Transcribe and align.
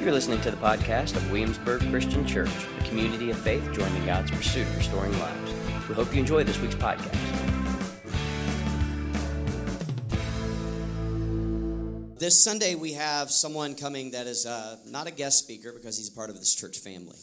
You're 0.00 0.12
listening 0.12 0.40
to 0.40 0.50
the 0.50 0.56
podcast 0.56 1.14
of 1.14 1.30
Williamsburg 1.30 1.82
Christian 1.90 2.26
Church, 2.26 2.48
a 2.78 2.84
community 2.84 3.28
of 3.28 3.38
faith 3.38 3.62
joining 3.74 4.06
God's 4.06 4.30
pursuit 4.30 4.66
of 4.66 4.78
restoring 4.78 5.12
lives. 5.18 5.52
We 5.90 5.94
hope 5.94 6.14
you 6.14 6.20
enjoy 6.20 6.42
this 6.42 6.58
week's 6.58 6.74
podcast. 6.74 7.18
This 12.18 12.42
Sunday, 12.42 12.76
we 12.76 12.94
have 12.94 13.30
someone 13.30 13.74
coming 13.74 14.12
that 14.12 14.26
is 14.26 14.46
uh, 14.46 14.78
not 14.86 15.06
a 15.06 15.10
guest 15.10 15.38
speaker 15.38 15.70
because 15.70 15.98
he's 15.98 16.08
a 16.08 16.12
part 16.12 16.30
of 16.30 16.38
this 16.38 16.54
church 16.54 16.78
family. 16.78 17.18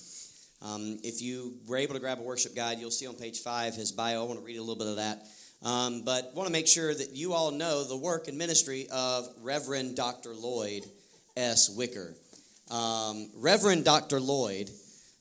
Um, 0.62 1.00
if 1.04 1.20
you 1.20 1.55
were 1.66 1.78
able 1.78 1.96
to 1.96 2.00
grab 2.00 2.20
a 2.20 2.23
worship 2.23 2.55
guide, 2.55 2.78
you'll 2.78 2.91
see 2.91 3.07
on 3.07 3.16
page 3.16 3.39
five 3.39 3.73
his 3.73 3.91
bio. 3.91 4.23
I 4.23 4.28
want 4.28 4.39
to 4.39 4.46
read 4.46 4.57
a 4.57 4.62
little 4.62 4.75
bit 4.75 4.88
of 4.88 4.98
that. 4.98 5.23
Um, 5.64 6.04
but 6.04 6.36
want 6.36 6.46
to 6.46 6.54
make 6.54 6.68
sure 6.68 6.94
that 6.94 7.16
you 7.16 7.34
all 7.34 7.50
know 7.50 7.84
the 7.84 7.98
work 7.98 8.28
and 8.28 8.38
ministry 8.38 8.88
of 8.91 9.28
Reverend 9.41 9.96
Dr. 9.96 10.36
Lloyd 10.36 10.84
S. 11.36 11.75
Wicker. 11.75 12.14
Um, 12.71 13.30
Reverend 13.36 13.86
Dr. 13.86 14.20
Lloyd, 14.20 14.70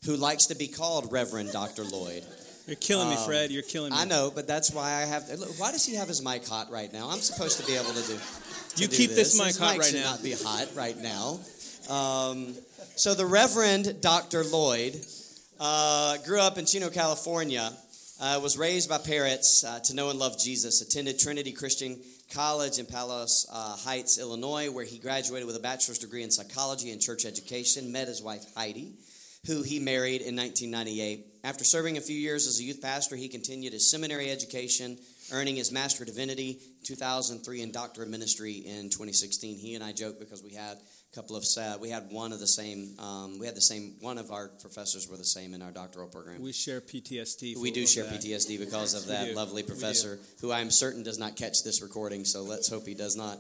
who 0.04 0.16
likes 0.16 0.46
to 0.46 0.54
be 0.54 0.68
called 0.68 1.12
Reverend 1.12 1.52
Dr. 1.52 1.84
Lloyd. 1.84 2.24
You're 2.66 2.74
killing 2.77 3.09
me, 3.09 3.14
Um, 3.16 3.24
Fred. 3.24 3.50
You're 3.52 3.62
killing 3.62 3.92
me. 3.92 3.98
I 3.98 4.04
know, 4.06 4.32
but 4.34 4.48
that's 4.48 4.73
why 4.73 4.87
I 4.95 5.02
have. 5.02 5.28
To, 5.28 5.37
look, 5.37 5.51
why 5.60 5.70
does 5.70 5.87
he 5.87 5.95
have 5.95 6.09
his 6.09 6.20
mic 6.20 6.45
hot 6.46 6.68
right 6.70 6.92
now? 6.92 7.09
I'm 7.09 7.20
supposed 7.20 7.60
to 7.60 7.66
be 7.66 7.74
able 7.77 7.92
to 7.92 8.02
do. 8.02 8.16
to 8.18 8.82
You 8.82 8.88
do 8.88 8.96
keep 8.96 9.10
this 9.10 9.38
mic 9.38 9.48
His 9.48 9.59
hot 9.59 9.73
mic 9.74 9.82
right 9.82 9.90
should 9.90 10.01
now. 10.01 10.10
Not 10.12 10.23
be 10.24 10.32
hot 10.32 10.68
right 10.74 10.98
now. 11.01 11.38
Um, 11.88 12.54
so 12.96 13.14
the 13.14 13.24
Reverend 13.27 14.01
Dr. 14.01 14.42
Lloyd 14.42 14.96
uh, 15.60 16.16
grew 16.26 16.40
up 16.40 16.59
in 16.59 16.66
Chino, 16.66 16.90
California. 16.90 17.70
Uh, 18.18 18.40
was 18.42 18.56
raised 18.59 18.88
by 18.88 18.96
parents 18.98 19.62
uh, 19.62 19.78
to 19.84 19.95
know 19.95 20.09
and 20.10 20.18
love 20.18 20.37
Jesus. 20.38 20.80
Attended 20.80 21.18
Trinity 21.20 21.52
Christian 21.52 22.01
College 22.32 22.78
in 22.78 22.86
Palos 22.86 23.46
uh, 23.52 23.76
Heights, 23.76 24.18
Illinois, 24.18 24.70
where 24.70 24.84
he 24.84 24.98
graduated 24.98 25.46
with 25.46 25.56
a 25.56 25.60
bachelor's 25.60 25.98
degree 25.98 26.22
in 26.22 26.30
psychology 26.30 26.90
and 26.90 27.00
church 27.00 27.24
education. 27.24 27.92
Met 27.92 28.08
his 28.08 28.22
wife 28.22 28.44
Heidi, 28.56 28.94
who 29.46 29.62
he 29.62 29.78
married 29.78 30.23
in 30.23 30.36
1998. 30.36 31.26
After 31.45 31.64
serving 31.64 31.96
a 31.96 32.01
few 32.01 32.16
years 32.16 32.46
as 32.46 32.59
a 32.59 32.64
youth 32.64 32.82
pastor, 32.82 33.14
he 33.14 33.28
continued 33.28 33.73
his 33.73 33.90
seminary 33.90 34.30
education, 34.30 34.98
earning 35.32 35.56
his 35.56 35.70
Master 35.70 36.02
of 36.02 36.09
Divinity 36.09 36.59
2003 36.84 37.62
and 37.62 37.73
Doctor 37.73 38.02
of 38.02 38.09
Ministry 38.09 38.54
in 38.66 38.90
2016. 38.90 39.58
He 39.58 39.74
and 39.74 39.84
I 39.84 39.92
joke 39.92 40.18
because 40.18 40.42
we 40.42 40.54
had 40.54 40.79
couple 41.15 41.37
of 41.37 41.45
uh, 41.59 41.79
we 41.80 41.88
had 41.88 42.10
one 42.10 42.32
of 42.32 42.40
the 42.40 42.46
same 42.46 42.95
um, 42.99 43.38
we 43.38 43.46
had 43.46 43.57
the 43.57 43.60
same 43.60 43.95
one 44.01 44.18
of 44.18 44.30
our 44.30 44.49
professors 44.49 45.09
were 45.09 45.16
the 45.16 45.24
same 45.24 45.54
in 45.54 45.63
our 45.63 45.71
doctoral 45.71 46.09
program. 46.09 46.43
we 46.43 46.52
share 46.52 46.80
PTSD. 46.80 47.57
We 47.57 47.71
do 47.71 47.87
share 47.87 48.04
that. 48.04 48.21
PTSD 48.21 48.59
because 48.59 48.95
of 48.95 49.07
that 49.13 49.35
lovely 49.35 49.63
professor, 49.63 50.18
who 50.40 50.51
I 50.51 50.60
am 50.60 50.71
certain 50.71 51.02
does 51.02 51.18
not 51.18 51.37
catch 51.37 51.65
this 51.65 51.80
recording. 51.80 52.24
So 52.24 52.43
let's 52.43 52.68
hope 52.68 52.87
he 52.87 52.95
does 52.95 53.16
not. 53.16 53.38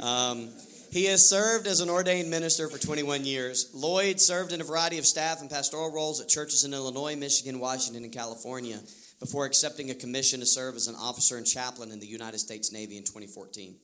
Um, 0.00 0.50
he 0.92 1.06
has 1.06 1.28
served 1.28 1.66
as 1.66 1.80
an 1.80 1.90
ordained 1.90 2.30
minister 2.30 2.68
for 2.68 2.78
21 2.78 3.24
years. 3.24 3.70
Lloyd 3.74 4.20
served 4.20 4.52
in 4.52 4.60
a 4.60 4.64
variety 4.64 4.98
of 4.98 5.06
staff 5.06 5.40
and 5.40 5.50
pastoral 5.50 5.90
roles 5.90 6.20
at 6.20 6.28
churches 6.28 6.64
in 6.64 6.72
Illinois, 6.72 7.16
Michigan, 7.16 7.58
Washington, 7.58 8.04
and 8.04 8.12
California 8.12 8.78
before 9.18 9.46
accepting 9.46 9.90
a 9.90 9.94
commission 9.94 10.40
to 10.40 10.46
serve 10.46 10.76
as 10.76 10.88
an 10.88 10.94
officer 10.94 11.36
and 11.36 11.46
chaplain 11.46 11.90
in 11.90 12.00
the 12.00 12.06
United 12.06 12.38
States 12.38 12.72
Navy 12.72 12.96
in 12.96 13.02
2014. 13.02 13.74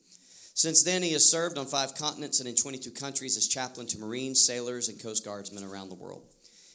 Since 0.55 0.83
then, 0.85 1.03
he 1.03 1.13
has 1.13 1.31
served 1.31 1.57
on 1.59 1.67
five 1.67 1.95
continents 1.95 2.41
and 2.41 2.49
in 2.49 2.55
22 2.55 2.91
countries 2.91 3.37
as 3.37 3.49
chaplain 3.49 3.87
to 3.89 3.99
Marines, 3.99 4.45
sailors, 4.45 4.89
and 4.89 5.03
Coast 5.03 5.25
Guardsmen 5.25 5.65
around 5.65 5.89
the 5.89 5.95
world. 5.95 6.25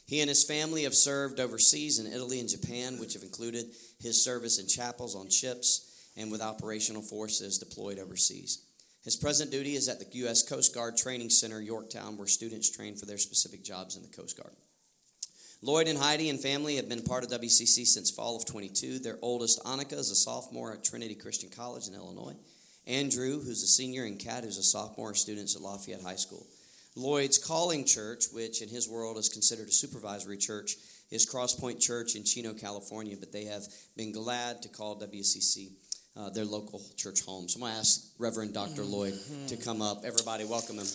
He 0.06 0.20
and 0.20 0.28
his 0.28 0.44
family 0.44 0.84
have 0.84 0.94
served 0.94 1.38
overseas 1.38 1.98
in 1.98 2.12
Italy 2.12 2.40
and 2.40 2.48
Japan, 2.48 2.98
which 2.98 3.12
have 3.12 3.22
included 3.22 3.66
his 4.00 4.24
service 4.24 4.58
in 4.58 4.66
chapels 4.66 5.14
on 5.14 5.28
ships 5.28 6.12
and 6.16 6.32
with 6.32 6.40
operational 6.40 7.02
forces 7.02 7.58
deployed 7.58 7.98
overseas. 7.98 8.64
His 9.04 9.16
present 9.16 9.50
duty 9.50 9.74
is 9.74 9.88
at 9.88 10.00
the 10.00 10.18
U.S. 10.18 10.46
Coast 10.46 10.74
Guard 10.74 10.96
Training 10.96 11.30
Center, 11.30 11.60
Yorktown, 11.60 12.16
where 12.16 12.26
students 12.26 12.70
train 12.70 12.96
for 12.96 13.06
their 13.06 13.18
specific 13.18 13.62
jobs 13.62 13.96
in 13.96 14.02
the 14.02 14.08
Coast 14.08 14.36
Guard. 14.36 14.54
Lloyd 15.60 15.88
and 15.88 15.98
Heidi 15.98 16.30
and 16.30 16.40
family 16.40 16.76
have 16.76 16.88
been 16.88 17.02
part 17.02 17.24
of 17.24 17.30
WCC 17.30 17.84
since 17.84 18.10
fall 18.10 18.36
of 18.36 18.46
22. 18.46 18.98
Their 18.98 19.18
oldest, 19.22 19.62
Annika, 19.64 19.94
is 19.94 20.10
a 20.10 20.14
sophomore 20.14 20.72
at 20.72 20.84
Trinity 20.84 21.14
Christian 21.14 21.50
College 21.50 21.88
in 21.88 21.94
Illinois. 21.94 22.36
Andrew, 22.88 23.40
who's 23.40 23.62
a 23.62 23.66
senior, 23.66 24.04
and 24.04 24.18
Kat, 24.18 24.44
who's 24.44 24.56
a 24.56 24.62
sophomore, 24.62 25.10
are 25.10 25.14
students 25.14 25.54
at 25.54 25.60
Lafayette 25.60 26.00
High 26.02 26.16
School. 26.16 26.46
Lloyd's 26.96 27.36
calling 27.36 27.84
church, 27.84 28.24
which 28.32 28.62
in 28.62 28.68
his 28.70 28.88
world 28.88 29.18
is 29.18 29.28
considered 29.28 29.68
a 29.68 29.72
supervisory 29.72 30.38
church, 30.38 30.76
is 31.10 31.30
Crosspoint 31.30 31.80
Church 31.80 32.16
in 32.16 32.24
Chino, 32.24 32.54
California, 32.54 33.16
but 33.20 33.30
they 33.30 33.44
have 33.44 33.62
been 33.96 34.10
glad 34.10 34.62
to 34.62 34.68
call 34.68 34.98
WCC 34.98 35.72
uh, 36.16 36.30
their 36.30 36.46
local 36.46 36.82
church 36.96 37.22
home. 37.24 37.48
So 37.48 37.58
I'm 37.58 37.60
going 37.60 37.72
to 37.74 37.78
ask 37.78 38.00
Reverend 38.18 38.54
Dr. 38.54 38.84
Lloyd 38.84 39.14
to 39.48 39.56
come 39.56 39.82
up. 39.82 40.04
Everybody, 40.04 40.44
welcome 40.44 40.76
him. 40.76 40.86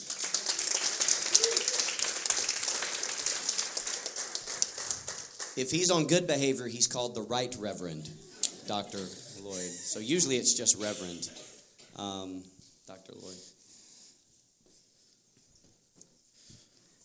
If 5.55 5.69
he's 5.69 5.91
on 5.91 6.07
good 6.07 6.25
behavior, 6.25 6.67
he's 6.67 6.87
called 6.87 7.13
the 7.13 7.21
Right 7.21 7.55
Reverend 7.59 8.09
Dr. 8.67 8.97
Lloyd. 9.41 9.69
So 9.69 9.99
usually 9.99 10.37
it's 10.37 10.55
just 10.55 10.81
Reverend 10.81 11.29
um, 11.97 12.43
Dr. 12.87 13.13
Lloyd. 13.13 13.35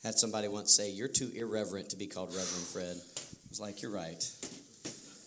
Had 0.04 0.14
somebody 0.14 0.48
once 0.48 0.74
say, 0.74 0.90
You're 0.90 1.08
too 1.08 1.30
irreverent 1.34 1.90
to 1.90 1.96
be 1.96 2.06
called 2.06 2.28
Reverend 2.30 2.66
Fred. 2.66 2.96
I 2.96 3.48
was 3.50 3.60
like, 3.60 3.82
You're 3.82 3.90
right. 3.90 4.22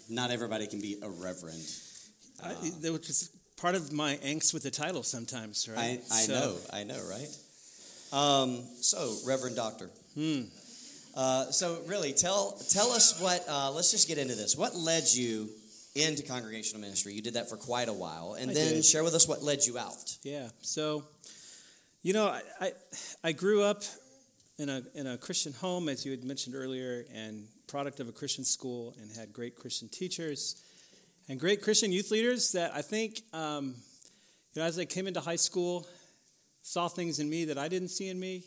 Not 0.09 0.31
everybody 0.31 0.67
can 0.67 0.81
be 0.81 0.97
a 1.01 1.09
reverend. 1.09 1.61
I, 2.43 2.53
that 2.81 2.91
was 2.91 3.01
just 3.01 3.31
part 3.57 3.75
of 3.75 3.91
my 3.91 4.15
angst 4.25 4.53
with 4.53 4.63
the 4.63 4.71
title 4.71 5.03
sometimes, 5.03 5.69
I. 5.77 5.99
I 6.11 6.21
So- 6.21 6.33
know, 6.33 6.55
I 6.73 6.83
know, 6.83 7.01
right? 7.09 7.29
Um, 8.13 8.63
so, 8.81 9.15
Reverend 9.25 9.55
Doctor. 9.55 9.89
Hmm. 10.15 10.41
Uh, 11.15 11.45
so, 11.51 11.79
really, 11.87 12.11
tell 12.13 12.57
tell 12.69 12.91
us 12.91 13.19
what. 13.21 13.45
Uh, 13.47 13.71
let's 13.71 13.91
just 13.91 14.07
get 14.07 14.17
into 14.17 14.35
this. 14.35 14.55
What 14.57 14.75
led 14.75 15.03
you 15.13 15.49
into 15.95 16.23
congregational 16.23 16.81
ministry? 16.81 17.13
You 17.13 17.21
did 17.21 17.33
that 17.33 17.49
for 17.49 17.57
quite 17.57 17.89
a 17.89 17.93
while, 17.93 18.35
and 18.39 18.51
I 18.51 18.53
then 18.53 18.73
did. 18.75 18.85
share 18.85 19.03
with 19.03 19.13
us 19.13 19.27
what 19.27 19.43
led 19.43 19.65
you 19.65 19.77
out. 19.77 20.17
Yeah. 20.23 20.49
So, 20.61 21.03
you 22.01 22.13
know, 22.13 22.27
I, 22.27 22.41
I 22.59 22.71
I 23.23 23.31
grew 23.31 23.63
up 23.63 23.83
in 24.57 24.69
a 24.69 24.83
in 24.95 25.07
a 25.07 25.17
Christian 25.17 25.53
home, 25.53 25.89
as 25.89 26.05
you 26.05 26.11
had 26.11 26.23
mentioned 26.23 26.55
earlier, 26.55 27.05
and 27.13 27.47
product 27.67 27.99
of 27.99 28.07
a 28.07 28.11
Christian 28.11 28.43
school, 28.43 28.95
and 29.01 29.11
had 29.11 29.33
great 29.33 29.55
Christian 29.55 29.89
teachers 29.89 30.61
and 31.29 31.39
great 31.39 31.61
Christian 31.61 31.91
youth 31.91 32.11
leaders. 32.11 32.51
That 32.53 32.71
I 32.73 32.81
think, 32.81 33.21
um, 33.33 33.75
you 34.53 34.61
know, 34.61 34.67
as 34.67 34.79
I 34.79 34.85
came 34.85 35.07
into 35.07 35.19
high 35.19 35.35
school, 35.37 35.87
saw 36.61 36.87
things 36.87 37.19
in 37.19 37.29
me 37.29 37.45
that 37.45 37.57
I 37.57 37.67
didn't 37.67 37.89
see 37.89 38.09
in 38.09 38.19
me. 38.19 38.43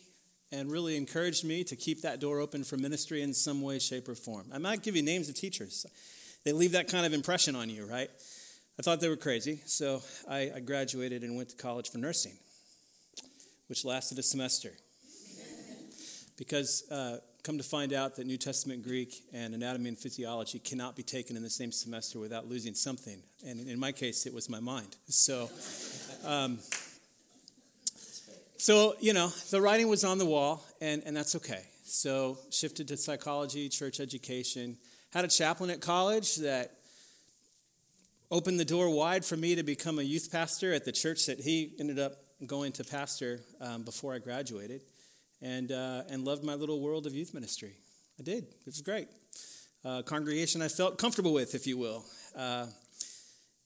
And 0.52 0.70
really 0.70 0.96
encouraged 0.96 1.44
me 1.44 1.64
to 1.64 1.74
keep 1.74 2.02
that 2.02 2.20
door 2.20 2.38
open 2.38 2.62
for 2.62 2.76
ministry 2.76 3.22
in 3.22 3.34
some 3.34 3.60
way, 3.60 3.80
shape, 3.80 4.08
or 4.08 4.14
form. 4.14 4.46
I 4.54 4.58
might 4.58 4.82
give 4.84 4.94
you 4.94 5.02
names 5.02 5.28
of 5.28 5.34
teachers. 5.34 5.84
They 6.44 6.52
leave 6.52 6.72
that 6.72 6.88
kind 6.88 7.06
of 7.06 7.14
impression 7.14 7.56
on 7.56 7.70
you, 7.70 7.86
right? 7.86 8.10
I 8.78 8.82
thought 8.82 9.00
they 9.00 9.08
were 9.08 9.16
crazy, 9.16 9.60
so 9.66 10.02
I, 10.28 10.52
I 10.56 10.60
graduated 10.60 11.22
and 11.22 11.36
went 11.36 11.48
to 11.50 11.56
college 11.56 11.90
for 11.90 11.98
nursing, 11.98 12.36
which 13.68 13.84
lasted 13.84 14.18
a 14.18 14.22
semester. 14.22 14.72
Because 16.36 16.82
uh, 16.90 17.18
come 17.44 17.56
to 17.56 17.64
find 17.64 17.92
out 17.92 18.16
that 18.16 18.26
New 18.26 18.36
Testament 18.36 18.82
Greek 18.82 19.14
and 19.32 19.54
anatomy 19.54 19.88
and 19.88 19.98
physiology 19.98 20.58
cannot 20.58 20.96
be 20.96 21.02
taken 21.02 21.36
in 21.36 21.42
the 21.42 21.50
same 21.50 21.70
semester 21.70 22.18
without 22.18 22.48
losing 22.48 22.74
something. 22.74 23.22
And 23.46 23.68
in 23.68 23.78
my 23.78 23.92
case, 23.92 24.26
it 24.26 24.34
was 24.34 24.50
my 24.50 24.60
mind. 24.60 24.96
So, 25.06 25.48
um, 26.26 26.58
so 28.58 28.96
you 28.98 29.12
know, 29.12 29.28
the 29.50 29.62
writing 29.62 29.88
was 29.88 30.04
on 30.04 30.18
the 30.18 30.26
wall, 30.26 30.66
and, 30.80 31.02
and 31.06 31.16
that's 31.16 31.36
okay. 31.36 31.62
So, 31.84 32.38
shifted 32.50 32.88
to 32.88 32.96
psychology, 32.96 33.68
church 33.68 34.00
education, 34.00 34.78
had 35.14 35.24
a 35.24 35.28
chaplain 35.28 35.70
at 35.70 35.80
college 35.80 36.36
that 36.36 36.72
opened 38.32 38.58
the 38.58 38.64
door 38.64 38.90
wide 38.90 39.24
for 39.24 39.36
me 39.36 39.54
to 39.54 39.62
become 39.62 40.00
a 40.00 40.02
youth 40.02 40.30
pastor 40.32 40.72
at 40.72 40.84
the 40.84 40.90
church 40.90 41.26
that 41.26 41.38
he 41.38 41.72
ended 41.78 42.00
up 42.00 42.14
going 42.46 42.72
to 42.72 42.82
pastor 42.82 43.40
um, 43.60 43.84
before 43.84 44.12
I 44.12 44.18
graduated, 44.18 44.82
and 45.40 45.70
uh, 45.70 46.02
and 46.10 46.24
loved 46.24 46.42
my 46.42 46.54
little 46.54 46.80
world 46.80 47.06
of 47.06 47.14
youth 47.14 47.32
ministry. 47.32 47.74
I 48.18 48.24
did. 48.24 48.44
It 48.44 48.66
was 48.66 48.80
great. 48.80 49.06
Uh, 49.84 50.02
congregation 50.02 50.60
I 50.62 50.68
felt 50.68 50.98
comfortable 50.98 51.32
with, 51.32 51.54
if 51.54 51.64
you 51.64 51.78
will, 51.78 52.04
uh, 52.36 52.66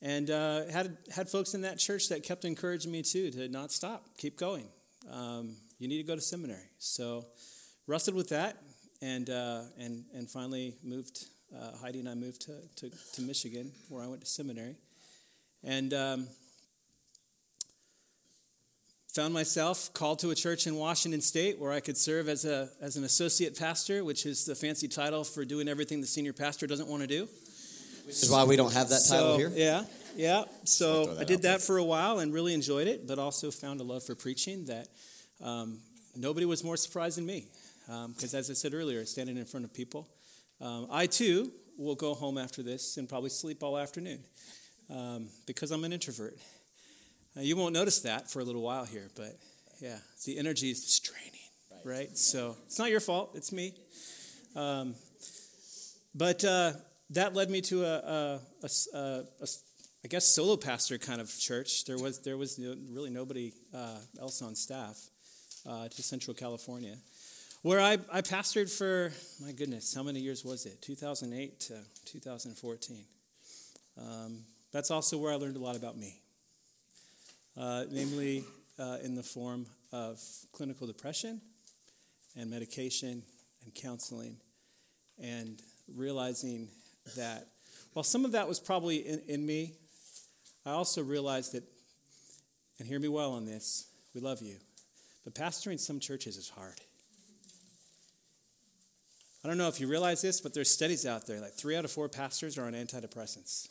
and 0.02 0.30
uh, 0.30 0.66
had 0.66 0.98
had 1.10 1.30
folks 1.30 1.54
in 1.54 1.62
that 1.62 1.78
church 1.78 2.10
that 2.10 2.22
kept 2.22 2.44
encouraging 2.44 2.92
me 2.92 3.02
too 3.02 3.30
to 3.30 3.48
not 3.48 3.72
stop, 3.72 4.04
keep 4.18 4.38
going. 4.38 4.68
Um, 5.10 5.56
you 5.78 5.88
need 5.88 5.98
to 5.98 6.06
go 6.06 6.14
to 6.14 6.20
seminary. 6.20 6.68
So 6.78 7.24
wrestled 7.86 8.16
with 8.16 8.28
that, 8.28 8.58
and 9.00 9.30
uh, 9.30 9.62
and 9.78 10.04
and 10.14 10.30
finally 10.30 10.76
moved. 10.84 11.24
Uh, 11.54 11.76
Heidi 11.78 12.00
and 12.00 12.08
I 12.08 12.14
moved 12.14 12.42
to, 12.42 12.52
to, 12.76 12.90
to 13.14 13.22
Michigan, 13.22 13.72
where 13.88 14.04
I 14.04 14.06
went 14.06 14.20
to 14.20 14.26
seminary, 14.26 14.76
and 15.64 15.94
um, 15.94 16.28
found 19.14 19.32
myself 19.32 19.92
called 19.94 20.18
to 20.18 20.30
a 20.30 20.34
church 20.34 20.66
in 20.66 20.76
Washington 20.76 21.22
State 21.22 21.58
where 21.58 21.72
I 21.72 21.80
could 21.80 21.96
serve 21.96 22.28
as 22.28 22.44
a 22.44 22.68
as 22.82 22.96
an 22.96 23.04
associate 23.04 23.58
pastor, 23.58 24.04
which 24.04 24.26
is 24.26 24.44
the 24.44 24.54
fancy 24.54 24.88
title 24.88 25.24
for 25.24 25.44
doing 25.44 25.68
everything 25.68 26.02
the 26.02 26.06
senior 26.06 26.34
pastor 26.34 26.66
doesn't 26.66 26.86
want 26.88 27.00
to 27.02 27.08
do. 27.08 27.28
Which 28.06 28.22
is 28.22 28.30
why 28.30 28.44
we 28.44 28.56
don't 28.56 28.72
have 28.72 28.90
that 28.90 29.04
title 29.08 29.32
So, 29.32 29.38
here. 29.38 29.52
Yeah, 29.54 29.84
yeah. 30.16 30.44
So 30.64 31.16
I 31.18 31.24
did 31.24 31.40
there. 31.42 31.52
that 31.52 31.62
for 31.62 31.78
a 31.78 31.84
while 31.84 32.18
and 32.18 32.32
really 32.32 32.52
enjoyed 32.52 32.88
it, 32.88 33.06
but 33.06 33.18
also 33.18 33.50
found 33.50 33.80
a 33.80 33.84
love 33.84 34.02
for 34.04 34.14
preaching 34.14 34.66
that 34.66 34.88
um, 35.42 35.78
nobody 36.14 36.44
was 36.44 36.62
more 36.62 36.76
surprised 36.76 37.16
than 37.16 37.24
me, 37.26 37.48
because 37.86 38.34
as 38.34 38.50
I 38.50 38.54
said 38.54 38.74
earlier, 38.74 39.04
standing 39.06 39.38
in 39.38 39.46
front 39.46 39.64
of 39.64 39.72
people, 39.72 40.08
um, 40.60 40.86
I 40.90 41.06
too 41.06 41.52
will 41.76 41.94
go 41.94 42.14
home 42.14 42.38
after 42.38 42.62
this 42.62 42.96
and 42.96 43.08
probably 43.08 43.30
sleep 43.30 43.62
all 43.62 43.78
afternoon 43.78 44.20
um, 44.90 45.28
because 45.46 45.70
I'm 45.70 45.84
an 45.84 45.92
introvert. 45.92 46.36
Uh, 47.36 47.40
you 47.40 47.56
won't 47.56 47.74
notice 47.74 48.00
that 48.00 48.30
for 48.30 48.40
a 48.40 48.44
little 48.44 48.62
while 48.62 48.84
here, 48.84 49.10
but 49.14 49.36
yeah, 49.80 49.98
the 50.24 50.38
energy 50.38 50.70
is 50.70 50.84
just 50.84 51.04
draining, 51.04 51.84
right? 51.84 51.98
right? 51.98 52.18
So 52.18 52.56
it's 52.66 52.78
not 52.78 52.90
your 52.90 53.00
fault, 53.00 53.32
it's 53.34 53.52
me. 53.52 53.74
Um, 54.56 54.94
but 56.14 56.44
uh, 56.44 56.72
that 57.10 57.34
led 57.34 57.50
me 57.50 57.60
to 57.62 57.84
a, 57.84 57.94
a, 57.94 58.40
a, 58.64 58.98
a, 58.98 59.46
I 60.04 60.08
guess, 60.08 60.26
solo 60.26 60.56
pastor 60.56 60.98
kind 60.98 61.20
of 61.20 61.32
church. 61.38 61.84
There 61.84 61.98
was, 61.98 62.20
there 62.20 62.36
was 62.36 62.58
really 62.58 63.10
nobody 63.10 63.52
uh, 63.74 63.98
else 64.20 64.42
on 64.42 64.54
staff 64.56 64.98
uh, 65.68 65.88
to 65.88 66.02
Central 66.02 66.34
California, 66.34 66.96
where 67.62 67.80
I, 67.80 67.98
I 68.12 68.20
pastored 68.20 68.70
for, 68.70 69.12
my 69.42 69.52
goodness, 69.52 69.94
how 69.94 70.02
many 70.02 70.20
years 70.20 70.44
was 70.44 70.64
it? 70.64 70.80
2008 70.80 71.58
to 71.60 71.78
2014. 72.04 73.04
Um, 74.00 74.44
that's 74.72 74.90
also 74.90 75.18
where 75.18 75.32
I 75.32 75.36
learned 75.36 75.56
a 75.56 75.60
lot 75.60 75.76
about 75.76 75.96
me, 75.96 76.20
uh, 77.56 77.84
namely 77.90 78.44
uh, 78.78 78.98
in 79.02 79.16
the 79.16 79.24
form 79.24 79.66
of 79.92 80.20
clinical 80.52 80.86
depression 80.86 81.40
and 82.36 82.48
medication 82.48 83.22
and 83.64 83.74
counseling, 83.74 84.36
and 85.20 85.60
realizing 85.96 86.68
that 87.16 87.48
while 87.92 88.04
some 88.04 88.24
of 88.24 88.32
that 88.32 88.46
was 88.46 88.60
probably 88.60 88.98
in, 88.98 89.22
in 89.26 89.46
me, 89.46 89.72
I 90.64 90.70
also 90.70 91.02
realized 91.02 91.54
that, 91.54 91.64
and 92.78 92.86
hear 92.86 93.00
me 93.00 93.08
well 93.08 93.32
on 93.32 93.46
this, 93.46 93.88
we 94.14 94.20
love 94.20 94.42
you, 94.42 94.56
but 95.24 95.34
pastoring 95.34 95.80
some 95.80 95.98
churches 95.98 96.36
is 96.36 96.50
hard. 96.50 96.80
I 99.44 99.48
don't 99.48 99.58
know 99.58 99.68
if 99.68 99.80
you 99.80 99.88
realize 99.88 100.20
this, 100.22 100.40
but 100.40 100.52
there's 100.52 100.70
studies 100.70 101.06
out 101.06 101.26
there 101.26 101.40
like 101.40 101.54
three 101.54 101.76
out 101.76 101.84
of 101.84 101.92
four 101.92 102.08
pastors 102.08 102.58
are 102.58 102.66
on 102.66 102.72
antidepressants 102.72 103.68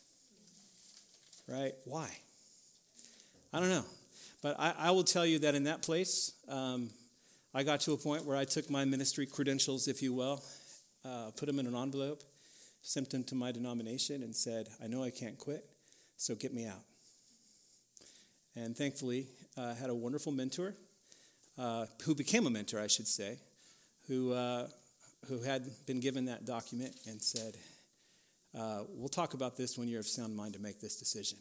right? 1.48 1.74
Why? 1.86 2.10
I 3.54 3.60
don't 3.60 3.70
know. 3.70 3.86
But 4.42 4.56
I, 4.60 4.74
I 4.78 4.92
will 4.92 5.04
tell 5.04 5.26
you 5.26 5.40
that 5.40 5.56
in 5.56 5.64
that 5.64 5.82
place, 5.82 6.34
um, 6.48 6.90
I 7.54 7.64
got 7.64 7.80
to 7.82 7.94
a 7.94 7.98
point 7.98 8.26
where 8.26 8.38
I 8.38 8.46
took 8.46 8.70
my 8.70 8.86
ministry 8.86 9.26
credentials, 9.26 9.88
if 9.88 10.02
you 10.02 10.14
will, 10.14 10.44
uh, 11.04 11.32
put 11.38 11.48
them 11.48 11.60
in 11.60 11.66
an 11.66 11.76
envelope, 11.76 12.24
sent 12.82 13.10
them 13.10 13.24
to 13.26 13.36
my 13.36 13.52
denomination, 13.52 14.22
and 14.24 14.36
said, 14.36 14.68
I 14.84 14.88
know 14.88 15.04
I 15.04 15.10
can't 15.10 15.38
quit, 15.38 15.66
so 16.18 16.36
get 16.36 16.54
me 16.54 16.68
out. 16.68 16.84
And 18.56 18.76
thankfully, 18.76 19.28
I 19.58 19.62
uh, 19.62 19.76
had 19.76 19.90
a 19.90 19.96
wonderful 19.96 20.32
mentor, 20.32 20.76
uh, 21.58 21.88
who 22.04 22.14
became 22.14 22.46
a 22.46 22.50
mentor, 22.50 22.80
I 22.80 22.88
should 22.88 23.08
say, 23.08 23.40
who, 24.08 24.34
uh, 24.34 24.68
who 25.26 25.42
had 25.42 25.70
been 25.86 26.00
given 26.00 26.26
that 26.26 26.46
document 26.46 26.96
and 27.08 27.22
said, 27.22 27.56
uh, 28.58 28.84
we'll 28.90 29.10
talk 29.10 29.34
about 29.34 29.58
this 29.58 29.78
when 29.78 29.88
you're 29.88 30.00
of 30.00 30.08
sound 30.08 30.36
mind 30.36 30.54
to 30.54 30.60
make 30.60 30.80
this 30.80 30.98
decision. 30.98 31.38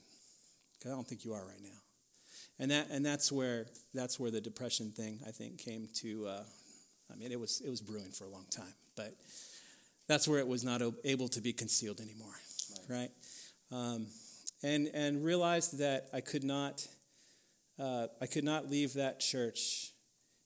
Because 0.78 0.92
I 0.92 0.94
don't 0.94 1.06
think 1.06 1.24
you 1.24 1.32
are 1.32 1.44
right 1.44 1.62
now. 1.62 1.78
And, 2.58 2.70
that, 2.70 2.88
and 2.90 3.04
that's, 3.04 3.30
where, 3.30 3.66
that's 3.94 4.18
where 4.18 4.30
the 4.30 4.40
depression 4.40 4.90
thing, 4.90 5.20
I 5.26 5.30
think, 5.30 5.58
came 5.58 5.88
to. 5.96 6.26
Uh, 6.26 6.42
I 7.12 7.16
mean, 7.16 7.30
it 7.32 7.38
was, 7.38 7.62
it 7.64 7.70
was 7.70 7.80
brewing 7.80 8.10
for 8.10 8.24
a 8.24 8.28
long 8.28 8.46
time, 8.50 8.72
but 8.96 9.14
that's 10.08 10.26
where 10.26 10.38
it 10.38 10.48
was 10.48 10.64
not 10.64 10.82
able 11.04 11.28
to 11.28 11.40
be 11.40 11.52
concealed 11.52 12.00
anymore, 12.00 12.34
right? 12.88 13.10
right? 13.70 13.78
Um, 13.78 14.06
and, 14.62 14.88
and 14.94 15.24
realized 15.24 15.78
that 15.78 16.08
I 16.12 16.20
could 16.20 16.44
not, 16.44 16.86
uh, 17.78 18.08
I 18.20 18.26
could 18.26 18.44
not 18.44 18.70
leave 18.70 18.94
that 18.94 19.20
church 19.20 19.92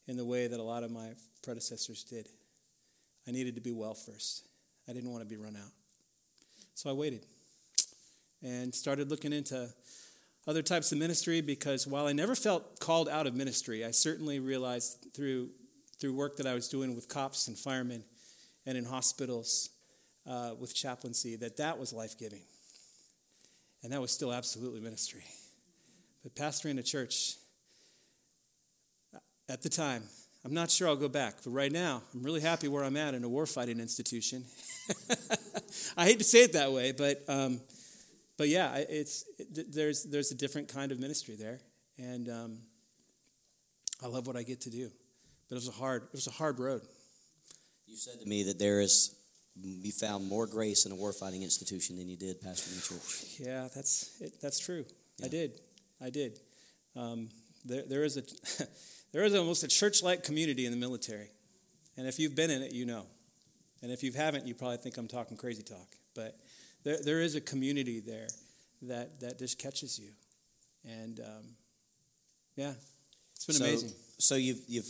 in 0.07 0.17
the 0.17 0.25
way 0.25 0.47
that 0.49 0.59
a 0.59 0.63
lot 0.63 0.83
of 0.83 0.91
my 0.91 1.11
predecessors 1.43 2.05
did. 2.05 2.29
I 3.31 3.33
needed 3.33 3.55
to 3.55 3.61
be 3.61 3.71
well 3.71 3.95
first. 3.95 4.49
I 4.89 4.93
didn't 4.93 5.13
want 5.13 5.23
to 5.23 5.29
be 5.29 5.37
run 5.37 5.55
out. 5.55 5.71
So 6.75 6.91
I 6.91 6.93
waited 6.95 7.25
and 8.43 8.75
started 8.75 9.09
looking 9.09 9.33
into 9.33 9.69
other 10.49 10.63
types 10.63 10.91
of 10.91 10.99
ministry 10.99 11.41
because 11.41 11.87
while 11.87 12.09
I 12.09 12.13
never 12.13 12.35
felt 12.35 12.81
called 12.81 13.09
out 13.09 13.29
of 13.29 13.37
ministry, 13.37 13.85
I 13.85 13.93
certainly 13.93 14.41
realized 14.41 15.07
through, 15.15 15.51
through 16.01 16.13
work 16.13 16.39
that 16.39 16.47
I 16.49 16.55
was 16.55 16.67
doing 16.67 16.97
with 16.97 17.09
cops 17.09 17.47
and 17.47 17.57
firemen 17.57 18.03
and 18.67 18.77
in 18.77 18.85
hospitals 18.85 19.71
uh, 20.29 20.55
with 20.59 20.75
chaplaincy 20.75 21.37
that 21.37 21.57
that 21.59 21.79
was 21.79 21.93
life 21.93 22.19
giving. 22.19 22.43
And 23.85 23.93
that 23.93 24.01
was 24.01 24.11
still 24.11 24.33
absolutely 24.33 24.81
ministry. 24.81 25.23
But 26.25 26.35
pastoring 26.35 26.81
a 26.81 26.83
church, 26.83 27.37
at 29.49 29.63
the 29.63 29.69
time, 29.69 30.03
I'm 30.45 30.55
not 30.55 30.71
sure 30.71 30.89
I'll 30.89 30.97
go 30.97 31.09
back, 31.09 31.37
but 31.45 31.51
right 31.51 31.71
now, 31.71 32.03
I'm 32.15 32.23
really 32.23 32.41
happy 32.41 32.67
where 32.67 32.83
I'm 32.83 32.97
at 32.97 33.15
in 33.15 33.25
a 33.25 33.29
warfighting 33.29 33.79
institution. 33.79 34.45
I 35.97 36.07
hate 36.07 36.19
to 36.19 36.25
say 36.25 36.45
it 36.45 36.55
that 36.55 36.73
way, 36.73 36.93
but 36.93 37.23
um, 37.29 37.61
but 38.39 38.49
yeah, 38.49 38.77
it's 38.89 39.25
it, 39.39 39.73
there's 39.73 40.05
there's 40.05 40.33
a 40.33 40.35
different 40.35 40.69
kind 40.69 40.93
of 40.93 40.99
ministry 40.99 41.37
there, 41.37 41.61
and 41.99 42.29
um, 42.31 42.59
I 44.03 44.07
love 44.07 44.27
what 44.27 44.37
I 44.37 44.43
get 44.43 44.63
to 44.63 44.71
do. 44.71 44.91
But 45.49 45.57
it 45.57 45.59
was 45.59 45.69
a 45.69 45.73
hard 45.73 46.05
it 46.05 46.15
was 46.15 46.27
a 46.27 46.33
hard 46.33 46.59
road. 46.59 46.83
You 47.87 47.97
said 47.97 48.21
to 48.21 48.27
me 48.27 48.45
that 48.45 48.59
there 48.59 48.81
is 48.81 49.15
you 49.63 49.93
found 49.93 50.27
more 50.27 50.47
grace 50.47 50.87
in 50.87 50.93
a 50.93 50.95
warfighting 50.95 51.43
institution 51.43 51.97
than 51.97 52.09
you 52.09 52.17
did 52.17 52.41
pastoring 52.41 52.79
a 52.79 52.89
church. 52.89 53.41
Yeah, 53.41 53.69
that's 53.75 54.17
it, 54.23 54.41
that's 54.41 54.59
true. 54.59 54.87
Yeah. 55.19 55.27
I 55.27 55.29
did, 55.29 55.61
I 56.01 56.11
did. 56.11 56.39
Um, 56.97 57.29
there 57.67 57.83
there 57.87 58.05
is 58.05 58.17
a 58.17 58.23
there 59.13 59.25
is 59.25 59.35
almost 59.35 59.63
a 59.65 59.69
church 59.69 60.03
like 60.03 60.25
community 60.25 60.67
in 60.67 60.73
the 60.73 60.79
military, 60.79 61.31
and 61.97 62.07
if 62.07 62.19
you've 62.19 62.35
been 62.35 62.51
in 62.51 62.63
it, 62.63 62.73
you 62.73 62.87
know. 62.87 63.07
And 63.83 63.91
if 63.91 64.03
you 64.03 64.13
haven't, 64.13 64.47
you 64.47 64.55
probably 64.55 64.77
think 64.77 64.99
I'm 64.99 65.09
talking 65.09 65.37
crazy 65.37 65.63
talk. 65.63 65.97
But 66.15 66.37
there, 66.85 66.99
there 67.03 67.21
is 67.21 67.35
a 67.35 67.41
community 67.41 68.01
there 68.01 68.29
that, 68.83 69.21
that 69.21 69.39
just 69.39 69.59
catches 69.59 69.99
you. 69.99 70.11
And 70.85 71.21
um, 71.21 71.45
yeah, 72.57 72.73
it's 73.35 73.47
been 73.47 73.57
so, 73.57 73.65
amazing. 73.65 73.91
So 74.19 74.35
you've, 74.35 74.61
you've, 74.69 74.87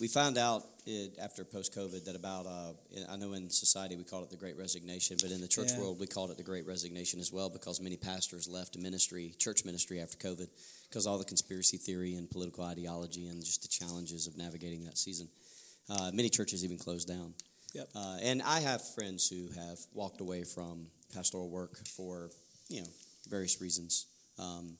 we 0.00 0.08
found 0.08 0.38
out 0.38 0.64
it, 0.86 1.16
after 1.20 1.44
post 1.44 1.74
COVID 1.76 2.04
that 2.04 2.16
about, 2.16 2.46
uh, 2.46 2.72
I 3.08 3.16
know 3.16 3.32
in 3.34 3.50
society 3.50 3.96
we 3.96 4.04
call 4.04 4.22
it 4.22 4.30
the 4.30 4.36
Great 4.36 4.56
Resignation, 4.56 5.16
but 5.22 5.30
in 5.30 5.40
the 5.40 5.48
church 5.48 5.68
yeah. 5.72 5.80
world 5.80 6.00
we 6.00 6.06
called 6.06 6.30
it 6.30 6.36
the 6.36 6.42
Great 6.42 6.66
Resignation 6.66 7.20
as 7.20 7.32
well 7.32 7.48
because 7.48 7.80
many 7.80 7.96
pastors 7.96 8.48
left 8.48 8.76
ministry, 8.76 9.34
church 9.38 9.64
ministry 9.64 10.00
after 10.00 10.16
COVID 10.16 10.48
because 10.94 11.08
all 11.08 11.18
the 11.18 11.24
conspiracy 11.24 11.76
theory 11.76 12.14
and 12.14 12.30
political 12.30 12.62
ideology 12.62 13.26
and 13.26 13.44
just 13.44 13.62
the 13.62 13.68
challenges 13.68 14.28
of 14.28 14.36
navigating 14.36 14.84
that 14.84 14.96
season. 14.96 15.28
Uh, 15.90 16.12
many 16.14 16.28
churches 16.28 16.64
even 16.64 16.78
closed 16.78 17.08
down. 17.08 17.34
Yep. 17.74 17.88
Uh, 17.96 18.18
and 18.22 18.40
I 18.40 18.60
have 18.60 18.80
friends 18.94 19.28
who 19.28 19.48
have 19.60 19.78
walked 19.92 20.20
away 20.20 20.44
from 20.44 20.86
pastoral 21.12 21.50
work 21.50 21.84
for 21.88 22.30
you 22.68 22.82
know 22.82 22.86
various 23.28 23.60
reasons. 23.60 24.06
Um, 24.38 24.78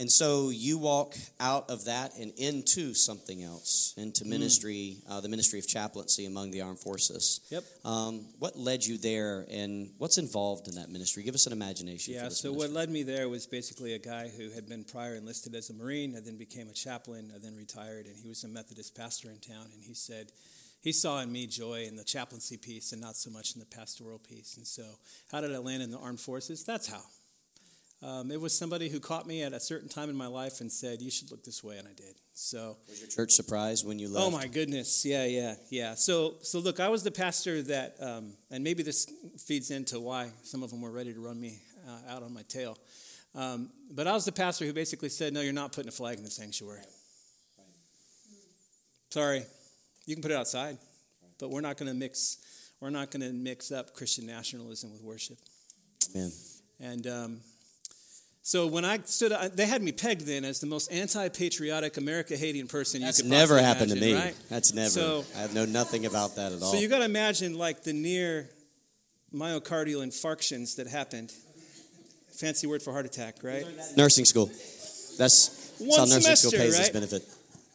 and 0.00 0.10
so 0.10 0.48
you 0.48 0.78
walk 0.78 1.14
out 1.38 1.68
of 1.68 1.84
that 1.84 2.16
and 2.16 2.32
into 2.38 2.94
something 2.94 3.42
else, 3.42 3.92
into 3.98 4.24
mm. 4.24 4.28
ministry, 4.28 4.96
mm. 4.96 5.10
uh, 5.10 5.20
the 5.20 5.28
ministry 5.28 5.58
of 5.58 5.68
chaplaincy 5.68 6.24
among 6.24 6.52
the 6.52 6.62
armed 6.62 6.78
forces. 6.78 7.40
Yep. 7.50 7.64
Um, 7.84 8.24
what 8.38 8.58
led 8.58 8.82
you 8.82 8.96
there, 8.96 9.46
and 9.50 9.90
what's 9.98 10.16
involved 10.16 10.68
in 10.68 10.76
that 10.76 10.88
ministry? 10.88 11.22
Give 11.22 11.34
us 11.34 11.46
an 11.46 11.52
imagination. 11.52 12.14
Yeah. 12.14 12.30
so 12.30 12.48
ministry. 12.48 12.50
what 12.52 12.70
led 12.70 12.88
me 12.88 13.02
there 13.02 13.28
was 13.28 13.46
basically 13.46 13.92
a 13.92 13.98
guy 13.98 14.28
who 14.28 14.48
had 14.50 14.66
been 14.66 14.84
prior 14.84 15.16
enlisted 15.16 15.54
as 15.54 15.68
a 15.68 15.74
Marine, 15.74 16.14
and 16.14 16.24
then 16.24 16.38
became 16.38 16.70
a 16.70 16.72
chaplain, 16.72 17.30
and 17.34 17.44
then 17.44 17.54
retired, 17.54 18.06
and 18.06 18.16
he 18.16 18.26
was 18.26 18.42
a 18.42 18.48
Methodist 18.48 18.96
pastor 18.96 19.30
in 19.30 19.38
town, 19.38 19.66
and 19.74 19.84
he 19.84 19.92
said 19.92 20.32
he 20.80 20.92
saw 20.92 21.20
in 21.20 21.30
me 21.30 21.46
joy 21.46 21.84
in 21.86 21.96
the 21.96 22.04
chaplaincy 22.04 22.56
piece 22.56 22.92
and 22.92 23.02
not 23.02 23.16
so 23.16 23.30
much 23.30 23.52
in 23.54 23.60
the 23.60 23.66
pastoral 23.66 24.18
piece. 24.18 24.56
And 24.56 24.66
so, 24.66 24.82
how 25.30 25.42
did 25.42 25.54
I 25.54 25.58
land 25.58 25.82
in 25.82 25.90
the 25.90 25.98
armed 25.98 26.20
forces? 26.20 26.64
That's 26.64 26.86
how. 26.86 27.02
Um, 28.02 28.30
it 28.30 28.40
was 28.40 28.56
somebody 28.56 28.88
who 28.88 28.98
caught 28.98 29.26
me 29.26 29.42
at 29.42 29.52
a 29.52 29.60
certain 29.60 29.88
time 29.88 30.08
in 30.08 30.16
my 30.16 30.26
life 30.26 30.62
and 30.62 30.72
said, 30.72 31.02
"You 31.02 31.10
should 31.10 31.30
look 31.30 31.44
this 31.44 31.62
way," 31.62 31.76
and 31.76 31.86
I 31.86 31.92
did. 31.92 32.14
So, 32.32 32.78
was 32.88 33.00
your 33.00 33.10
church 33.10 33.32
surprised 33.32 33.86
when 33.86 33.98
you 33.98 34.08
left? 34.08 34.26
Oh 34.26 34.30
my 34.30 34.46
goodness, 34.46 35.04
yeah, 35.04 35.26
yeah, 35.26 35.56
yeah. 35.68 35.94
So, 35.94 36.36
so 36.40 36.60
look, 36.60 36.80
I 36.80 36.88
was 36.88 37.02
the 37.02 37.10
pastor 37.10 37.60
that, 37.62 37.96
um, 38.00 38.32
and 38.50 38.64
maybe 38.64 38.82
this 38.82 39.06
feeds 39.38 39.70
into 39.70 40.00
why 40.00 40.30
some 40.42 40.62
of 40.62 40.70
them 40.70 40.80
were 40.80 40.90
ready 40.90 41.12
to 41.12 41.20
run 41.20 41.38
me 41.38 41.60
uh, 41.86 42.14
out 42.14 42.22
on 42.22 42.32
my 42.32 42.42
tail. 42.42 42.78
Um, 43.34 43.70
but 43.90 44.06
I 44.06 44.12
was 44.12 44.24
the 44.24 44.32
pastor 44.32 44.64
who 44.64 44.72
basically 44.72 45.10
said, 45.10 45.34
"No, 45.34 45.42
you're 45.42 45.52
not 45.52 45.72
putting 45.72 45.88
a 45.88 45.92
flag 45.92 46.16
in 46.16 46.24
the 46.24 46.30
sanctuary." 46.30 46.80
Sorry, 49.10 49.44
you 50.06 50.14
can 50.14 50.22
put 50.22 50.30
it 50.30 50.36
outside, 50.36 50.78
but 51.38 51.50
we're 51.50 51.60
not 51.60 51.76
going 51.76 51.88
to 51.88 51.94
mix. 51.94 52.38
We're 52.80 52.90
not 52.90 53.10
going 53.10 53.22
to 53.22 53.32
mix 53.32 53.70
up 53.70 53.92
Christian 53.92 54.24
nationalism 54.24 54.90
with 54.90 55.02
worship. 55.02 55.36
Amen. 56.14 56.32
And 56.78 57.06
um, 57.06 57.40
so 58.50 58.66
when 58.66 58.84
I 58.84 58.98
stood, 59.04 59.30
they 59.54 59.64
had 59.64 59.80
me 59.80 59.92
pegged 59.92 60.22
then 60.22 60.44
as 60.44 60.58
the 60.58 60.66
most 60.66 60.90
anti-patriotic, 60.90 61.96
America-hating 61.96 62.66
person 62.66 63.00
That's 63.00 63.18
you 63.18 63.22
could. 63.22 63.30
never 63.30 63.62
happened 63.62 63.92
imagine, 63.92 64.08
to 64.08 64.14
me. 64.16 64.20
Right? 64.20 64.36
That's 64.48 64.74
never. 64.74 64.90
So, 64.90 65.24
I 65.38 65.46
know 65.52 65.66
nothing 65.66 66.04
about 66.04 66.34
that 66.34 66.50
at 66.50 66.60
all. 66.60 66.72
So 66.72 66.76
you 66.80 66.88
got 66.88 66.98
to 66.98 67.04
imagine 67.04 67.56
like 67.56 67.84
the 67.84 67.92
near 67.92 68.50
myocardial 69.32 70.04
infarctions 70.04 70.74
that 70.78 70.88
happened. 70.88 71.32
Fancy 72.32 72.66
word 72.66 72.82
for 72.82 72.90
heart 72.90 73.06
attack, 73.06 73.36
right? 73.44 73.64
Nursing 73.96 74.24
school. 74.24 74.46
That's, 75.16 75.72
One 75.78 75.86
that's 75.86 75.96
how 75.96 76.04
nursing 76.06 76.20
semester, 76.22 76.48
school 76.48 76.58
pays 76.58 76.72
right? 76.72 76.80
its 76.80 76.90
benefit. 76.90 77.22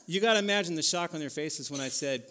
you 0.08 0.20
got 0.20 0.34
to 0.34 0.40
imagine 0.40 0.76
the 0.76 0.84
shock 0.84 1.14
on 1.14 1.22
their 1.22 1.30
faces 1.30 1.72
when 1.72 1.80
I 1.80 1.88
said 1.88 2.26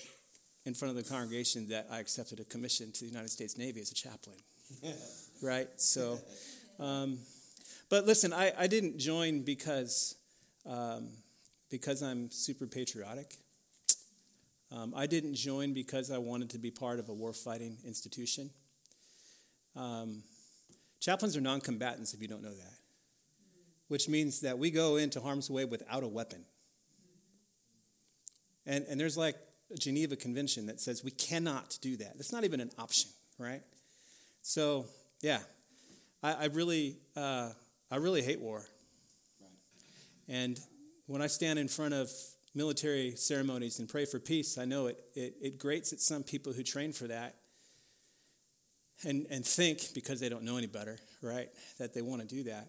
in 0.66 0.74
front 0.74 0.94
of 0.94 1.02
the 1.02 1.10
congregation 1.10 1.68
that 1.68 1.86
I 1.90 1.98
accepted 1.98 2.40
a 2.40 2.44
commission 2.44 2.92
to 2.92 3.00
the 3.04 3.10
United 3.10 3.30
States 3.30 3.56
Navy 3.56 3.80
as 3.80 3.90
a 3.90 3.94
chaplain. 3.94 4.36
right? 5.42 5.68
So, 5.78 6.18
um, 6.78 7.20
but 7.94 8.06
listen, 8.06 8.32
I, 8.32 8.52
I 8.58 8.66
didn't 8.66 8.98
join 8.98 9.42
because, 9.42 10.16
um, 10.66 11.10
because 11.70 12.02
I'm 12.02 12.28
super 12.28 12.66
patriotic. 12.66 13.36
Um, 14.72 14.92
I 14.96 15.06
didn't 15.06 15.36
join 15.36 15.74
because 15.74 16.10
I 16.10 16.18
wanted 16.18 16.50
to 16.50 16.58
be 16.58 16.72
part 16.72 16.98
of 16.98 17.08
a 17.08 17.14
war-fighting 17.14 17.78
institution. 17.86 18.50
Um, 19.76 20.24
chaplains 20.98 21.36
are 21.36 21.40
non 21.40 21.60
combatants, 21.60 22.14
if 22.14 22.20
you 22.20 22.26
don't 22.26 22.42
know 22.42 22.56
that, 22.56 22.74
which 23.86 24.08
means 24.08 24.40
that 24.40 24.58
we 24.58 24.72
go 24.72 24.96
into 24.96 25.20
harm's 25.20 25.48
way 25.48 25.64
without 25.64 26.02
a 26.02 26.08
weapon. 26.08 26.44
And, 28.66 28.86
and 28.88 28.98
there's 28.98 29.16
like 29.16 29.36
a 29.72 29.76
Geneva 29.76 30.16
Convention 30.16 30.66
that 30.66 30.80
says 30.80 31.04
we 31.04 31.12
cannot 31.12 31.78
do 31.80 31.96
that. 31.98 32.14
That's 32.16 32.32
not 32.32 32.42
even 32.42 32.58
an 32.58 32.72
option, 32.76 33.10
right? 33.38 33.62
So, 34.42 34.86
yeah, 35.20 35.38
I, 36.24 36.32
I 36.32 36.44
really, 36.46 36.96
uh, 37.14 37.50
I 37.90 37.96
really 37.96 38.22
hate 38.22 38.40
war. 38.40 38.64
And 40.28 40.58
when 41.06 41.20
I 41.20 41.26
stand 41.26 41.58
in 41.58 41.68
front 41.68 41.94
of 41.94 42.10
military 42.54 43.14
ceremonies 43.16 43.78
and 43.78 43.88
pray 43.88 44.04
for 44.04 44.18
peace, 44.18 44.58
I 44.58 44.64
know 44.64 44.86
it, 44.86 45.04
it, 45.14 45.34
it 45.40 45.58
grates 45.58 45.92
at 45.92 46.00
some 46.00 46.22
people 46.22 46.52
who 46.52 46.62
train 46.62 46.92
for 46.92 47.06
that 47.08 47.36
and, 49.04 49.26
and 49.28 49.44
think, 49.44 49.92
because 49.94 50.20
they 50.20 50.28
don't 50.28 50.44
know 50.44 50.56
any 50.56 50.66
better, 50.66 50.98
right, 51.20 51.48
that 51.78 51.94
they 51.94 52.00
want 52.00 52.22
to 52.22 52.28
do 52.28 52.44
that. 52.44 52.68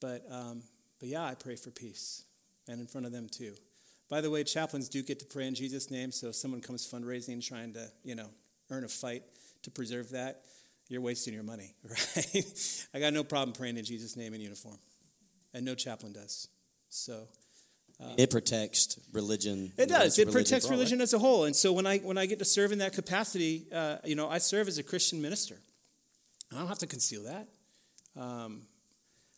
But, 0.00 0.24
um, 0.30 0.62
but 1.00 1.08
yeah, 1.08 1.24
I 1.24 1.34
pray 1.34 1.56
for 1.56 1.70
peace 1.70 2.24
and 2.68 2.80
in 2.80 2.86
front 2.86 3.06
of 3.06 3.12
them 3.12 3.28
too. 3.28 3.54
By 4.08 4.20
the 4.22 4.30
way, 4.30 4.44
chaplains 4.44 4.88
do 4.88 5.02
get 5.02 5.18
to 5.18 5.26
pray 5.26 5.46
in 5.46 5.54
Jesus' 5.54 5.90
name, 5.90 6.12
so 6.12 6.28
if 6.28 6.36
someone 6.36 6.62
comes 6.62 6.90
fundraising 6.90 7.46
trying 7.46 7.74
to, 7.74 7.88
you 8.02 8.14
know, 8.14 8.30
earn 8.70 8.84
a 8.84 8.88
fight 8.88 9.22
to 9.62 9.70
preserve 9.70 10.10
that, 10.10 10.42
you're 10.88 11.00
wasting 11.00 11.34
your 11.34 11.42
money, 11.42 11.74
right? 11.84 12.86
I 12.94 13.00
got 13.00 13.12
no 13.12 13.24
problem 13.24 13.52
praying 13.52 13.76
in 13.76 13.84
Jesus' 13.84 14.16
name 14.16 14.34
in 14.34 14.40
uniform, 14.40 14.78
and 15.54 15.64
no 15.64 15.74
chaplain 15.74 16.12
does. 16.12 16.48
So 16.88 17.28
uh, 18.00 18.14
it 18.16 18.30
protects 18.30 18.98
religion. 19.12 19.72
It 19.76 19.88
does. 19.88 20.18
It 20.18 20.30
protects 20.30 20.66
well, 20.66 20.72
religion 20.72 21.00
as 21.00 21.12
a 21.12 21.18
whole. 21.18 21.44
And 21.44 21.54
so 21.54 21.72
when 21.72 21.86
I 21.86 21.98
when 21.98 22.16
I 22.16 22.26
get 22.26 22.38
to 22.38 22.44
serve 22.44 22.72
in 22.72 22.78
that 22.78 22.92
capacity, 22.92 23.66
uh, 23.72 23.96
you 24.04 24.14
know, 24.14 24.28
I 24.28 24.38
serve 24.38 24.68
as 24.68 24.78
a 24.78 24.82
Christian 24.82 25.20
minister. 25.20 25.56
I 26.52 26.58
don't 26.58 26.68
have 26.68 26.78
to 26.78 26.86
conceal 26.86 27.24
that. 27.24 27.48
Um, 28.20 28.62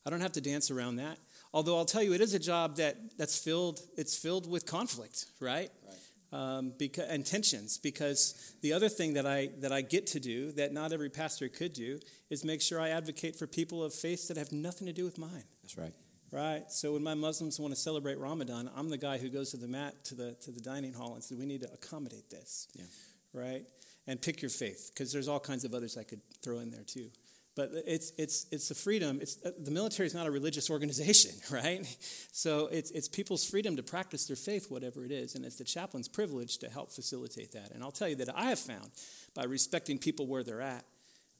I 0.06 0.10
don't 0.10 0.20
have 0.20 0.32
to 0.32 0.40
dance 0.40 0.70
around 0.70 0.96
that. 0.96 1.18
Although 1.52 1.76
I'll 1.76 1.84
tell 1.84 2.02
you, 2.02 2.12
it 2.14 2.20
is 2.20 2.34
a 2.34 2.38
job 2.38 2.76
that 2.76 2.96
that's 3.18 3.38
filled. 3.38 3.80
It's 3.96 4.16
filled 4.16 4.48
with 4.48 4.66
conflict, 4.66 5.26
right? 5.40 5.70
right. 5.86 5.98
Um, 6.32 6.74
because, 6.78 7.08
and 7.08 7.26
tensions. 7.26 7.76
Because 7.78 8.54
the 8.62 8.72
other 8.72 8.88
thing 8.88 9.14
that 9.14 9.26
I 9.26 9.50
that 9.58 9.72
I 9.72 9.80
get 9.82 10.06
to 10.08 10.20
do 10.20 10.52
that 10.52 10.72
not 10.72 10.92
every 10.92 11.10
pastor 11.10 11.48
could 11.48 11.72
do 11.72 11.98
is 12.28 12.44
make 12.44 12.62
sure 12.62 12.80
I 12.80 12.90
advocate 12.90 13.34
for 13.34 13.48
people 13.48 13.82
of 13.82 13.92
faith 13.92 14.28
that 14.28 14.36
have 14.36 14.52
nothing 14.52 14.86
to 14.86 14.92
do 14.92 15.04
with 15.04 15.18
mine. 15.18 15.44
That's 15.62 15.76
right. 15.76 15.92
Right. 16.32 16.70
So 16.70 16.92
when 16.92 17.02
my 17.02 17.14
Muslims 17.14 17.58
want 17.58 17.74
to 17.74 17.80
celebrate 17.80 18.18
Ramadan, 18.18 18.70
I'm 18.76 18.88
the 18.88 18.98
guy 18.98 19.18
who 19.18 19.28
goes 19.28 19.50
to 19.50 19.56
the 19.56 19.66
mat 19.66 20.04
to 20.04 20.14
the 20.14 20.36
to 20.42 20.52
the 20.52 20.60
dining 20.60 20.92
hall 20.92 21.14
and 21.14 21.24
says 21.24 21.36
we 21.36 21.46
need 21.46 21.62
to 21.62 21.72
accommodate 21.72 22.30
this. 22.30 22.68
Yeah. 22.74 22.84
Right. 23.34 23.64
And 24.06 24.20
pick 24.22 24.40
your 24.40 24.50
faith 24.50 24.92
because 24.94 25.12
there's 25.12 25.28
all 25.28 25.40
kinds 25.40 25.64
of 25.64 25.74
others 25.74 25.96
I 25.96 26.04
could 26.04 26.20
throw 26.42 26.60
in 26.60 26.70
there 26.70 26.84
too. 26.84 27.10
But 27.60 27.72
it's, 27.86 28.12
it's, 28.16 28.46
it's 28.50 28.68
the 28.68 28.74
freedom. 28.74 29.18
It's, 29.20 29.36
uh, 29.44 29.50
the 29.58 29.70
military 29.70 30.06
is 30.06 30.14
not 30.14 30.26
a 30.26 30.30
religious 30.30 30.70
organization, 30.70 31.32
right? 31.50 31.84
So 32.32 32.68
it's, 32.68 32.90
it's 32.92 33.06
people's 33.06 33.44
freedom 33.44 33.76
to 33.76 33.82
practice 33.82 34.24
their 34.24 34.36
faith, 34.36 34.70
whatever 34.70 35.04
it 35.04 35.10
is. 35.10 35.34
And 35.34 35.44
it's 35.44 35.56
the 35.56 35.64
chaplain's 35.64 36.08
privilege 36.08 36.56
to 36.58 36.70
help 36.70 36.90
facilitate 36.90 37.52
that. 37.52 37.72
And 37.72 37.82
I'll 37.82 37.90
tell 37.90 38.08
you 38.08 38.16
that 38.16 38.34
I 38.34 38.44
have 38.44 38.58
found 38.58 38.92
by 39.34 39.44
respecting 39.44 39.98
people 39.98 40.26
where 40.26 40.42
they're 40.42 40.62
at, 40.62 40.86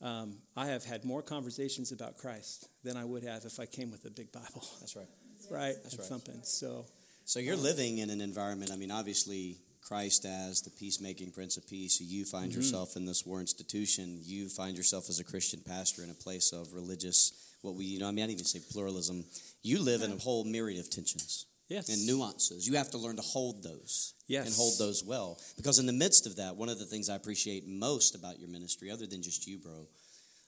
um, 0.03 0.37
I 0.55 0.67
have 0.67 0.85
had 0.85 1.07
more 1.07 1.23
conversations 1.23 1.91
about 1.91 2.19
Christ 2.19 2.69
than 2.85 2.99
I 2.99 3.07
would 3.07 3.23
have 3.25 3.47
if 3.47 3.59
I 3.59 3.65
came 3.65 3.91
with 3.91 4.05
a 4.05 4.11
big 4.11 4.31
Bible. 4.31 4.63
That's 4.81 4.97
right. 4.97 5.09
Right? 5.51 5.75
That's 5.83 5.97
right. 5.97 6.07
Something. 6.07 6.41
So, 6.43 6.85
so 7.25 7.41
you're 7.41 7.57
living 7.57 7.97
in 7.97 8.11
an 8.11 8.21
environment, 8.21 8.73
I 8.73 8.77
mean, 8.77 8.91
obviously 8.91 9.57
Christ 9.83 10.25
as 10.25 10.63
the 10.63 10.71
peacemaking 10.71 11.33
Prince 11.33 11.57
of 11.57 11.69
Peace, 11.69 12.01
you 12.01 12.25
find 12.25 12.51
mm-hmm. 12.51 12.61
yourself 12.61 12.97
in 12.97 13.07
this 13.07 13.27
war 13.27 13.41
institution. 13.41 14.21
You 14.23 14.49
find 14.49 14.77
yourself 14.77 15.09
as 15.09 15.21
a 15.21 15.25
Christian 15.25 15.61
pastor 15.67 16.03
in 16.03 16.11
a 16.11 16.15
place 16.15 16.53
of 16.53 16.73
religious, 16.73 17.33
what 17.63 17.75
we, 17.75 17.85
you 17.85 17.99
know, 17.99 18.09
I 18.09 18.11
mean, 18.11 18.25
I 18.25 18.29
didn't 18.29 18.41
even 18.41 18.45
say 18.47 18.61
pluralism. 18.73 19.25
You 19.63 19.83
live 19.83 20.03
in 20.03 20.13
a 20.13 20.17
whole 20.17 20.45
myriad 20.45 20.81
of 20.81 20.91
tensions. 20.91 21.47
Yes. 21.69 21.89
And 21.89 22.05
nuances. 22.05 22.69
You 22.69 22.77
have 22.79 22.91
to 22.91 22.99
learn 22.99 23.17
to 23.17 23.23
hold 23.23 23.63
those. 23.63 24.15
Yes. 24.27 24.47
And 24.47 24.55
hold 24.57 24.77
those 24.79 25.05
well. 25.05 25.39
Because 25.57 25.79
in 25.79 25.87
the 25.87 25.93
midst 25.93 26.27
of 26.27 26.37
that, 26.37 26.57
one 26.57 26.69
of 26.69 26.81
the 26.81 26.85
things 26.85 27.09
I 27.09 27.15
appreciate 27.15 27.67
most 27.67 28.17
about 28.17 28.41
your 28.41 28.49
ministry, 28.49 28.91
other 28.91 29.07
than 29.07 29.23
just 29.23 29.47
you, 29.47 29.59
bro, 29.59 29.87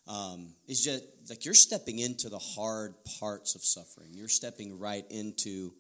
um, 0.08 0.48
is 0.66 0.82
just 0.82 1.04
like 1.28 1.44
you're 1.44 1.54
stepping 1.54 2.00
into 2.00 2.28
the 2.28 2.40
hard 2.40 2.94
parts 3.20 3.54
of 3.54 3.62
suffering. 3.62 4.10
You're 4.12 4.28
stepping 4.28 4.80
right 4.80 5.04
into 5.10 5.72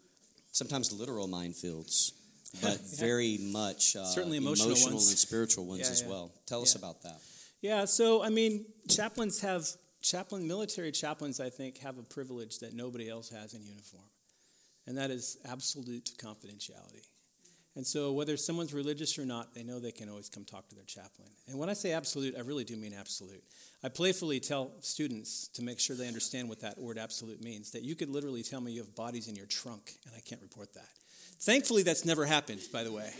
sometimes 0.52 0.92
literal 0.92 1.26
minefields 1.26 2.12
but 2.60 2.80
yeah. 2.82 2.98
very 2.98 3.38
much 3.40 3.96
uh, 3.96 4.04
certainly 4.04 4.36
emotional, 4.36 4.70
emotional 4.70 4.92
and 4.92 5.00
spiritual 5.00 5.66
ones 5.66 5.82
yeah, 5.82 5.90
as 5.90 6.04
well. 6.04 6.32
Tell 6.46 6.62
us 6.62 6.74
about 6.74 7.02
that. 7.02 7.20
Yeah, 7.60 7.84
so 7.84 8.22
I 8.22 8.28
mean, 8.28 8.66
chaplains 8.88 9.40
have 9.40 9.66
chaplain 10.02 10.46
military 10.46 10.92
chaplains. 10.92 11.40
I 11.40 11.50
think 11.50 11.78
have 11.78 11.98
a 11.98 12.02
privilege 12.02 12.58
that 12.58 12.74
nobody 12.74 13.08
else 13.08 13.30
has 13.30 13.54
in 13.54 13.62
uniform, 13.62 14.04
and 14.86 14.98
that 14.98 15.10
is 15.10 15.38
absolute 15.44 16.10
confidentiality. 16.18 17.06
And 17.74 17.86
so, 17.86 18.12
whether 18.12 18.36
someone's 18.36 18.74
religious 18.74 19.18
or 19.18 19.24
not, 19.24 19.54
they 19.54 19.62
know 19.62 19.78
they 19.78 19.92
can 19.92 20.10
always 20.10 20.28
come 20.28 20.44
talk 20.44 20.68
to 20.68 20.74
their 20.74 20.84
chaplain. 20.84 21.30
And 21.48 21.58
when 21.58 21.70
I 21.70 21.72
say 21.72 21.92
absolute, 21.92 22.34
I 22.36 22.40
really 22.40 22.64
do 22.64 22.76
mean 22.76 22.92
absolute. 22.92 23.42
I 23.82 23.88
playfully 23.88 24.40
tell 24.40 24.72
students 24.80 25.48
to 25.54 25.62
make 25.62 25.80
sure 25.80 25.96
they 25.96 26.06
understand 26.06 26.50
what 26.50 26.60
that 26.60 26.78
word 26.78 26.98
absolute 26.98 27.42
means 27.42 27.70
that 27.70 27.82
you 27.82 27.94
could 27.94 28.10
literally 28.10 28.42
tell 28.42 28.60
me 28.60 28.72
you 28.72 28.80
have 28.80 28.94
bodies 28.94 29.26
in 29.26 29.36
your 29.36 29.46
trunk, 29.46 29.94
and 30.04 30.14
I 30.14 30.20
can't 30.20 30.42
report 30.42 30.74
that. 30.74 30.88
Thankfully, 31.42 31.82
that's 31.82 32.04
never 32.04 32.24
happened, 32.24 32.60
by 32.72 32.84
the 32.84 32.92
way, 32.92 33.10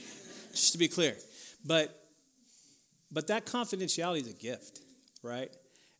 just 0.52 0.72
to 0.72 0.78
be 0.78 0.86
clear. 0.86 1.16
But, 1.64 1.90
but 3.10 3.26
that 3.26 3.46
confidentiality 3.46 4.20
is 4.20 4.28
a 4.28 4.32
gift, 4.32 4.80
right? 5.24 5.50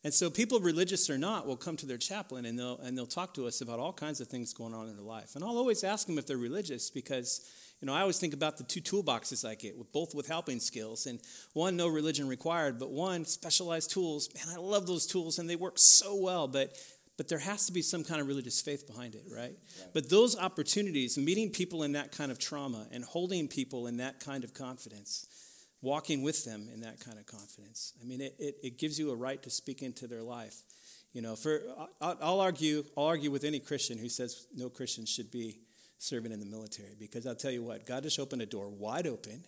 And 0.05 0.13
so 0.13 0.29
people, 0.29 0.61
religious 0.61 1.09
or 1.09 1.17
not, 1.17 1.45
will 1.47 1.57
come 1.57 1.75
to 1.77 1.85
their 1.85 1.97
chaplain 1.97 2.45
and 2.45 2.57
they'll, 2.57 2.77
and 2.77 2.97
they'll 2.97 3.05
talk 3.05 3.33
to 3.33 3.45
us 3.45 3.59
about 3.59 3.79
all 3.79 3.91
kinds 3.91 4.21
of 4.21 4.29
things 4.29 4.53
going 4.53 4.73
on 4.73 4.87
in 4.87 4.95
their 4.95 5.05
life. 5.05 5.35
And 5.35 5.43
I'll 5.43 5.57
always 5.57 5.83
ask 5.83 6.07
them 6.07 6.17
if 6.17 6.25
they're 6.25 6.37
religious 6.37 6.89
because, 6.89 7.49
you 7.81 7.87
know, 7.87 7.93
I 7.93 8.01
always 8.01 8.19
think 8.19 8.33
about 8.33 8.57
the 8.57 8.63
two 8.63 8.81
toolboxes 8.81 9.47
I 9.47 9.55
get, 9.55 9.77
with, 9.77 9.91
both 9.91 10.15
with 10.15 10.27
helping 10.27 10.61
skills. 10.61 11.05
And 11.05 11.19
one, 11.51 11.75
no 11.75 11.89
religion 11.89 12.29
required, 12.29 12.79
but 12.79 12.91
one, 12.91 13.25
specialized 13.25 13.91
tools. 13.91 14.29
Man, 14.33 14.53
I 14.53 14.59
love 14.59 14.87
those 14.87 15.05
tools 15.05 15.39
and 15.39 15.49
they 15.49 15.57
work 15.57 15.75
so 15.77 16.15
well. 16.15 16.47
But 16.47 16.77
but 17.17 17.27
there 17.27 17.39
has 17.39 17.65
to 17.67 17.71
be 17.71 17.81
some 17.81 18.03
kind 18.03 18.19
of 18.19 18.27
religious 18.27 18.61
faith 18.61 18.87
behind 18.87 19.15
it, 19.15 19.23
right? 19.29 19.55
But 19.93 20.09
those 20.09 20.37
opportunities, 20.37 21.17
meeting 21.17 21.51
people 21.51 21.83
in 21.83 21.91
that 21.91 22.11
kind 22.11 22.31
of 22.31 22.39
trauma 22.39 22.87
and 22.91 23.03
holding 23.03 23.47
people 23.47 23.87
in 23.87 23.97
that 23.97 24.19
kind 24.19 24.43
of 24.43 24.53
confidence, 24.53 25.27
walking 25.81 26.23
with 26.23 26.43
them 26.43 26.67
in 26.73 26.81
that 26.81 26.99
kind 26.99 27.19
of 27.19 27.25
confidence, 27.27 27.93
I 28.01 28.05
mean, 28.05 28.21
it, 28.21 28.35
it, 28.39 28.55
it 28.63 28.79
gives 28.79 28.97
you 28.97 29.11
a 29.11 29.15
right 29.15 29.41
to 29.43 29.49
speak 29.49 29.83
into 29.83 30.07
their 30.07 30.23
life. 30.23 30.55
You 31.11 31.21
know, 31.21 31.35
for 31.35 31.61
I'll 32.01 32.39
argue, 32.39 32.83
I'll 32.97 33.05
argue 33.05 33.29
with 33.29 33.43
any 33.43 33.59
Christian 33.59 33.99
who 33.99 34.09
says 34.09 34.47
no 34.55 34.69
Christian 34.69 35.05
should 35.05 35.29
be 35.29 35.59
serving 35.99 36.31
in 36.31 36.39
the 36.39 36.45
military 36.47 36.95
because 36.99 37.27
I'll 37.27 37.35
tell 37.35 37.51
you 37.51 37.61
what, 37.61 37.85
God 37.85 38.01
just 38.01 38.19
opened 38.19 38.41
a 38.41 38.47
door 38.47 38.67
wide 38.69 39.05
open 39.05 39.45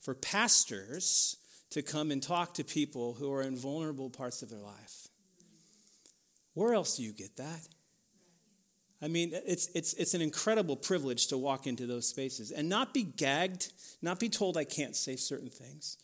for 0.00 0.14
pastors 0.14 1.36
to 1.70 1.82
come 1.82 2.12
and 2.12 2.22
talk 2.22 2.54
to 2.54 2.64
people 2.64 3.14
who 3.14 3.32
are 3.32 3.42
in 3.42 3.56
vulnerable 3.56 4.10
parts 4.10 4.42
of 4.42 4.50
their 4.50 4.60
life 4.60 5.08
where 6.54 6.74
else 6.74 6.96
do 6.96 7.02
you 7.02 7.12
get 7.12 7.36
that? 7.36 7.68
I 9.02 9.08
mean, 9.08 9.32
it's, 9.32 9.68
it's, 9.74 9.94
it's 9.94 10.14
an 10.14 10.22
incredible 10.22 10.76
privilege 10.76 11.26
to 11.28 11.38
walk 11.38 11.66
into 11.66 11.86
those 11.86 12.06
spaces 12.06 12.52
and 12.52 12.68
not 12.68 12.94
be 12.94 13.02
gagged, 13.02 13.72
not 14.00 14.20
be 14.20 14.28
told 14.28 14.56
I 14.56 14.64
can't 14.64 14.94
say 14.94 15.16
certain 15.16 15.50
things, 15.50 15.98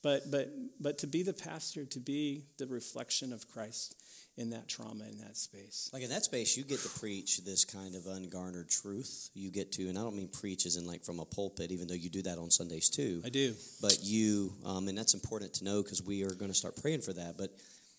but, 0.00 0.30
but, 0.30 0.52
but 0.78 0.98
to 0.98 1.08
be 1.08 1.24
the 1.24 1.32
pastor, 1.32 1.84
to 1.86 1.98
be 1.98 2.44
the 2.58 2.68
reflection 2.68 3.32
of 3.32 3.48
Christ 3.48 3.96
in 4.36 4.50
that 4.50 4.68
trauma, 4.68 5.04
in 5.04 5.18
that 5.18 5.36
space. 5.36 5.90
Like 5.92 6.04
in 6.04 6.10
that 6.10 6.22
space, 6.22 6.56
you 6.56 6.62
get 6.62 6.78
to 6.80 6.88
preach 7.00 7.42
this 7.44 7.64
kind 7.64 7.96
of 7.96 8.06
ungarnered 8.06 8.68
truth. 8.68 9.30
You 9.34 9.50
get 9.50 9.72
to, 9.72 9.88
and 9.88 9.98
I 9.98 10.02
don't 10.02 10.14
mean 10.14 10.28
preach 10.28 10.66
as 10.66 10.76
in 10.76 10.86
like 10.86 11.02
from 11.04 11.18
a 11.18 11.24
pulpit, 11.24 11.72
even 11.72 11.88
though 11.88 11.94
you 11.94 12.10
do 12.10 12.22
that 12.22 12.38
on 12.38 12.50
Sundays 12.50 12.88
too. 12.88 13.22
I 13.24 13.30
do. 13.30 13.54
But 13.80 13.98
you, 14.02 14.52
um, 14.64 14.86
and 14.88 14.96
that's 14.96 15.14
important 15.14 15.54
to 15.54 15.64
know 15.64 15.82
because 15.82 16.02
we 16.02 16.22
are 16.22 16.34
going 16.34 16.50
to 16.50 16.56
start 16.56 16.80
praying 16.80 17.00
for 17.00 17.14
that. 17.14 17.38
But 17.38 17.50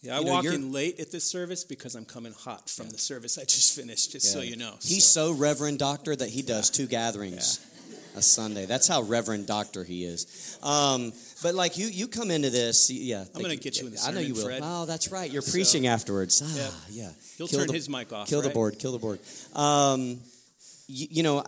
yeah, 0.01 0.18
I 0.18 0.22
walk 0.22 0.46
in 0.46 0.72
late 0.72 1.00
at 1.00 1.12
this 1.12 1.24
service 1.24 1.63
because 1.63 1.96
I'm 1.96 2.06
coming 2.06 2.34
hot 2.34 2.70
from 2.70 2.86
yeah. 2.86 2.94
the 2.94 2.98
service 2.98 3.38
I 3.38 3.44
just 3.44 3.75
finished, 3.75 4.12
just 4.12 4.27
yeah. 4.27 4.42
so 4.42 4.42
you 4.42 4.56
know. 4.56 4.74
He's 4.82 5.06
so. 5.06 5.34
so. 5.34 5.39
Reverend 5.39 5.80
Doctor 5.80 6.16
that 6.16 6.30
he 6.30 6.42
does 6.42 6.70
two 6.70 6.88
gatherings 6.88 7.60
a 8.16 8.22
Sunday. 8.22 8.66
That's 8.66 8.88
how 8.88 9.04
Reverend 9.04 9.46
Doctor 9.46 9.84
he 9.84 10.04
is. 10.04 10.58
Um, 10.63 11.13
but 11.44 11.54
like 11.54 11.77
you, 11.77 11.88
you 11.88 12.08
come 12.08 12.32
into 12.32 12.50
this, 12.50 12.89
yeah. 12.89 13.24
I'm 13.36 13.42
going 13.42 13.56
to 13.56 13.63
get 13.63 13.80
you 13.80 13.86
in 13.86 13.92
the 13.92 13.98
sermon, 14.00 14.18
I 14.18 14.22
know 14.22 14.27
you 14.27 14.34
will. 14.34 14.46
Fred. 14.46 14.62
Oh, 14.63 14.86
that's 14.86 15.12
right. 15.12 15.30
You're 15.30 15.44
preaching 15.44 15.84
so, 15.84 15.89
afterwards. 15.89 16.42
Ah, 16.44 16.86
yeah. 16.89 17.12
He'll 17.38 17.48
kill 17.48 17.60
turn 17.60 17.68
the, 17.68 17.74
his 17.74 17.88
mic 17.88 18.12
off. 18.12 18.27
Kill 18.27 18.42
right? 18.42 18.48
the 18.48 18.54
board. 18.54 18.80
Kill 18.80 18.92
the 18.92 18.98
board. 18.98 19.20
Um, 19.56 20.20
you, 20.88 21.08
you 21.12 21.24
know 21.24 21.44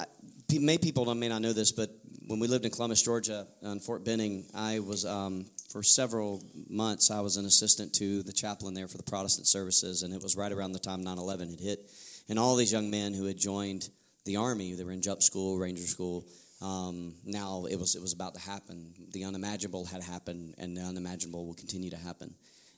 many 0.57 0.77
people 0.77 1.13
may 1.13 1.29
not 1.29 1.41
know 1.41 1.53
this, 1.53 1.71
but 1.71 1.89
when 2.27 2.39
we 2.39 2.47
lived 2.47 2.65
in 2.65 2.71
Columbus, 2.71 3.01
Georgia, 3.01 3.47
on 3.63 3.79
Fort 3.79 4.03
Benning, 4.03 4.45
I 4.53 4.79
was 4.79 5.05
um, 5.05 5.45
for 5.69 5.83
several 5.83 6.43
months. 6.67 7.11
I 7.11 7.21
was 7.21 7.37
an 7.37 7.45
assistant 7.45 7.93
to 7.95 8.23
the 8.23 8.33
chaplain 8.33 8.73
there 8.73 8.87
for 8.87 8.97
the 8.97 9.03
Protestant 9.03 9.47
services, 9.47 10.03
and 10.03 10.13
it 10.13 10.21
was 10.21 10.35
right 10.35 10.51
around 10.51 10.71
the 10.71 10.79
time 10.79 11.03
9/11 11.03 11.49
had 11.49 11.59
hit, 11.59 11.91
and 12.27 12.39
all 12.39 12.55
these 12.55 12.71
young 12.71 12.89
men 12.89 13.13
who 13.13 13.25
had 13.25 13.37
joined 13.37 13.89
the 14.25 14.37
army, 14.37 14.73
they 14.73 14.83
were 14.83 14.91
in 14.91 15.01
jump 15.01 15.23
school, 15.23 15.57
Ranger 15.57 15.87
school. 15.87 16.27
Um, 16.61 17.15
now 17.23 17.65
it 17.65 17.77
was 17.77 17.95
it 17.95 18.01
was 18.01 18.13
about 18.13 18.33
to 18.35 18.41
happen. 18.41 18.93
The 19.11 19.23
unimaginable 19.23 19.85
had 19.85 20.03
happened, 20.03 20.55
and 20.57 20.75
the 20.75 20.81
unimaginable 20.81 21.45
will 21.45 21.53
continue 21.53 21.89
to 21.91 21.97
happen. 21.97 22.35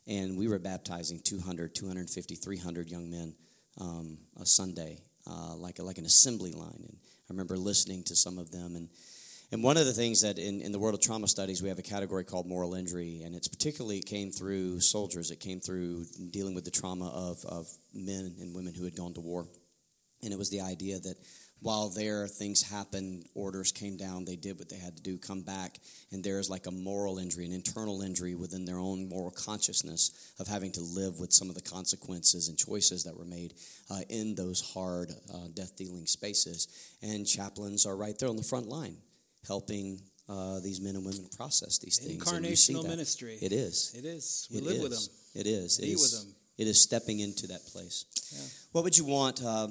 And 0.07 0.37
we 0.37 0.47
were 0.47 0.59
baptizing 0.59 1.19
200, 1.23 1.75
250, 1.75 2.35
300 2.35 2.89
young 2.89 3.09
men 3.09 3.35
um, 3.79 4.17
a 4.39 4.45
Sunday, 4.45 4.99
uh, 5.27 5.55
like 5.55 5.79
like 5.79 5.97
an 5.97 6.05
assembly 6.05 6.51
line. 6.51 6.83
And 6.87 6.97
I 7.03 7.33
remember 7.33 7.57
listening 7.57 8.03
to 8.03 8.15
some 8.15 8.37
of 8.37 8.51
them 8.51 8.75
and 8.75 8.89
and 9.51 9.61
one 9.61 9.75
of 9.75 9.85
the 9.85 9.91
things 9.91 10.21
that 10.21 10.37
in, 10.37 10.61
in 10.61 10.71
the 10.71 10.79
world 10.79 10.95
of 10.95 11.01
trauma 11.01 11.27
studies, 11.27 11.61
we 11.61 11.67
have 11.67 11.79
a 11.79 11.83
category 11.83 12.23
called 12.23 12.47
moral 12.47 12.73
injury, 12.73 13.21
and 13.25 13.35
it's 13.35 13.49
particularly 13.49 13.97
it 13.97 14.05
came 14.05 14.31
through 14.31 14.79
soldiers. 14.79 15.29
It 15.29 15.41
came 15.41 15.59
through 15.59 16.05
dealing 16.31 16.55
with 16.55 16.63
the 16.63 16.71
trauma 16.71 17.09
of, 17.09 17.43
of 17.45 17.67
men 17.93 18.33
and 18.39 18.55
women 18.55 18.73
who 18.73 18.85
had 18.85 18.95
gone 18.95 19.13
to 19.15 19.19
war. 19.19 19.47
And 20.23 20.31
it 20.31 20.39
was 20.39 20.49
the 20.49 20.61
idea 20.61 20.99
that 20.99 21.15
while 21.59 21.89
there 21.89 22.27
things 22.27 22.71
happened, 22.71 23.25
orders 23.35 23.73
came 23.73 23.97
down, 23.97 24.23
they 24.23 24.37
did 24.37 24.57
what 24.57 24.69
they 24.69 24.77
had 24.77 24.95
to 24.95 25.03
do, 25.03 25.17
come 25.17 25.41
back, 25.41 25.79
and 26.11 26.23
there 26.23 26.39
is 26.39 26.49
like 26.49 26.65
a 26.65 26.71
moral 26.71 27.19
injury, 27.19 27.45
an 27.45 27.51
internal 27.51 28.01
injury 28.01 28.35
within 28.35 28.63
their 28.63 28.79
own 28.79 29.09
moral 29.09 29.31
consciousness 29.31 30.33
of 30.39 30.47
having 30.47 30.71
to 30.71 30.81
live 30.81 31.19
with 31.19 31.33
some 31.33 31.49
of 31.49 31.55
the 31.55 31.61
consequences 31.61 32.47
and 32.47 32.57
choices 32.57 33.03
that 33.03 33.17
were 33.17 33.25
made 33.25 33.53
uh, 33.89 33.99
in 34.09 34.33
those 34.33 34.71
hard, 34.73 35.11
uh, 35.33 35.47
death 35.53 35.75
dealing 35.75 36.07
spaces. 36.07 36.95
And 37.03 37.27
chaplains 37.27 37.85
are 37.85 37.97
right 37.97 38.17
there 38.17 38.29
on 38.29 38.37
the 38.37 38.43
front 38.43 38.67
line 38.67 38.95
helping 39.47 39.99
uh, 40.29 40.59
these 40.61 40.79
men 40.81 40.95
and 40.95 41.05
women 41.05 41.27
process 41.35 41.77
these 41.79 41.97
things. 41.97 42.23
Incarnational 42.23 42.87
ministry. 42.87 43.37
It 43.41 43.51
is. 43.51 43.93
It 43.97 44.05
is. 44.05 44.47
We 44.51 44.57
it 44.59 44.63
live 44.63 44.75
is. 44.77 44.81
with 44.83 44.91
them. 44.91 45.41
It 45.41 45.47
is. 45.47 45.77
Be 45.77 45.87
it 45.87 45.93
is, 45.95 46.01
with 46.01 46.21
them. 46.21 46.35
It 46.57 46.67
is 46.67 46.81
stepping 46.81 47.19
into 47.19 47.47
that 47.47 47.65
place. 47.67 48.05
Yeah. 48.31 48.39
What 48.71 48.83
would 48.83 48.97
you 48.97 49.05
want 49.05 49.41
uh, 49.43 49.67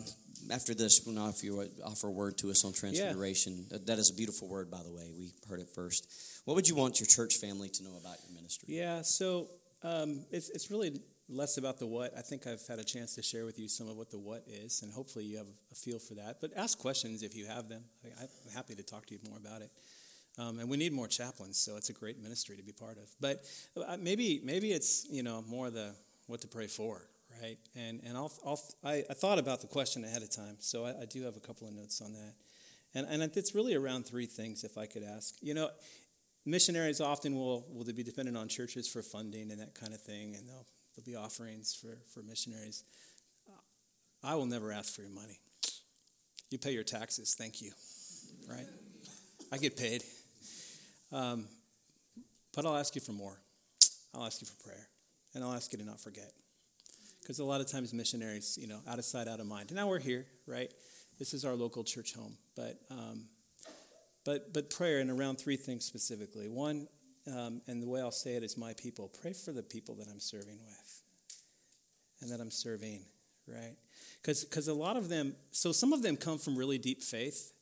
after 0.53 0.75
this? 0.75 1.07
Now, 1.07 1.29
if 1.29 1.43
you 1.45 1.65
offer 1.85 2.09
a 2.09 2.11
word 2.11 2.37
to 2.39 2.51
us 2.51 2.65
on 2.65 2.73
transfiguration, 2.73 3.67
that- 3.71 3.87
that 3.87 3.99
is 3.99 4.11
a 4.11 4.15
beautiful 4.15 4.49
word, 4.49 4.71
by 4.71 4.83
the 4.83 4.93
way. 4.93 5.11
We 5.17 5.33
heard 5.49 5.61
it 5.61 5.69
first. 5.69 6.07
What 6.45 6.55
would 6.55 6.69
you 6.69 6.75
want 6.75 7.01
your 7.01 7.07
church 7.07 7.37
family 7.37 7.69
to 7.71 7.85
know 7.85 7.97
about 8.01 8.17
your 8.27 8.35
ministry? 8.35 8.75
Yeah, 8.75 9.03
so 9.03 9.49
um, 9.83 10.25
it's, 10.31 10.51
it's 10.51 10.71
really 10.71 11.01
less 11.31 11.57
about 11.57 11.79
the 11.79 11.87
what. 11.87 12.13
I 12.17 12.23
think 12.23 12.47
I've 12.47 12.67
had 12.67 12.79
a 12.79 12.85
chance 12.85 13.15
to 13.15 13.23
share 13.23 13.45
with 13.45 13.59
you 13.59 13.69
some 13.69 13.89
of 13.89 13.97
what 13.97 14.11
the 14.11 14.19
what 14.19 14.45
is, 14.47 14.83
and 14.83 14.93
hopefully 14.93 15.25
you 15.25 15.39
have 15.39 15.47
a 15.71 15.75
feel 15.75 15.99
for 15.99 16.15
that. 16.15 16.41
But 16.41 16.51
ask 16.57 16.79
questions 16.79 17.23
if 17.23 17.37
you 17.37 17.47
have 17.47 17.69
them. 17.69 17.85
I, 18.05 18.25
I'm 18.25 18.55
happy 18.55 18.75
to 18.75 18.83
talk 18.83 19.07
to 19.07 19.15
you 19.15 19.21
more 19.29 19.39
about 19.39 19.63
it. 19.63 19.71
Um, 20.39 20.59
and 20.59 20.69
we 20.69 20.77
need 20.77 20.93
more 20.93 21.09
chaplains, 21.09 21.59
so 21.59 21.77
it's 21.77 21.91
a 21.91 21.93
great 21.93 22.21
ministry 22.21 22.57
to 22.57 22.63
be 22.63 22.73
part 22.73 22.99
of. 22.99 23.09
But 23.21 23.45
uh, 23.77 23.97
maybe 23.99 24.41
maybe 24.45 24.73
it's 24.73 25.07
you 25.11 25.23
know 25.23 25.43
more 25.47 25.71
the 25.71 25.95
what 26.27 26.41
to 26.43 26.49
pray 26.49 26.67
for, 26.67 27.03
right? 27.43 27.59
And 27.77 28.01
and 28.05 28.17
I'll, 28.17 28.33
I'll 28.45 28.61
I, 28.85 29.05
I 29.09 29.15
thought 29.15 29.39
about 29.39 29.61
the 29.61 29.67
question 29.67 30.05
ahead 30.05 30.23
of 30.23 30.31
time, 30.31 30.57
so 30.59 30.85
I, 30.85 31.03
I 31.03 31.05
do 31.05 31.23
have 31.25 31.37
a 31.37 31.41
couple 31.41 31.69
of 31.69 31.75
notes 31.75 32.01
on 32.01 32.13
that. 32.13 32.35
And 32.95 33.07
and 33.09 33.23
it's 33.37 33.55
really 33.55 33.75
around 33.75 34.07
three 34.07 34.27
things, 34.27 34.65
if 34.65 34.77
I 34.79 34.87
could 34.87 35.03
ask. 35.03 35.35
You 35.41 35.55
know, 35.55 35.71
missionaries 36.45 37.01
often 37.01 37.35
will 37.35 37.67
will 37.69 37.85
be 37.85 38.03
dependent 38.03 38.37
on 38.37 38.49
churches 38.49 38.89
for 38.89 39.03
funding 39.03 39.51
and 39.51 39.61
that 39.61 39.75
kind 39.75 39.93
of 39.93 40.01
thing, 40.01 40.35
and 40.37 40.49
there'll 40.49 40.67
there'll 40.95 41.07
be 41.07 41.17
offerings 41.17 41.75
for 41.75 41.99
for 42.13 42.23
missionaries. 42.23 42.85
I 44.23 44.35
will 44.35 44.47
never 44.47 44.71
ask 44.71 44.95
for 44.95 45.01
your 45.01 45.11
money. 45.11 45.41
You 46.51 46.59
pay 46.59 46.73
your 46.73 46.85
taxes, 46.85 47.35
thank 47.39 47.63
you, 47.63 47.73
right? 48.49 48.67
I 49.51 49.57
get 49.57 49.77
paid. 49.77 50.05
Um, 51.13 51.47
but 52.55 52.67
I'll 52.67 52.77
ask 52.77 52.95
you 52.95 53.01
for 53.01 53.13
more. 53.13 53.41
I'll 54.15 54.27
ask 54.27 54.41
you 54.41 54.47
for 54.47 54.63
prayer. 54.63 54.89
And 55.35 55.45
I'll 55.45 55.55
ask 55.55 55.73
you 55.73 55.79
to 55.79 55.85
not 55.85 56.01
forget. 56.01 56.33
Because 57.21 57.39
a 57.39 57.45
lot 57.45 57.61
of 57.61 57.69
times 57.69 57.95
missionaries, 57.95 58.59
you 58.61 58.67
know, 58.67 58.81
out 58.89 58.99
of 58.99 59.05
sight, 59.05 59.29
out 59.29 59.41
of 59.41 59.47
mind. 59.47 59.73
Now 59.73 59.89
we're 59.89 60.01
here, 60.01 60.27
right? 60.47 60.73
This 61.19 61.33
is 61.33 61.45
our 61.45 61.55
local 61.55 61.85
church 61.85 62.15
home. 62.15 62.37
But, 62.57 62.81
um, 62.91 63.27
but, 64.25 64.53
but 64.53 64.71
prayer, 64.71 64.99
and 64.99 65.11
around 65.11 65.37
three 65.37 65.57
things 65.57 65.85
specifically. 65.85 66.49
One, 66.49 66.89
um, 67.27 67.61
and 67.67 67.83
the 67.83 67.89
way 67.89 68.01
I'll 68.01 68.11
say 68.11 68.35
it 68.35 68.43
is 68.43 68.57
my 68.57 68.75
people. 68.75 69.11
Pray 69.21 69.33
for 69.33 69.53
the 69.53 69.63
people 69.63 69.95
that 69.97 70.09
I'm 70.09 70.21
serving 70.21 70.59
with 70.65 71.03
and 72.21 72.31
that 72.31 72.41
I'm 72.41 72.51
serving, 72.51 73.05
right? 73.47 73.77
Because 74.23 74.69
a 74.69 74.75
lot 74.75 74.97
of 74.97 75.09
them, 75.09 75.35
so 75.51 75.73
some 75.73 75.93
of 75.93 76.03
them 76.03 76.17
come 76.17 76.39
from 76.39 76.57
really 76.57 76.79
deep 76.79 77.03
faith 77.03 77.53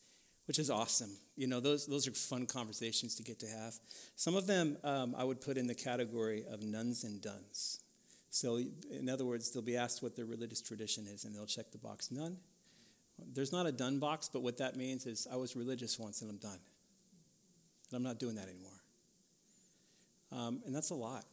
which 0.49 0.59
is 0.59 0.71
awesome. 0.71 1.11
You 1.37 1.47
know, 1.47 1.61
those, 1.61 1.87
those 1.87 2.09
are 2.09 2.11
fun 2.13 2.47
conversations 2.47 3.15
to 3.17 3.23
get 3.23 3.39
to 3.41 3.47
have. 3.47 3.75
Some 4.17 4.35
of 4.35 4.47
them 4.47 4.79
um, 4.83 5.15
I 5.17 5.23
would 5.23 5.43
put 5.43 5.59
in 5.59 5.67
the 5.67 5.75
category 5.75 6.43
of 6.51 6.63
nones 6.63 7.05
and 7.05 7.21
dones. 7.21 7.81
So, 8.31 8.59
in 8.91 9.11
other 9.11 9.27
words, 9.27 9.51
they'll 9.51 9.63
be 9.63 9.77
asked 9.77 10.03
what 10.03 10.17
their 10.17 10.25
religious 10.25 10.63
tradition 10.63 11.07
is, 11.07 11.25
and 11.25 11.35
they'll 11.35 11.47
check 11.47 11.71
the 11.71 11.79
box 11.79 12.11
none. 12.11 12.39
There's 13.35 13.53
not 13.53 13.67
a 13.67 13.73
done 13.73 13.99
box, 13.99 14.31
but 14.33 14.43
what 14.43 14.57
that 14.57 14.75
means 14.75 15.05
is 15.05 15.29
I 15.31 15.37
was 15.37 15.55
religious 15.55 15.99
once 15.99 16.23
and 16.23 16.31
I'm 16.31 16.39
done. 16.39 16.61
And 17.91 17.97
I'm 17.97 18.03
not 18.03 18.19
doing 18.19 18.37
that 18.37 18.49
anymore. 18.49 18.78
Um, 20.31 20.63
and 20.67 20.75
that's 20.75 20.91
a 20.91 20.95
lot. 20.95 21.25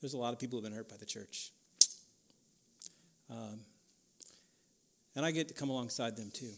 There's 0.00 0.14
a 0.14 0.18
lot 0.18 0.32
of 0.32 0.38
people 0.38 0.58
who've 0.58 0.64
been 0.64 0.76
hurt 0.76 0.88
by 0.88 0.96
the 0.96 1.06
church. 1.06 1.52
Um, 3.30 3.60
and 5.14 5.24
I 5.24 5.30
get 5.30 5.48
to 5.48 5.54
come 5.54 5.70
alongside 5.70 6.16
them 6.16 6.30
too. 6.32 6.52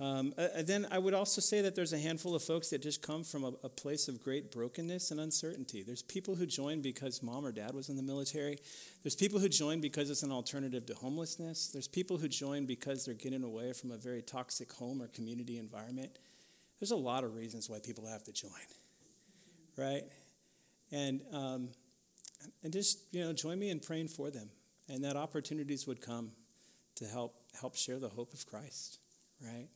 Um, 0.00 0.32
and 0.36 0.64
then 0.64 0.86
I 0.92 0.98
would 0.98 1.12
also 1.12 1.40
say 1.40 1.60
that 1.62 1.74
there's 1.74 1.92
a 1.92 1.98
handful 1.98 2.36
of 2.36 2.42
folks 2.44 2.70
that 2.70 2.82
just 2.82 3.02
come 3.02 3.24
from 3.24 3.42
a, 3.42 3.52
a, 3.64 3.68
place 3.68 4.06
of 4.06 4.22
great 4.22 4.52
brokenness 4.52 5.10
and 5.10 5.18
uncertainty. 5.18 5.82
There's 5.82 6.02
people 6.02 6.36
who 6.36 6.46
join 6.46 6.82
because 6.82 7.20
mom 7.20 7.44
or 7.44 7.50
dad 7.50 7.74
was 7.74 7.88
in 7.88 7.96
the 7.96 8.02
military. 8.02 8.58
There's 9.02 9.16
people 9.16 9.40
who 9.40 9.48
join 9.48 9.80
because 9.80 10.08
it's 10.08 10.22
an 10.22 10.30
alternative 10.30 10.86
to 10.86 10.94
homelessness. 10.94 11.70
There's 11.72 11.88
people 11.88 12.16
who 12.16 12.28
join 12.28 12.64
because 12.64 13.04
they're 13.04 13.14
getting 13.14 13.42
away 13.42 13.72
from 13.72 13.90
a 13.90 13.96
very 13.96 14.22
toxic 14.22 14.72
home 14.72 15.02
or 15.02 15.08
community 15.08 15.58
environment. 15.58 16.16
There's 16.78 16.92
a 16.92 16.96
lot 16.96 17.24
of 17.24 17.34
reasons 17.34 17.68
why 17.68 17.80
people 17.80 18.06
have 18.06 18.22
to 18.24 18.32
join, 18.32 18.52
right? 19.78 20.02
And 20.92 21.22
um, 21.32 21.68
and 22.62 22.72
just 22.72 22.98
you 23.12 23.24
know 23.24 23.32
join 23.32 23.58
me 23.58 23.70
in 23.70 23.80
praying 23.80 24.08
for 24.08 24.30
them, 24.30 24.50
and 24.88 25.02
that 25.04 25.16
opportunities 25.16 25.86
would 25.86 26.02
come 26.02 26.32
to 26.96 27.06
help 27.06 27.34
help 27.58 27.76
share 27.76 27.98
the 27.98 28.08
hope 28.08 28.34
of 28.34 28.44
Christ, 28.46 28.98
right? 29.40 29.68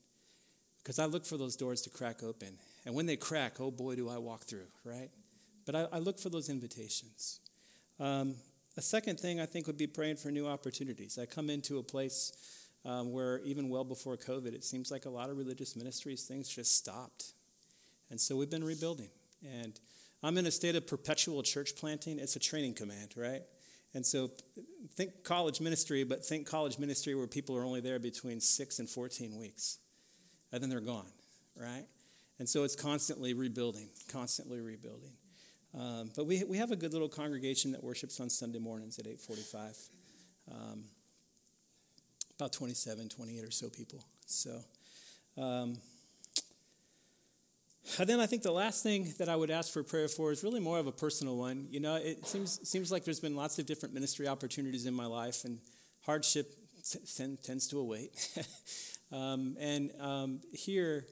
because 0.82 0.98
I 0.98 1.06
look 1.06 1.24
for 1.24 1.36
those 1.36 1.56
doors 1.56 1.82
to 1.82 1.90
crack 1.90 2.22
open. 2.22 2.58
And 2.84 2.94
when 2.94 3.06
they 3.06 3.16
crack, 3.16 3.60
oh 3.60 3.70
boy, 3.70 3.94
do 3.94 4.08
I 4.08 4.18
walk 4.18 4.42
through, 4.42 4.66
right? 4.84 5.10
But 5.64 5.76
I, 5.76 5.86
I 5.92 5.98
look 5.98 6.18
for 6.18 6.28
those 6.28 6.48
invitations. 6.48 7.40
Um, 8.00 8.34
a 8.76 8.82
second 8.82 9.20
thing 9.20 9.40
I 9.40 9.46
think 9.46 9.66
would 9.66 9.78
be 9.78 9.86
praying 9.86 10.16
for 10.16 10.30
new 10.30 10.46
opportunities. 10.46 11.18
I 11.18 11.26
come 11.26 11.50
into 11.50 11.78
a 11.78 11.82
place 11.82 12.32
um, 12.84 13.12
where, 13.12 13.38
even 13.40 13.68
well 13.68 13.84
before 13.84 14.16
COVID, 14.16 14.54
it 14.54 14.64
seems 14.64 14.90
like 14.90 15.04
a 15.04 15.10
lot 15.10 15.30
of 15.30 15.36
religious 15.36 15.76
ministries, 15.76 16.24
things 16.24 16.48
just 16.48 16.76
stopped. 16.76 17.32
And 18.10 18.20
so 18.20 18.34
we've 18.34 18.50
been 18.50 18.64
rebuilding. 18.64 19.10
And 19.42 19.78
I'm 20.22 20.38
in 20.38 20.46
a 20.46 20.50
state 20.50 20.76
of 20.76 20.86
perpetual 20.86 21.42
church 21.42 21.76
planting. 21.76 22.18
It's 22.18 22.36
a 22.36 22.40
training 22.40 22.74
command, 22.74 23.14
right? 23.16 23.42
And 23.94 24.06
so 24.06 24.30
think 24.94 25.24
college 25.24 25.60
ministry, 25.60 26.04
but 26.04 26.24
think 26.24 26.46
college 26.46 26.78
ministry 26.78 27.14
where 27.14 27.26
people 27.26 27.56
are 27.56 27.64
only 27.64 27.80
there 27.80 27.98
between 27.98 28.40
six 28.40 28.78
and 28.78 28.88
14 28.88 29.38
weeks 29.38 29.78
and 30.52 30.62
then 30.62 30.70
they're 30.70 30.80
gone, 30.80 31.10
right? 31.56 31.86
And 32.38 32.48
so 32.48 32.64
it's 32.64 32.76
constantly 32.76 33.34
rebuilding, 33.34 33.88
constantly 34.10 34.60
rebuilding. 34.60 35.12
Um, 35.78 36.10
but 36.14 36.26
we, 36.26 36.44
we 36.44 36.58
have 36.58 36.70
a 36.70 36.76
good 36.76 36.92
little 36.92 37.08
congregation 37.08 37.72
that 37.72 37.82
worships 37.82 38.20
on 38.20 38.28
Sunday 38.28 38.58
mornings 38.58 38.98
at 38.98 39.06
845. 39.06 39.76
Um, 40.50 40.84
about 42.38 42.52
27, 42.52 43.08
28 43.08 43.44
or 43.44 43.50
so 43.50 43.68
people. 43.68 44.04
So, 44.26 44.60
um, 45.38 45.78
and 47.98 48.08
then 48.08 48.20
I 48.20 48.26
think 48.26 48.42
the 48.42 48.52
last 48.52 48.82
thing 48.82 49.14
that 49.18 49.28
I 49.28 49.36
would 49.36 49.50
ask 49.50 49.72
for 49.72 49.82
prayer 49.82 50.08
for 50.08 50.32
is 50.32 50.42
really 50.44 50.60
more 50.60 50.78
of 50.78 50.86
a 50.86 50.92
personal 50.92 51.36
one. 51.36 51.66
You 51.70 51.80
know, 51.80 51.96
it 51.96 52.26
seems 52.26 52.60
seems 52.68 52.92
like 52.92 53.04
there's 53.04 53.20
been 53.20 53.36
lots 53.36 53.58
of 53.58 53.66
different 53.66 53.94
ministry 53.94 54.28
opportunities 54.28 54.86
in 54.86 54.94
my 54.94 55.06
life, 55.06 55.44
and 55.44 55.58
hardship 56.02 56.54
t- 56.84 57.36
tends 57.42 57.68
to 57.68 57.78
await. 57.78 58.28
Um, 59.12 59.56
and 59.60 59.90
um, 60.00 60.40
here, 60.52 61.06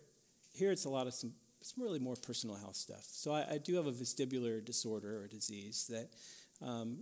here 0.53 0.73
it's 0.73 0.87
a 0.87 0.89
lot 0.89 1.07
of 1.07 1.15
some, 1.15 1.33
some 1.61 1.85
really 1.85 1.99
more 1.99 2.17
personal 2.17 2.57
health 2.57 2.77
stuff. 2.77 3.05
So 3.05 3.33
I, 3.33 3.45
I 3.53 3.59
do 3.59 3.77
have 3.77 3.87
a 3.87 3.93
vestibular 3.93 4.65
disorder 4.65 5.23
or 5.23 5.29
disease 5.29 5.87
that 5.91 6.09
um, 6.67 6.99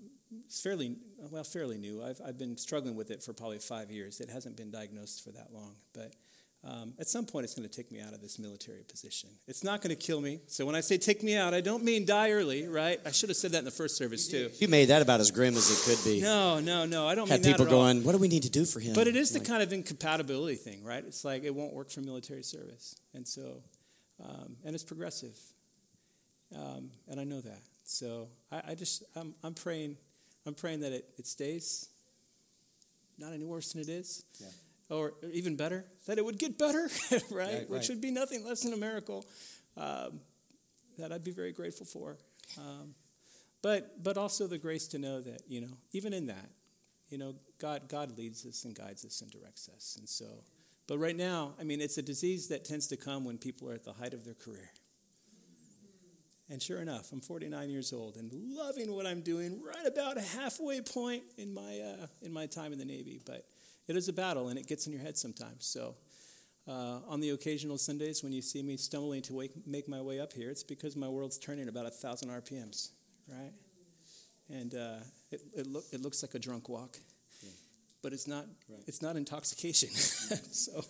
is 0.48 0.60
fairly, 0.60 0.96
well, 1.30 1.44
fairly 1.44 1.78
new. 1.78 2.02
I've, 2.02 2.20
I've 2.26 2.38
been 2.38 2.56
struggling 2.56 2.96
with 2.96 3.10
it 3.10 3.22
for 3.22 3.32
probably 3.32 3.58
five 3.58 3.90
years. 3.92 4.20
It 4.20 4.28
hasn't 4.28 4.56
been 4.56 4.72
diagnosed 4.72 5.22
for 5.22 5.30
that 5.30 5.52
long. 5.52 5.76
But 5.94 6.14
um, 6.64 6.92
at 6.98 7.08
some 7.08 7.24
point 7.24 7.44
it's 7.44 7.54
going 7.54 7.68
to 7.68 7.74
take 7.74 7.92
me 7.92 8.00
out 8.00 8.12
of 8.12 8.20
this 8.20 8.38
military 8.38 8.82
position. 8.82 9.30
It's 9.46 9.62
not 9.62 9.80
going 9.80 9.94
to 9.94 10.02
kill 10.02 10.20
me. 10.20 10.40
So 10.48 10.66
when 10.66 10.74
I 10.74 10.80
say 10.80 10.98
take 10.98 11.22
me 11.22 11.36
out, 11.36 11.54
I 11.54 11.60
don't 11.60 11.84
mean 11.84 12.04
die 12.04 12.32
early, 12.32 12.66
right? 12.66 12.98
I 13.06 13.12
should 13.12 13.28
have 13.28 13.36
said 13.36 13.52
that 13.52 13.58
in 13.60 13.64
the 13.64 13.70
first 13.70 13.96
service 13.96 14.26
too. 14.28 14.50
You 14.58 14.66
made 14.68 14.86
that 14.86 15.00
about 15.00 15.20
as 15.20 15.30
grim 15.30 15.54
as 15.56 15.70
it 15.70 15.88
could 15.88 16.04
be. 16.04 16.20
No, 16.20 16.58
no, 16.58 16.84
no. 16.84 17.06
I 17.06 17.14
don't 17.14 17.28
Had 17.28 17.42
people 17.44 17.64
that 17.64 17.70
at 17.70 17.74
all. 17.74 17.84
going, 17.84 18.02
"What 18.04 18.12
do 18.12 18.18
we 18.18 18.28
need 18.28 18.42
to 18.42 18.50
do 18.50 18.64
for 18.64 18.80
him?" 18.80 18.94
But 18.94 19.06
it 19.06 19.14
is 19.14 19.30
the 19.30 19.38
Like, 19.38 19.48
kind 19.48 19.62
of 19.62 19.72
incompatibility 19.72 20.56
thing, 20.56 20.82
right? 20.82 21.04
It's 21.06 21.24
like 21.24 21.44
it 21.44 21.54
won't 21.54 21.74
work 21.74 21.90
for 21.90 22.00
military 22.00 22.42
service, 22.42 22.96
and 23.14 23.26
so, 23.26 23.62
um, 24.22 24.56
and 24.64 24.74
it's 24.74 24.84
progressive, 24.84 25.38
um, 26.54 26.90
and 27.08 27.20
I 27.20 27.24
know 27.24 27.40
that. 27.40 27.60
So 27.84 28.28
I, 28.50 28.62
I 28.70 28.74
just 28.74 29.04
I'm, 29.14 29.34
I'm 29.44 29.54
praying, 29.54 29.96
I'm 30.44 30.54
praying 30.54 30.80
that 30.80 30.92
it, 30.92 31.04
it 31.18 31.26
stays 31.26 31.88
not 33.16 33.32
any 33.32 33.44
worse 33.44 33.72
than 33.72 33.80
it 33.82 33.88
is, 33.88 34.24
or 34.90 35.14
even 35.32 35.56
better, 35.56 35.84
that 36.06 36.18
it 36.18 36.24
would 36.24 36.38
get 36.38 36.58
better, 36.58 36.88
right? 37.10 37.22
Right, 37.30 37.70
Which 37.70 37.82
right. 37.82 37.88
would 37.90 38.00
be 38.00 38.10
nothing 38.10 38.44
less 38.44 38.62
than 38.62 38.72
a 38.72 38.76
miracle. 38.76 39.24
Um, 39.76 40.20
that 40.98 41.12
I'd 41.12 41.24
be 41.24 41.30
very 41.30 41.52
grateful 41.52 41.86
for. 41.86 42.18
Um, 42.58 42.94
but 43.62 44.02
but 44.02 44.16
also 44.16 44.46
the 44.46 44.58
grace 44.58 44.88
to 44.88 44.98
know 44.98 45.20
that 45.20 45.42
you 45.48 45.60
know 45.60 45.76
even 45.92 46.12
in 46.12 46.26
that 46.26 46.50
you 47.08 47.18
know 47.18 47.34
god 47.60 47.88
god 47.88 48.16
leads 48.16 48.44
us 48.46 48.64
and 48.64 48.74
guides 48.74 49.04
us 49.04 49.20
and 49.20 49.30
directs 49.30 49.68
us 49.74 49.96
and 49.98 50.08
so 50.08 50.26
but 50.86 50.98
right 50.98 51.16
now 51.16 51.54
i 51.60 51.64
mean 51.64 51.80
it's 51.80 51.98
a 51.98 52.02
disease 52.02 52.48
that 52.48 52.64
tends 52.64 52.86
to 52.86 52.96
come 52.96 53.24
when 53.24 53.38
people 53.38 53.68
are 53.68 53.74
at 53.74 53.84
the 53.84 53.92
height 53.92 54.14
of 54.14 54.24
their 54.24 54.34
career 54.34 54.70
and 56.50 56.62
sure 56.62 56.80
enough 56.80 57.12
i'm 57.12 57.20
49 57.20 57.70
years 57.70 57.92
old 57.92 58.16
and 58.16 58.30
loving 58.32 58.92
what 58.92 59.06
i'm 59.06 59.22
doing 59.22 59.60
right 59.62 59.86
about 59.86 60.16
a 60.16 60.22
halfway 60.22 60.80
point 60.80 61.22
in 61.36 61.52
my 61.52 61.80
uh, 61.80 62.06
in 62.22 62.32
my 62.32 62.46
time 62.46 62.72
in 62.72 62.78
the 62.78 62.84
navy 62.84 63.20
but 63.24 63.44
it 63.88 63.96
is 63.96 64.08
a 64.08 64.12
battle 64.12 64.48
and 64.48 64.58
it 64.58 64.66
gets 64.66 64.86
in 64.86 64.92
your 64.92 65.02
head 65.02 65.16
sometimes 65.16 65.66
so 65.66 65.94
uh, 66.68 67.00
on 67.08 67.20
the 67.20 67.30
occasional 67.30 67.78
sundays 67.78 68.22
when 68.22 68.32
you 68.32 68.42
see 68.42 68.62
me 68.62 68.76
stumbling 68.76 69.22
to 69.22 69.32
wake, 69.32 69.52
make 69.66 69.88
my 69.88 70.00
way 70.00 70.20
up 70.20 70.32
here 70.32 70.50
it's 70.50 70.62
because 70.62 70.94
my 70.96 71.08
world's 71.08 71.38
turning 71.38 71.68
about 71.68 71.86
a 71.86 71.90
thousand 71.90 72.28
rpms 72.28 72.90
right 73.28 73.52
and 74.50 74.74
uh, 74.74 74.96
it, 75.30 75.42
it, 75.54 75.66
look, 75.66 75.84
it 75.92 76.00
looks 76.00 76.22
like 76.22 76.34
a 76.34 76.38
drunk 76.38 76.68
walk, 76.68 76.96
but 78.02 78.12
it's 78.12 78.26
not. 78.26 78.46
It's 78.86 79.02
not 79.02 79.16
intoxication. 79.16 79.90
so 79.90 80.84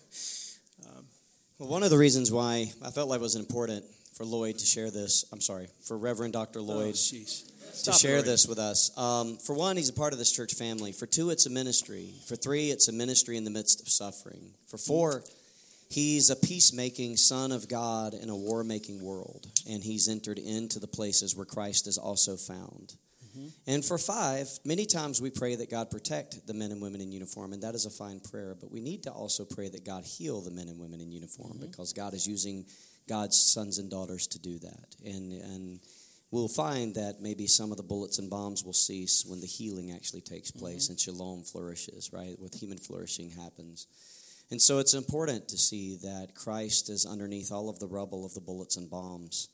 Well, 1.58 1.68
one 1.68 1.82
of 1.82 1.90
the 1.90 1.98
reasons 1.98 2.30
why 2.30 2.70
I 2.84 2.90
felt 2.90 3.08
like 3.08 3.18
it 3.18 3.22
was 3.22 3.34
important 3.34 3.84
for 4.18 4.24
Lloyd 4.24 4.58
to 4.58 4.66
share 4.66 4.90
this, 4.90 5.24
I'm 5.32 5.40
sorry, 5.40 5.68
for 5.84 5.96
Reverend 5.96 6.32
Dr. 6.32 6.58
oh, 6.58 6.62
Lloyd 6.62 6.94
sheesh. 6.94 7.44
to 7.84 7.92
share 7.92 8.20
this 8.20 8.48
with 8.48 8.58
us. 8.58 8.90
Um, 8.98 9.36
for 9.36 9.54
one, 9.54 9.76
he's 9.76 9.90
a 9.90 9.92
part 9.92 10.12
of 10.12 10.18
this 10.18 10.32
church 10.32 10.54
family. 10.54 10.90
For 10.90 11.06
two, 11.06 11.30
it's 11.30 11.46
a 11.46 11.50
ministry. 11.50 12.10
For 12.26 12.34
three, 12.34 12.70
it's 12.70 12.88
a 12.88 12.92
ministry 12.92 13.36
in 13.36 13.44
the 13.44 13.50
midst 13.50 13.80
of 13.80 13.88
suffering. 13.88 14.50
For 14.66 14.76
four, 14.76 15.22
he's 15.88 16.30
a 16.30 16.36
peacemaking 16.36 17.16
son 17.16 17.52
of 17.52 17.68
God 17.68 18.12
in 18.12 18.28
a 18.28 18.36
war 18.36 18.64
making 18.64 19.04
world, 19.04 19.46
and 19.70 19.84
he's 19.84 20.08
entered 20.08 20.38
into 20.38 20.80
the 20.80 20.88
places 20.88 21.36
where 21.36 21.46
Christ 21.46 21.86
is 21.86 21.96
also 21.96 22.36
found. 22.36 22.94
And 23.68 23.84
for 23.84 23.98
five, 23.98 24.48
many 24.64 24.84
times 24.84 25.20
we 25.20 25.30
pray 25.30 25.54
that 25.54 25.70
God 25.70 25.92
protect 25.92 26.44
the 26.48 26.54
men 26.54 26.72
and 26.72 26.82
women 26.82 27.00
in 27.00 27.12
uniform, 27.12 27.52
and 27.52 27.62
that 27.62 27.76
is 27.76 27.86
a 27.86 27.90
fine 27.90 28.18
prayer. 28.18 28.56
But 28.60 28.72
we 28.72 28.80
need 28.80 29.04
to 29.04 29.12
also 29.12 29.44
pray 29.44 29.68
that 29.68 29.84
God 29.84 30.04
heal 30.04 30.40
the 30.40 30.50
men 30.50 30.66
and 30.66 30.80
women 30.80 31.00
in 31.00 31.12
uniform 31.12 31.58
because 31.60 31.92
God 31.92 32.14
is 32.14 32.26
using 32.26 32.64
God's 33.08 33.40
sons 33.40 33.78
and 33.78 33.90
daughters 33.90 34.26
to 34.28 34.38
do 34.38 34.58
that. 34.58 34.96
And, 35.04 35.32
and 35.32 35.80
we'll 36.30 36.48
find 36.48 36.94
that 36.94 37.20
maybe 37.20 37.46
some 37.46 37.70
of 37.70 37.76
the 37.76 37.82
bullets 37.82 38.18
and 38.18 38.30
bombs 38.30 38.64
will 38.64 38.72
cease 38.72 39.24
when 39.26 39.40
the 39.40 39.46
healing 39.46 39.92
actually 39.92 40.20
takes 40.20 40.50
mm-hmm. 40.50 40.60
place 40.60 40.88
and 40.88 41.00
shalom 41.00 41.42
flourishes, 41.42 42.10
right? 42.12 42.38
With 42.38 42.54
human 42.54 42.78
flourishing 42.78 43.30
happens. 43.30 43.86
And 44.50 44.60
so 44.60 44.78
it's 44.78 44.94
important 44.94 45.48
to 45.48 45.58
see 45.58 45.96
that 46.02 46.34
Christ 46.34 46.88
is 46.88 47.04
underneath 47.04 47.52
all 47.52 47.68
of 47.68 47.78
the 47.78 47.86
rubble 47.86 48.24
of 48.24 48.34
the 48.34 48.40
bullets 48.40 48.76
and 48.76 48.88
bombs. 48.88 49.48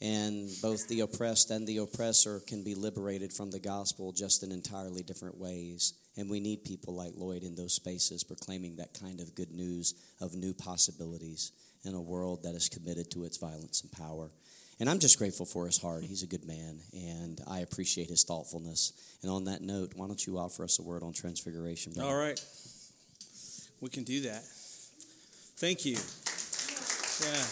And 0.00 0.50
both 0.60 0.88
the 0.88 1.00
oppressed 1.00 1.50
and 1.50 1.66
the 1.66 1.78
oppressor 1.78 2.40
can 2.46 2.62
be 2.62 2.74
liberated 2.74 3.32
from 3.32 3.50
the 3.50 3.58
gospel 3.58 4.12
just 4.12 4.42
in 4.42 4.52
entirely 4.52 5.02
different 5.02 5.38
ways. 5.38 5.94
And 6.18 6.28
we 6.28 6.38
need 6.38 6.64
people 6.64 6.94
like 6.94 7.12
Lloyd 7.16 7.42
in 7.42 7.54
those 7.54 7.72
spaces 7.74 8.22
proclaiming 8.22 8.76
that 8.76 8.98
kind 9.00 9.20
of 9.20 9.34
good 9.34 9.52
news 9.52 9.94
of 10.20 10.34
new 10.34 10.52
possibilities 10.52 11.52
in 11.84 11.94
a 11.94 12.00
world 12.00 12.42
that 12.42 12.54
is 12.54 12.68
committed 12.68 13.10
to 13.12 13.24
its 13.24 13.36
violence 13.36 13.82
and 13.82 13.92
power. 13.92 14.30
And 14.78 14.90
I'm 14.90 14.98
just 14.98 15.18
grateful 15.18 15.46
for 15.46 15.66
his 15.66 15.78
heart. 15.78 16.04
He's 16.04 16.22
a 16.22 16.26
good 16.26 16.46
man, 16.46 16.80
and 16.92 17.40
I 17.46 17.60
appreciate 17.60 18.08
his 18.08 18.24
thoughtfulness. 18.24 18.92
And 19.22 19.30
on 19.30 19.44
that 19.44 19.62
note, 19.62 19.92
why 19.94 20.06
don't 20.06 20.26
you 20.26 20.38
offer 20.38 20.64
us 20.64 20.78
a 20.78 20.82
word 20.82 21.02
on 21.02 21.12
transfiguration? 21.12 21.94
brother? 21.94 22.08
All 22.10 22.16
right, 22.16 22.38
we 23.80 23.88
can 23.88 24.04
do 24.04 24.20
that. 24.22 24.42
Thank 25.56 25.86
you. 25.86 25.96
Yeah. 27.24 27.46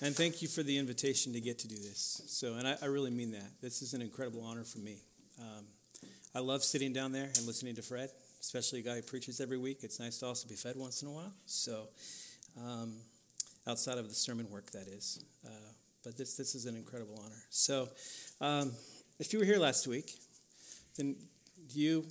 And 0.00 0.14
thank 0.14 0.42
you 0.42 0.48
for 0.48 0.62
the 0.62 0.76
invitation 0.76 1.32
to 1.32 1.40
get 1.40 1.58
to 1.60 1.68
do 1.68 1.76
this. 1.76 2.22
So, 2.26 2.54
and 2.54 2.66
I, 2.66 2.76
I 2.82 2.86
really 2.86 3.10
mean 3.10 3.32
that. 3.32 3.60
This 3.60 3.80
is 3.80 3.94
an 3.94 4.02
incredible 4.02 4.42
honor 4.42 4.64
for 4.64 4.78
me. 4.78 4.98
Um, 5.38 5.64
I 6.34 6.40
love 6.40 6.64
sitting 6.64 6.92
down 6.92 7.12
there 7.12 7.30
and 7.36 7.46
listening 7.46 7.74
to 7.76 7.82
Fred, 7.82 8.10
especially 8.44 8.80
a 8.80 8.82
guy 8.82 8.96
who 8.96 9.02
preaches 9.02 9.40
every 9.40 9.56
week. 9.56 9.78
It's 9.82 9.98
nice 9.98 10.18
to 10.18 10.26
also 10.26 10.46
be 10.46 10.54
fed 10.54 10.76
once 10.76 11.00
in 11.00 11.08
a 11.08 11.10
while. 11.10 11.32
So, 11.46 11.88
um, 12.60 12.94
outside 13.66 13.96
of 13.96 14.08
the 14.08 14.14
sermon 14.14 14.50
work, 14.50 14.70
that 14.72 14.86
is. 14.86 15.24
Uh, 15.46 15.48
but 16.04 16.18
this, 16.18 16.36
this 16.36 16.54
is 16.54 16.66
an 16.66 16.76
incredible 16.76 17.18
honor. 17.24 17.42
So, 17.48 17.88
um, 18.42 18.72
if 19.18 19.32
you 19.32 19.38
were 19.38 19.46
here 19.46 19.56
last 19.56 19.86
week, 19.86 20.12
then 20.96 21.16
you, 21.70 22.06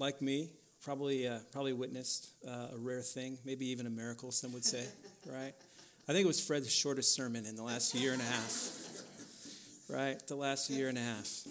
like 0.00 0.20
me, 0.20 0.50
probably 0.82 1.28
uh, 1.28 1.38
probably 1.52 1.72
witnessed 1.72 2.30
uh, 2.46 2.74
a 2.74 2.78
rare 2.78 3.00
thing, 3.00 3.38
maybe 3.44 3.66
even 3.66 3.86
a 3.86 3.90
miracle. 3.90 4.32
Some 4.32 4.52
would 4.54 4.64
say, 4.64 4.84
right? 5.26 5.54
I 6.08 6.12
think 6.12 6.24
it 6.24 6.28
was 6.28 6.44
Fred's 6.44 6.72
shortest 6.72 7.14
sermon 7.14 7.46
in 7.46 7.54
the 7.54 7.62
last 7.62 7.94
year 7.94 8.12
and 8.12 8.20
a 8.20 8.24
half. 8.24 8.78
Right, 9.88 10.18
the 10.26 10.36
last 10.36 10.70
year 10.70 10.88
and 10.88 10.98
a 10.98 11.02
half. 11.02 11.46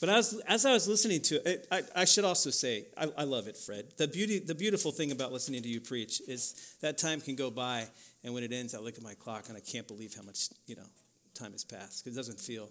But 0.00 0.08
as, 0.08 0.40
as 0.48 0.64
I 0.64 0.72
was 0.72 0.88
listening 0.88 1.20
to 1.22 1.46
it, 1.48 1.66
I, 1.70 1.82
I 1.94 2.04
should 2.06 2.24
also 2.24 2.48
say, 2.48 2.86
I, 2.96 3.08
I 3.18 3.24
love 3.24 3.48
it, 3.48 3.56
Fred. 3.56 3.92
The, 3.98 4.08
beauty, 4.08 4.38
the 4.38 4.54
beautiful 4.54 4.92
thing 4.92 5.12
about 5.12 5.30
listening 5.30 5.62
to 5.62 5.68
you 5.68 5.80
preach 5.80 6.22
is 6.26 6.74
that 6.80 6.96
time 6.96 7.20
can 7.20 7.36
go 7.36 7.50
by, 7.50 7.86
and 8.24 8.32
when 8.32 8.42
it 8.42 8.50
ends, 8.50 8.74
I 8.74 8.78
look 8.78 8.96
at 8.96 9.02
my 9.02 9.12
clock 9.12 9.48
and 9.48 9.56
I 9.58 9.60
can't 9.60 9.86
believe 9.86 10.14
how 10.14 10.22
much, 10.22 10.48
you 10.66 10.76
know, 10.76 10.86
time 11.34 11.52
has 11.52 11.64
passed. 11.64 12.06
It 12.06 12.14
doesn't 12.14 12.40
feel, 12.40 12.70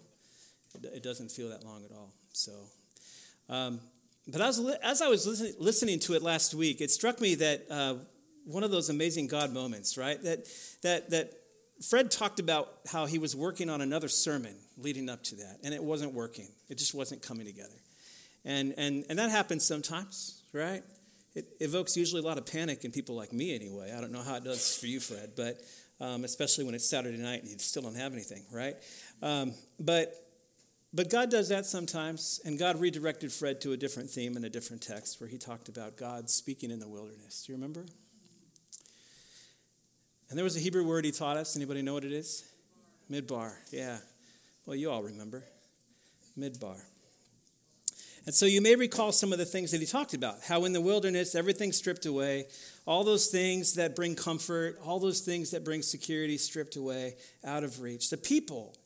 it 0.82 1.04
doesn't 1.04 1.30
feel 1.30 1.50
that 1.50 1.64
long 1.64 1.84
at 1.84 1.92
all. 1.92 2.12
So, 2.32 2.52
um, 3.48 3.80
but 4.26 4.40
as, 4.40 4.58
as 4.82 5.00
I 5.00 5.08
was 5.08 5.24
listening, 5.24 5.54
listening 5.58 5.98
to 6.00 6.14
it 6.14 6.22
last 6.22 6.52
week, 6.52 6.80
it 6.80 6.90
struck 6.90 7.20
me 7.20 7.36
that 7.36 7.64
uh, 7.70 7.94
one 8.44 8.64
of 8.64 8.72
those 8.72 8.90
amazing 8.90 9.28
God 9.28 9.52
moments, 9.52 9.96
right? 9.96 10.20
That, 10.24 10.46
that, 10.82 11.10
that 11.10 11.32
Fred 11.88 12.10
talked 12.10 12.40
about 12.40 12.68
how 12.90 13.06
he 13.06 13.18
was 13.18 13.34
working 13.34 13.70
on 13.70 13.80
another 13.80 14.08
sermon 14.08 14.54
leading 14.76 15.08
up 15.08 15.22
to 15.24 15.36
that, 15.36 15.58
and 15.64 15.72
it 15.72 15.82
wasn't 15.82 16.12
working. 16.12 16.48
It 16.68 16.76
just 16.78 16.94
wasn't 16.94 17.22
coming 17.22 17.46
together. 17.46 17.80
And, 18.44 18.74
and, 18.76 19.04
and 19.08 19.18
that 19.18 19.30
happens 19.30 19.66
sometimes, 19.66 20.42
right? 20.52 20.82
It 21.34 21.46
evokes 21.60 21.96
usually 21.96 22.22
a 22.22 22.24
lot 22.24 22.38
of 22.38 22.46
panic 22.46 22.84
in 22.84 22.90
people 22.90 23.14
like 23.14 23.32
me, 23.32 23.54
anyway. 23.54 23.94
I 23.96 24.00
don't 24.00 24.12
know 24.12 24.22
how 24.22 24.36
it 24.36 24.44
does 24.44 24.76
for 24.76 24.86
you, 24.86 25.00
Fred, 25.00 25.32
but 25.36 25.58
um, 26.00 26.24
especially 26.24 26.64
when 26.64 26.74
it's 26.74 26.88
Saturday 26.88 27.18
night 27.18 27.42
and 27.42 27.50
you 27.50 27.58
still 27.58 27.82
don't 27.82 27.96
have 27.96 28.12
anything, 28.12 28.44
right? 28.52 28.74
Um, 29.22 29.52
but 29.78 30.14
but 30.92 31.08
God 31.08 31.30
does 31.30 31.48
that 31.50 31.66
sometimes, 31.66 32.40
and 32.44 32.58
God 32.58 32.80
redirected 32.80 33.30
Fred 33.30 33.60
to 33.60 33.72
a 33.72 33.76
different 33.76 34.10
theme 34.10 34.34
and 34.34 34.44
a 34.44 34.50
different 34.50 34.82
text 34.82 35.20
where 35.20 35.30
he 35.30 35.38
talked 35.38 35.68
about 35.68 35.96
God 35.96 36.28
speaking 36.28 36.72
in 36.72 36.80
the 36.80 36.88
wilderness. 36.88 37.44
Do 37.46 37.52
you 37.52 37.56
remember? 37.56 37.86
And 40.30 40.38
there 40.38 40.44
was 40.44 40.56
a 40.56 40.60
Hebrew 40.60 40.84
word 40.84 41.04
he 41.04 41.10
taught 41.10 41.36
us. 41.36 41.56
Anybody 41.56 41.82
know 41.82 41.92
what 41.92 42.04
it 42.04 42.12
is? 42.12 42.44
Midbar. 43.10 43.52
Yeah. 43.72 43.98
Well, 44.64 44.76
you 44.76 44.90
all 44.90 45.02
remember. 45.02 45.44
Midbar. 46.38 46.80
And 48.26 48.34
so 48.34 48.46
you 48.46 48.60
may 48.60 48.76
recall 48.76 49.10
some 49.10 49.32
of 49.32 49.38
the 49.38 49.44
things 49.44 49.72
that 49.72 49.80
he 49.80 49.86
talked 49.86 50.14
about 50.14 50.36
how 50.46 50.64
in 50.64 50.72
the 50.72 50.80
wilderness, 50.80 51.34
everything's 51.34 51.76
stripped 51.76 52.06
away, 52.06 52.46
all 52.86 53.02
those 53.02 53.26
things 53.26 53.74
that 53.74 53.96
bring 53.96 54.14
comfort, 54.14 54.78
all 54.84 55.00
those 55.00 55.20
things 55.20 55.50
that 55.50 55.64
bring 55.64 55.82
security 55.82 56.36
stripped 56.36 56.76
away, 56.76 57.16
out 57.44 57.64
of 57.64 57.80
reach. 57.80 58.10
The 58.10 58.16
people 58.16 58.76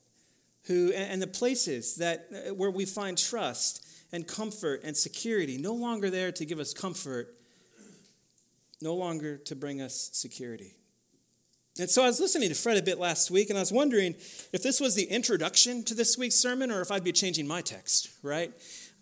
who, 0.66 0.92
and 0.92 1.20
the 1.20 1.26
places 1.26 1.96
that, 1.96 2.28
uh, 2.32 2.54
where 2.54 2.70
we 2.70 2.86
find 2.86 3.18
trust 3.18 3.86
and 4.12 4.26
comfort 4.26 4.80
and 4.82 4.96
security, 4.96 5.58
no 5.58 5.74
longer 5.74 6.08
there 6.08 6.32
to 6.32 6.44
give 6.46 6.58
us 6.58 6.72
comfort, 6.72 7.34
no 8.80 8.94
longer 8.94 9.36
to 9.36 9.54
bring 9.54 9.82
us 9.82 10.10
security. 10.12 10.74
And 11.76 11.90
so 11.90 12.04
I 12.04 12.06
was 12.06 12.20
listening 12.20 12.50
to 12.50 12.54
Fred 12.54 12.76
a 12.76 12.82
bit 12.82 13.00
last 13.00 13.32
week, 13.32 13.50
and 13.50 13.58
I 13.58 13.62
was 13.62 13.72
wondering 13.72 14.14
if 14.52 14.62
this 14.62 14.78
was 14.78 14.94
the 14.94 15.04
introduction 15.04 15.82
to 15.84 15.94
this 15.94 16.16
week's 16.16 16.36
sermon 16.36 16.70
or 16.70 16.80
if 16.80 16.92
I'd 16.92 17.02
be 17.02 17.10
changing 17.10 17.48
my 17.48 17.62
text, 17.62 18.10
right? 18.22 18.52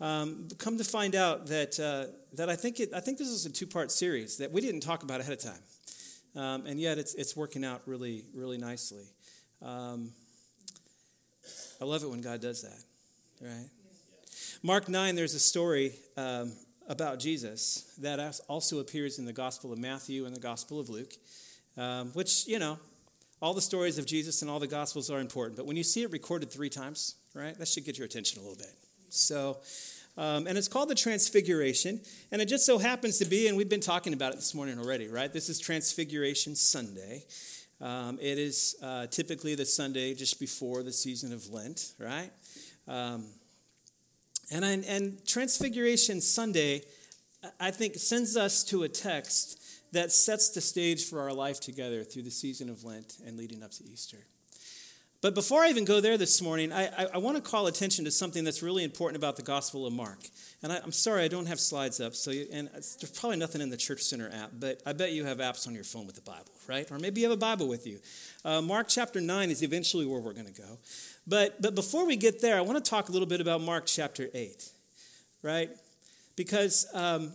Um, 0.00 0.48
come 0.56 0.78
to 0.78 0.84
find 0.84 1.14
out 1.14 1.48
that, 1.48 1.78
uh, 1.78 2.10
that 2.34 2.48
I, 2.48 2.56
think 2.56 2.80
it, 2.80 2.94
I 2.94 3.00
think 3.00 3.18
this 3.18 3.28
is 3.28 3.44
a 3.44 3.50
two 3.50 3.66
part 3.66 3.90
series 3.90 4.38
that 4.38 4.52
we 4.52 4.62
didn't 4.62 4.80
talk 4.80 5.02
about 5.02 5.20
ahead 5.20 5.34
of 5.34 5.40
time. 5.40 5.62
Um, 6.34 6.66
and 6.66 6.80
yet 6.80 6.96
it's, 6.96 7.12
it's 7.14 7.36
working 7.36 7.62
out 7.62 7.82
really, 7.84 8.24
really 8.34 8.56
nicely. 8.56 9.04
Um, 9.60 10.12
I 11.78 11.84
love 11.84 12.02
it 12.04 12.08
when 12.08 12.22
God 12.22 12.40
does 12.40 12.62
that, 12.62 12.82
right? 13.46 13.68
Mark 14.62 14.88
9, 14.88 15.14
there's 15.14 15.34
a 15.34 15.40
story 15.40 15.92
um, 16.16 16.52
about 16.88 17.18
Jesus 17.18 17.92
that 17.98 18.40
also 18.48 18.78
appears 18.78 19.18
in 19.18 19.26
the 19.26 19.32
Gospel 19.34 19.74
of 19.74 19.78
Matthew 19.78 20.24
and 20.24 20.34
the 20.34 20.40
Gospel 20.40 20.80
of 20.80 20.88
Luke, 20.88 21.12
um, 21.76 22.10
which, 22.12 22.46
you 22.46 22.58
know, 22.58 22.78
all 23.40 23.54
the 23.54 23.62
stories 23.62 23.98
of 23.98 24.06
Jesus 24.06 24.42
and 24.42 24.50
all 24.50 24.60
the 24.60 24.66
Gospels 24.66 25.10
are 25.10 25.18
important. 25.18 25.56
But 25.56 25.66
when 25.66 25.76
you 25.76 25.82
see 25.82 26.02
it 26.02 26.12
recorded 26.12 26.50
three 26.50 26.70
times, 26.70 27.16
right, 27.34 27.58
that 27.58 27.66
should 27.68 27.84
get 27.84 27.98
your 27.98 28.06
attention 28.06 28.38
a 28.38 28.42
little 28.42 28.56
bit. 28.56 28.74
So, 29.08 29.58
um, 30.16 30.46
and 30.46 30.56
it's 30.56 30.68
called 30.68 30.88
the 30.88 30.94
Transfiguration. 30.94 32.00
And 32.30 32.40
it 32.40 32.46
just 32.46 32.64
so 32.64 32.78
happens 32.78 33.18
to 33.18 33.24
be, 33.24 33.48
and 33.48 33.56
we've 33.56 33.68
been 33.68 33.80
talking 33.80 34.12
about 34.12 34.32
it 34.32 34.36
this 34.36 34.54
morning 34.54 34.78
already, 34.78 35.08
right? 35.08 35.32
This 35.32 35.48
is 35.48 35.58
Transfiguration 35.58 36.54
Sunday. 36.54 37.24
Um, 37.80 38.18
it 38.20 38.38
is 38.38 38.76
uh, 38.80 39.06
typically 39.08 39.56
the 39.56 39.66
Sunday 39.66 40.14
just 40.14 40.38
before 40.38 40.84
the 40.84 40.92
season 40.92 41.32
of 41.32 41.50
Lent, 41.50 41.94
right? 41.98 42.30
Um, 42.86 43.26
and, 44.52 44.64
and 44.64 45.26
Transfiguration 45.26 46.20
Sunday, 46.20 46.82
I 47.58 47.72
think, 47.72 47.96
sends 47.96 48.36
us 48.36 48.62
to 48.64 48.84
a 48.84 48.88
text 48.88 49.58
that 49.92 50.10
sets 50.12 50.50
the 50.50 50.60
stage 50.60 51.04
for 51.04 51.20
our 51.20 51.32
life 51.32 51.60
together 51.60 52.02
through 52.02 52.22
the 52.22 52.30
season 52.30 52.68
of 52.68 52.84
Lent 52.84 53.18
and 53.26 53.36
leading 53.36 53.62
up 53.62 53.70
to 53.72 53.84
Easter. 53.84 54.18
But 55.22 55.36
before 55.36 55.62
I 55.62 55.68
even 55.68 55.84
go 55.84 56.00
there 56.00 56.18
this 56.18 56.42
morning, 56.42 56.72
I, 56.72 56.86
I, 56.86 57.06
I 57.14 57.18
want 57.18 57.36
to 57.36 57.42
call 57.42 57.68
attention 57.68 58.04
to 58.06 58.10
something 58.10 58.42
that's 58.42 58.60
really 58.60 58.82
important 58.82 59.16
about 59.16 59.36
the 59.36 59.42
Gospel 59.42 59.86
of 59.86 59.92
Mark. 59.92 60.18
And 60.64 60.72
I, 60.72 60.78
am 60.78 60.90
sorry 60.90 61.22
I 61.22 61.28
don't 61.28 61.46
have 61.46 61.60
slides 61.60 62.00
up, 62.00 62.16
so 62.16 62.32
you, 62.32 62.48
and 62.52 62.68
there's 62.72 63.12
probably 63.20 63.36
nothing 63.36 63.60
in 63.60 63.70
the 63.70 63.76
Church 63.76 64.00
Center 64.00 64.28
app, 64.32 64.50
but 64.58 64.82
I 64.84 64.92
bet 64.92 65.12
you 65.12 65.24
have 65.24 65.38
apps 65.38 65.68
on 65.68 65.76
your 65.76 65.84
phone 65.84 66.06
with 66.06 66.16
the 66.16 66.22
Bible, 66.22 66.50
right? 66.66 66.90
Or 66.90 66.98
maybe 66.98 67.20
you 67.20 67.28
have 67.28 67.36
a 67.36 67.40
Bible 67.40 67.68
with 67.68 67.86
you. 67.86 68.00
Uh, 68.44 68.62
Mark 68.62 68.88
chapter 68.88 69.20
9 69.20 69.48
is 69.48 69.62
eventually 69.62 70.06
where 70.06 70.18
we're 70.18 70.32
going 70.32 70.52
to 70.52 70.60
go. 70.60 70.78
But, 71.24 71.62
but 71.62 71.76
before 71.76 72.04
we 72.04 72.16
get 72.16 72.42
there, 72.42 72.58
I 72.58 72.60
want 72.62 72.84
to 72.84 72.90
talk 72.90 73.08
a 73.08 73.12
little 73.12 73.28
bit 73.28 73.40
about 73.40 73.60
Mark 73.60 73.86
chapter 73.86 74.28
8, 74.34 74.70
right? 75.44 75.70
Because 76.34 76.84
um, 76.94 77.32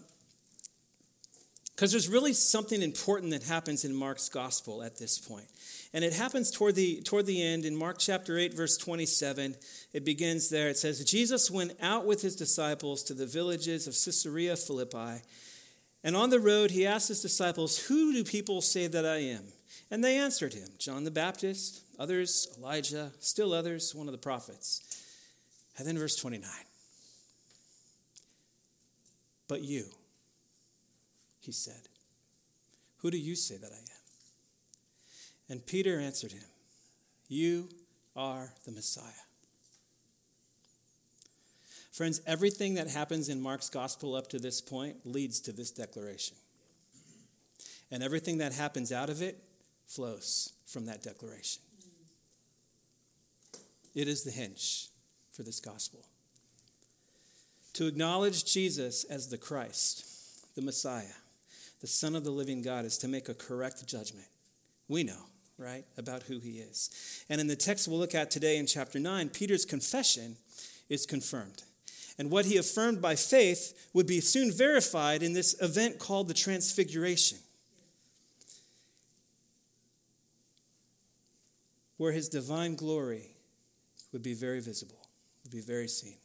because 1.78 1.92
there's 1.92 2.10
really 2.10 2.34
something 2.34 2.82
important 2.82 3.32
that 3.34 3.44
happens 3.44 3.86
in 3.86 3.94
Mark's 3.94 4.30
gospel 4.30 4.82
at 4.82 4.98
this 4.98 5.20
point. 5.20 5.46
And 5.94 6.04
it 6.04 6.12
happens 6.12 6.50
toward 6.50 6.74
the, 6.74 7.02
toward 7.02 7.28
the 7.28 7.44
end 7.44 7.66
in 7.66 7.76
Mark 7.76 7.98
chapter 8.00 8.36
8, 8.36 8.56
verse 8.56 8.78
27. 8.78 9.56
It 9.94 10.04
begins 10.04 10.50
there. 10.50 10.70
It 10.70 10.78
says, 10.78 11.06
Jesus 11.06 11.52
went 11.52 11.74
out 11.80 12.08
with 12.08 12.24
his 12.24 12.36
disciples 12.36 13.04
to 13.04 13.14
the 13.14 13.28
villages 13.28 13.86
of 13.86 13.94
Caesarea 13.94 14.56
Philippi. 14.56 15.22
And 16.04 16.16
on 16.16 16.32
the 16.32 16.40
road, 16.40 16.72
he 16.72 16.88
asked 16.88 17.10
his 17.10 17.22
disciples, 17.22 17.86
Who 17.86 18.12
do 18.12 18.24
people 18.24 18.62
say 18.62 18.88
that 18.88 19.06
I 19.06 19.18
am? 19.18 19.44
And 19.92 20.04
they 20.04 20.18
answered 20.18 20.56
him, 20.56 20.70
John 20.80 21.04
the 21.04 21.12
Baptist, 21.12 21.84
others, 22.00 22.48
Elijah, 22.58 23.12
still 23.20 23.54
others, 23.54 23.94
one 23.94 24.08
of 24.08 24.14
the 24.14 24.18
prophets. 24.18 24.82
And 25.78 25.88
then 25.88 26.00
verse 26.00 26.16
29. 26.16 26.50
But 29.48 29.62
you, 29.62 29.92
he 31.48 31.54
said, 31.54 31.88
Who 32.98 33.10
do 33.10 33.18
you 33.18 33.34
say 33.34 33.56
that 33.56 33.72
I 33.72 33.78
am? 33.78 34.04
And 35.48 35.66
Peter 35.66 35.98
answered 35.98 36.34
him, 36.34 36.44
You 37.30 37.70
are 38.18 38.54
the 38.66 38.74
Messiah. 38.74 39.24
Friends, 41.94 42.22
everything 42.28 42.74
that 42.74 42.90
happens 42.90 43.30
in 43.30 43.42
Mark's 43.42 43.70
gospel 43.70 44.14
up 44.14 44.28
to 44.28 44.40
this 44.40 44.60
point 44.60 44.98
leads 45.06 45.40
to 45.40 45.54
this 45.54 45.72
declaration. 45.72 46.36
And 47.90 48.04
everything 48.04 48.40
that 48.40 48.52
happens 48.52 48.92
out 48.92 49.10
of 49.10 49.22
it 49.22 49.42
flows 49.88 50.52
from 50.66 50.86
that 50.88 51.02
declaration. 51.02 51.62
It 53.96 54.10
is 54.10 54.26
the 54.26 54.32
hinge 54.32 54.90
for 55.32 55.44
this 55.44 55.62
gospel. 55.62 56.04
To 57.76 57.88
acknowledge 57.88 58.44
Jesus 58.44 59.06
as 59.06 59.30
the 59.30 59.38
Christ, 59.38 60.06
the 60.56 60.62
Messiah, 60.62 61.16
the 61.82 61.88
Son 61.88 62.16
of 62.16 62.24
the 62.24 62.32
living 62.32 62.62
God, 62.62 62.86
is 62.86 62.98
to 63.00 63.08
make 63.08 63.30
a 63.30 63.34
correct 63.34 63.86
judgment. 63.86 64.28
We 64.88 65.04
know 65.04 65.28
right, 65.58 65.86
about 65.98 66.24
who 66.24 66.40
he 66.40 66.60
is. 66.60 67.24
And 67.30 67.42
in 67.42 67.48
the 67.48 67.56
text 67.56 67.88
we'll 67.88 68.00
look 68.00 68.16
at 68.16 68.30
today 68.32 68.58
in 68.58 68.68
chapter 68.68 69.00
9, 69.00 69.30
Peter's 69.30 69.66
confession 69.66 70.38
is 70.90 71.06
confirmed. 71.06 71.64
And 72.20 72.32
what 72.32 72.46
he 72.46 72.58
affirmed 72.58 73.02
by 73.02 73.16
faith 73.16 73.90
would 73.94 74.08
be 74.08 74.22
soon 74.22 74.52
verified 74.52 75.22
in 75.22 75.34
this 75.34 75.60
event 75.62 76.00
called 76.00 76.28
the 76.28 76.34
Transfiguration, 76.34 77.40
where 81.98 82.12
his 82.12 82.30
divine 82.30 82.76
glory 82.76 83.36
would 84.12 84.24
be 84.24 84.34
very 84.34 84.60
visible, 84.60 85.08
would 85.44 85.52
be 85.52 85.62
very 85.62 85.88
seen. 85.88 86.18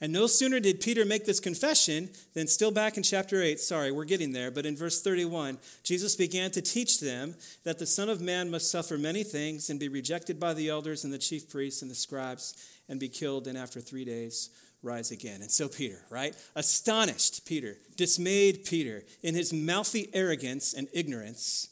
And 0.00 0.12
no 0.12 0.26
sooner 0.26 0.60
did 0.60 0.80
Peter 0.80 1.04
make 1.04 1.24
this 1.24 1.40
confession 1.40 2.10
than, 2.34 2.46
still 2.46 2.70
back 2.70 2.96
in 2.96 3.02
chapter 3.02 3.42
8, 3.42 3.58
sorry, 3.58 3.90
we're 3.90 4.04
getting 4.04 4.32
there, 4.32 4.50
but 4.50 4.66
in 4.66 4.76
verse 4.76 5.00
31, 5.00 5.58
Jesus 5.82 6.14
began 6.14 6.50
to 6.50 6.60
teach 6.60 7.00
them 7.00 7.34
that 7.64 7.78
the 7.78 7.86
Son 7.86 8.10
of 8.10 8.20
Man 8.20 8.50
must 8.50 8.70
suffer 8.70 8.98
many 8.98 9.22
things 9.22 9.70
and 9.70 9.80
be 9.80 9.88
rejected 9.88 10.38
by 10.38 10.52
the 10.52 10.68
elders 10.68 11.04
and 11.04 11.12
the 11.12 11.18
chief 11.18 11.48
priests 11.48 11.80
and 11.80 11.90
the 11.90 11.94
scribes 11.94 12.54
and 12.88 13.00
be 13.00 13.08
killed, 13.08 13.46
and 13.46 13.56
after 13.56 13.80
three 13.80 14.04
days 14.04 14.50
rise 14.82 15.10
again. 15.10 15.40
And 15.40 15.50
so 15.50 15.68
Peter, 15.68 16.02
right? 16.10 16.34
Astonished 16.54 17.46
Peter, 17.46 17.78
dismayed 17.96 18.64
Peter 18.64 19.02
in 19.22 19.34
his 19.34 19.52
mouthy 19.52 20.10
arrogance 20.12 20.74
and 20.74 20.88
ignorance. 20.92 21.68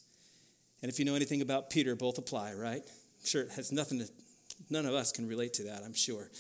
And 0.83 0.91
if 0.91 0.99
you 0.99 1.05
know 1.05 1.15
anything 1.15 1.43
about 1.43 1.71
Peter, 1.71 1.95
both 1.95 2.19
apply, 2.19 2.55
right? 2.55 2.83
I'm 2.83 3.27
sure 3.27 3.43
it 3.43 3.53
has 3.53 3.71
nothing 3.71 4.01
to, 4.01 4.09
none 4.71 4.87
of 4.87 4.95
us 4.95 5.13
can 5.13 5.29
relate 5.29 5.53
to 5.55 5.65
that, 5.65 5.83
I'm 5.85 5.95
sure. 5.95 6.31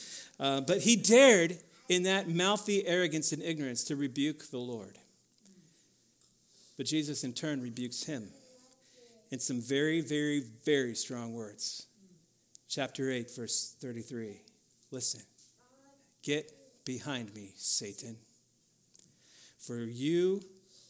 Uh, 0.40 0.62
but 0.62 0.80
he 0.80 0.96
dared 0.96 1.58
in 1.88 2.02
that 2.04 2.28
mouthy 2.28 2.86
arrogance 2.86 3.32
and 3.32 3.42
ignorance 3.42 3.84
to 3.84 3.96
rebuke 3.96 4.50
the 4.50 4.58
Lord. 4.58 4.98
But 6.76 6.86
Jesus, 6.86 7.24
in 7.24 7.32
turn, 7.32 7.60
rebukes 7.60 8.04
him 8.04 8.30
in 9.30 9.38
some 9.38 9.60
very, 9.60 10.00
very, 10.00 10.42
very 10.64 10.94
strong 10.94 11.34
words. 11.34 11.86
Chapter 12.68 13.10
8, 13.10 13.30
verse 13.34 13.76
33. 13.80 14.40
Listen. 14.90 15.20
Get 16.22 16.52
behind 16.84 17.34
me, 17.34 17.52
Satan. 17.56 18.16
For 19.58 19.76
you 19.76 20.42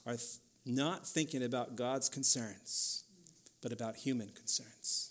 are 0.07 0.17
th- 0.17 0.39
not 0.65 1.07
thinking 1.07 1.43
about 1.43 1.77
God's 1.77 2.09
concerns, 2.09 3.05
but 3.61 3.73
about 3.73 3.97
human 3.97 4.29
concerns. 4.29 5.11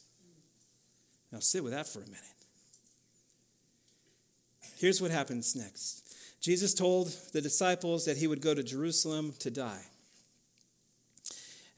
Now, 1.32 1.40
sit 1.40 1.64
with 1.64 1.74
that 1.74 1.88
for 1.88 2.00
a 2.00 2.06
minute. 2.06 2.33
Here's 4.84 5.02
what 5.02 5.12
happens 5.12 5.56
next 5.56 6.14
Jesus 6.42 6.74
told 6.74 7.08
the 7.32 7.40
disciples 7.40 8.04
that 8.04 8.18
he 8.18 8.28
would 8.28 8.42
go 8.42 8.54
to 8.54 8.62
Jerusalem 8.62 9.34
to 9.40 9.50
die. 9.50 9.86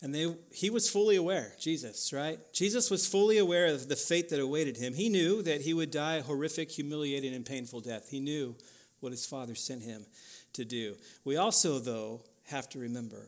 And 0.01 0.13
they, 0.13 0.35
he 0.51 0.71
was 0.71 0.89
fully 0.89 1.15
aware, 1.15 1.53
Jesus, 1.59 2.11
right? 2.11 2.39
Jesus 2.51 2.89
was 2.89 3.07
fully 3.07 3.37
aware 3.37 3.67
of 3.67 3.89
the 3.89 3.95
fate 3.95 4.29
that 4.29 4.39
awaited 4.39 4.77
him. 4.77 4.95
He 4.95 5.09
knew 5.09 5.43
that 5.43 5.61
he 5.61 5.71
would 5.71 5.91
die 5.91 6.15
a 6.15 6.23
horrific, 6.23 6.71
humiliating, 6.71 7.35
and 7.35 7.45
painful 7.45 7.81
death. 7.81 8.09
He 8.09 8.19
knew 8.19 8.55
what 9.01 9.11
his 9.11 9.27
Father 9.27 9.53
sent 9.53 9.83
him 9.83 10.07
to 10.53 10.65
do. 10.65 10.95
We 11.23 11.37
also, 11.37 11.77
though, 11.77 12.21
have 12.45 12.67
to 12.69 12.79
remember 12.79 13.27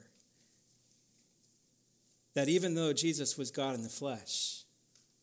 that 2.34 2.50
even 2.50 2.74
though 2.74 2.94
Jesus 2.94 3.38
was 3.38 3.52
God 3.52 3.76
in 3.76 3.84
the 3.84 3.90
flesh, 3.90 4.64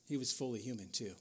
he 0.07 0.17
was 0.17 0.31
fully 0.31 0.61
human 0.61 0.90
too. 0.90 1.14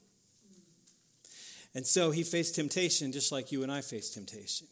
And 1.76 1.86
so 1.88 2.12
he 2.12 2.24
faced 2.24 2.56
temptation 2.56 3.12
just 3.12 3.32
like 3.32 3.52
you 3.52 3.64
and 3.64 3.72
I 3.72 3.82
face 3.82 4.10
temptation. 4.12 4.68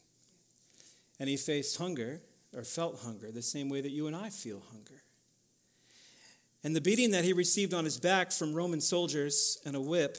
And 1.19 1.29
he 1.29 1.37
faced 1.37 1.77
hunger, 1.77 2.21
or 2.55 2.63
felt 2.63 3.01
hunger, 3.03 3.31
the 3.31 3.41
same 3.41 3.69
way 3.69 3.81
that 3.81 3.91
you 3.91 4.07
and 4.07 4.15
I 4.15 4.29
feel 4.29 4.61
hunger. 4.71 5.03
And 6.63 6.75
the 6.75 6.81
beating 6.81 7.11
that 7.11 7.23
he 7.23 7.33
received 7.33 7.73
on 7.73 7.85
his 7.85 7.99
back 7.99 8.31
from 8.31 8.53
Roman 8.53 8.81
soldiers 8.81 9.59
and 9.65 9.75
a 9.75 9.81
whip 9.81 10.17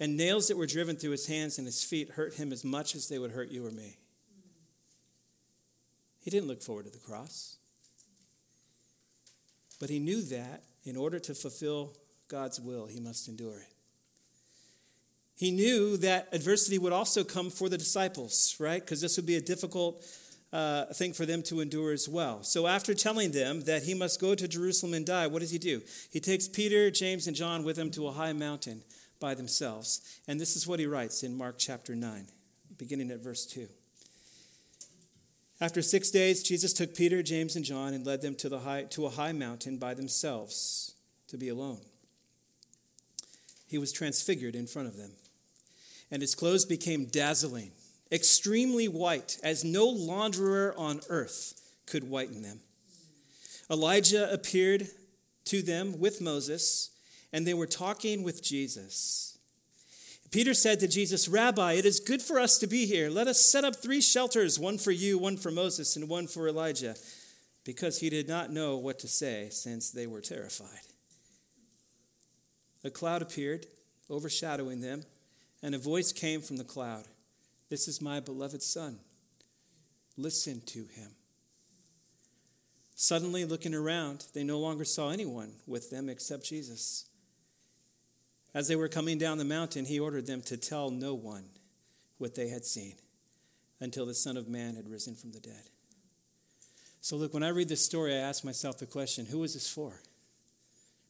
and 0.00 0.16
nails 0.16 0.48
that 0.48 0.56
were 0.56 0.66
driven 0.66 0.96
through 0.96 1.12
his 1.12 1.26
hands 1.26 1.58
and 1.58 1.66
his 1.66 1.82
feet 1.82 2.10
hurt 2.10 2.34
him 2.34 2.52
as 2.52 2.64
much 2.64 2.94
as 2.94 3.08
they 3.08 3.18
would 3.18 3.32
hurt 3.32 3.50
you 3.50 3.66
or 3.66 3.70
me. 3.70 3.96
He 6.20 6.30
didn't 6.30 6.48
look 6.48 6.62
forward 6.62 6.84
to 6.84 6.90
the 6.90 6.98
cross. 6.98 7.56
But 9.80 9.88
he 9.88 9.98
knew 9.98 10.22
that 10.22 10.64
in 10.84 10.96
order 10.96 11.18
to 11.20 11.34
fulfill 11.34 11.94
God's 12.28 12.60
will, 12.60 12.86
he 12.86 13.00
must 13.00 13.28
endure 13.28 13.60
it. 13.60 13.72
He 15.38 15.52
knew 15.52 15.96
that 15.98 16.28
adversity 16.32 16.78
would 16.78 16.92
also 16.92 17.22
come 17.22 17.48
for 17.48 17.68
the 17.68 17.78
disciples, 17.78 18.56
right? 18.58 18.80
Because 18.80 19.00
this 19.00 19.16
would 19.16 19.24
be 19.24 19.36
a 19.36 19.40
difficult 19.40 20.04
uh, 20.52 20.86
thing 20.86 21.12
for 21.12 21.24
them 21.26 21.44
to 21.44 21.60
endure 21.60 21.92
as 21.92 22.08
well. 22.08 22.42
So, 22.42 22.66
after 22.66 22.92
telling 22.92 23.30
them 23.30 23.60
that 23.60 23.84
he 23.84 23.94
must 23.94 24.20
go 24.20 24.34
to 24.34 24.48
Jerusalem 24.48 24.94
and 24.94 25.06
die, 25.06 25.28
what 25.28 25.38
does 25.38 25.52
he 25.52 25.58
do? 25.58 25.80
He 26.10 26.18
takes 26.18 26.48
Peter, 26.48 26.90
James, 26.90 27.28
and 27.28 27.36
John 27.36 27.62
with 27.62 27.78
him 27.78 27.92
to 27.92 28.08
a 28.08 28.12
high 28.12 28.32
mountain 28.32 28.82
by 29.20 29.34
themselves. 29.34 30.20
And 30.26 30.40
this 30.40 30.56
is 30.56 30.66
what 30.66 30.80
he 30.80 30.86
writes 30.86 31.22
in 31.22 31.38
Mark 31.38 31.54
chapter 31.56 31.94
9, 31.94 32.26
beginning 32.76 33.12
at 33.12 33.20
verse 33.20 33.46
2. 33.46 33.68
After 35.60 35.82
six 35.82 36.10
days, 36.10 36.42
Jesus 36.42 36.72
took 36.72 36.96
Peter, 36.96 37.22
James, 37.22 37.54
and 37.54 37.64
John 37.64 37.94
and 37.94 38.04
led 38.04 38.22
them 38.22 38.34
to, 38.36 38.48
the 38.48 38.60
high, 38.60 38.84
to 38.90 39.06
a 39.06 39.10
high 39.10 39.32
mountain 39.32 39.78
by 39.78 39.94
themselves 39.94 40.94
to 41.28 41.36
be 41.36 41.48
alone. 41.48 41.82
He 43.68 43.78
was 43.78 43.92
transfigured 43.92 44.56
in 44.56 44.66
front 44.66 44.88
of 44.88 44.96
them 44.96 45.12
and 46.10 46.22
his 46.22 46.34
clothes 46.34 46.64
became 46.64 47.06
dazzling 47.06 47.72
extremely 48.10 48.88
white, 48.88 49.38
as 49.42 49.64
no 49.64 49.86
launderer 49.86 50.72
on 50.78 51.00
earth 51.08 51.60
could 51.86 52.04
whiten 52.04 52.42
them. 52.42 52.60
Elijah 53.70 54.32
appeared 54.32 54.88
to 55.44 55.62
them 55.62 55.98
with 55.98 56.20
Moses, 56.20 56.90
and 57.32 57.46
they 57.46 57.54
were 57.54 57.66
talking 57.66 58.22
with 58.22 58.42
Jesus. 58.42 59.38
Peter 60.30 60.54
said 60.54 60.80
to 60.80 60.88
Jesus, 60.88 61.28
Rabbi, 61.28 61.72
it 61.74 61.86
is 61.86 62.00
good 62.00 62.20
for 62.20 62.38
us 62.38 62.58
to 62.58 62.66
be 62.66 62.86
here. 62.86 63.08
Let 63.08 63.28
us 63.28 63.44
set 63.44 63.64
up 63.64 63.76
three 63.76 64.00
shelters 64.00 64.58
one 64.58 64.78
for 64.78 64.90
you, 64.90 65.18
one 65.18 65.36
for 65.36 65.50
Moses, 65.50 65.96
and 65.96 66.08
one 66.08 66.26
for 66.26 66.48
Elijah, 66.48 66.96
because 67.64 68.00
he 68.00 68.10
did 68.10 68.28
not 68.28 68.50
know 68.50 68.76
what 68.76 68.98
to 69.00 69.08
say, 69.08 69.48
since 69.50 69.90
they 69.90 70.06
were 70.06 70.20
terrified. 70.20 70.68
A 72.84 72.90
cloud 72.90 73.22
appeared, 73.22 73.66
overshadowing 74.10 74.80
them, 74.80 75.02
and 75.62 75.74
a 75.74 75.78
voice 75.78 76.12
came 76.12 76.40
from 76.40 76.56
the 76.56 76.64
cloud 76.64 77.04
This 77.68 77.88
is 77.88 78.00
my 78.00 78.20
beloved 78.20 78.62
Son. 78.62 78.98
Listen 80.16 80.60
to 80.66 80.80
him. 80.80 81.10
Suddenly, 82.94 83.44
looking 83.44 83.74
around, 83.74 84.24
they 84.34 84.42
no 84.42 84.58
longer 84.58 84.84
saw 84.84 85.10
anyone 85.10 85.52
with 85.66 85.90
them 85.90 86.08
except 86.08 86.44
Jesus. 86.44 87.06
As 88.52 88.66
they 88.66 88.74
were 88.74 88.88
coming 88.88 89.18
down 89.18 89.38
the 89.38 89.44
mountain, 89.44 89.84
he 89.84 90.00
ordered 90.00 90.26
them 90.26 90.42
to 90.42 90.56
tell 90.56 90.90
no 90.90 91.14
one 91.14 91.44
what 92.18 92.34
they 92.34 92.48
had 92.48 92.64
seen 92.64 92.96
until 93.78 94.04
the 94.04 94.14
Son 94.14 94.36
of 94.36 94.48
Man 94.48 94.74
had 94.74 94.88
risen 94.88 95.14
from 95.14 95.30
the 95.30 95.38
dead. 95.38 95.70
So, 97.00 97.16
look, 97.16 97.32
when 97.32 97.44
I 97.44 97.48
read 97.48 97.68
this 97.68 97.84
story, 97.84 98.14
I 98.14 98.18
ask 98.18 98.44
myself 98.44 98.78
the 98.78 98.86
question 98.86 99.26
who 99.26 99.38
was 99.38 99.54
this 99.54 99.70
for? 99.70 100.00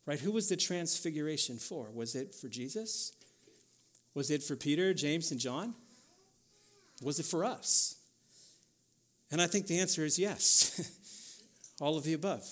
Right? 0.04 0.20
Who 0.20 0.32
was 0.32 0.48
the 0.48 0.56
transfiguration 0.56 1.56
for? 1.56 1.90
Was 1.90 2.14
it 2.14 2.34
for 2.34 2.48
Jesus? 2.48 3.12
Was 4.18 4.32
it 4.32 4.42
for 4.42 4.56
Peter, 4.56 4.92
James, 4.92 5.30
and 5.30 5.38
John? 5.38 5.74
Was 7.00 7.20
it 7.20 7.24
for 7.24 7.44
us? 7.44 7.94
And 9.30 9.40
I 9.40 9.46
think 9.46 9.68
the 9.68 9.78
answer 9.78 10.04
is 10.04 10.18
yes. 10.18 11.40
All 11.80 11.96
of 11.96 12.02
the 12.02 12.14
above, 12.14 12.44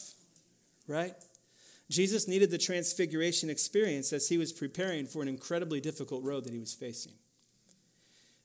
right? 0.87 1.13
Jesus 1.91 2.29
needed 2.29 2.53
the 2.53 2.57
transfiguration 2.57 3.51
experience 3.51 4.13
as 4.13 4.29
he 4.29 4.39
was 4.39 4.53
preparing 4.53 5.07
for 5.07 5.23
an 5.23 5.27
incredibly 5.27 5.81
difficult 5.81 6.23
road 6.23 6.45
that 6.45 6.53
he 6.53 6.61
was 6.61 6.73
facing. 6.73 7.15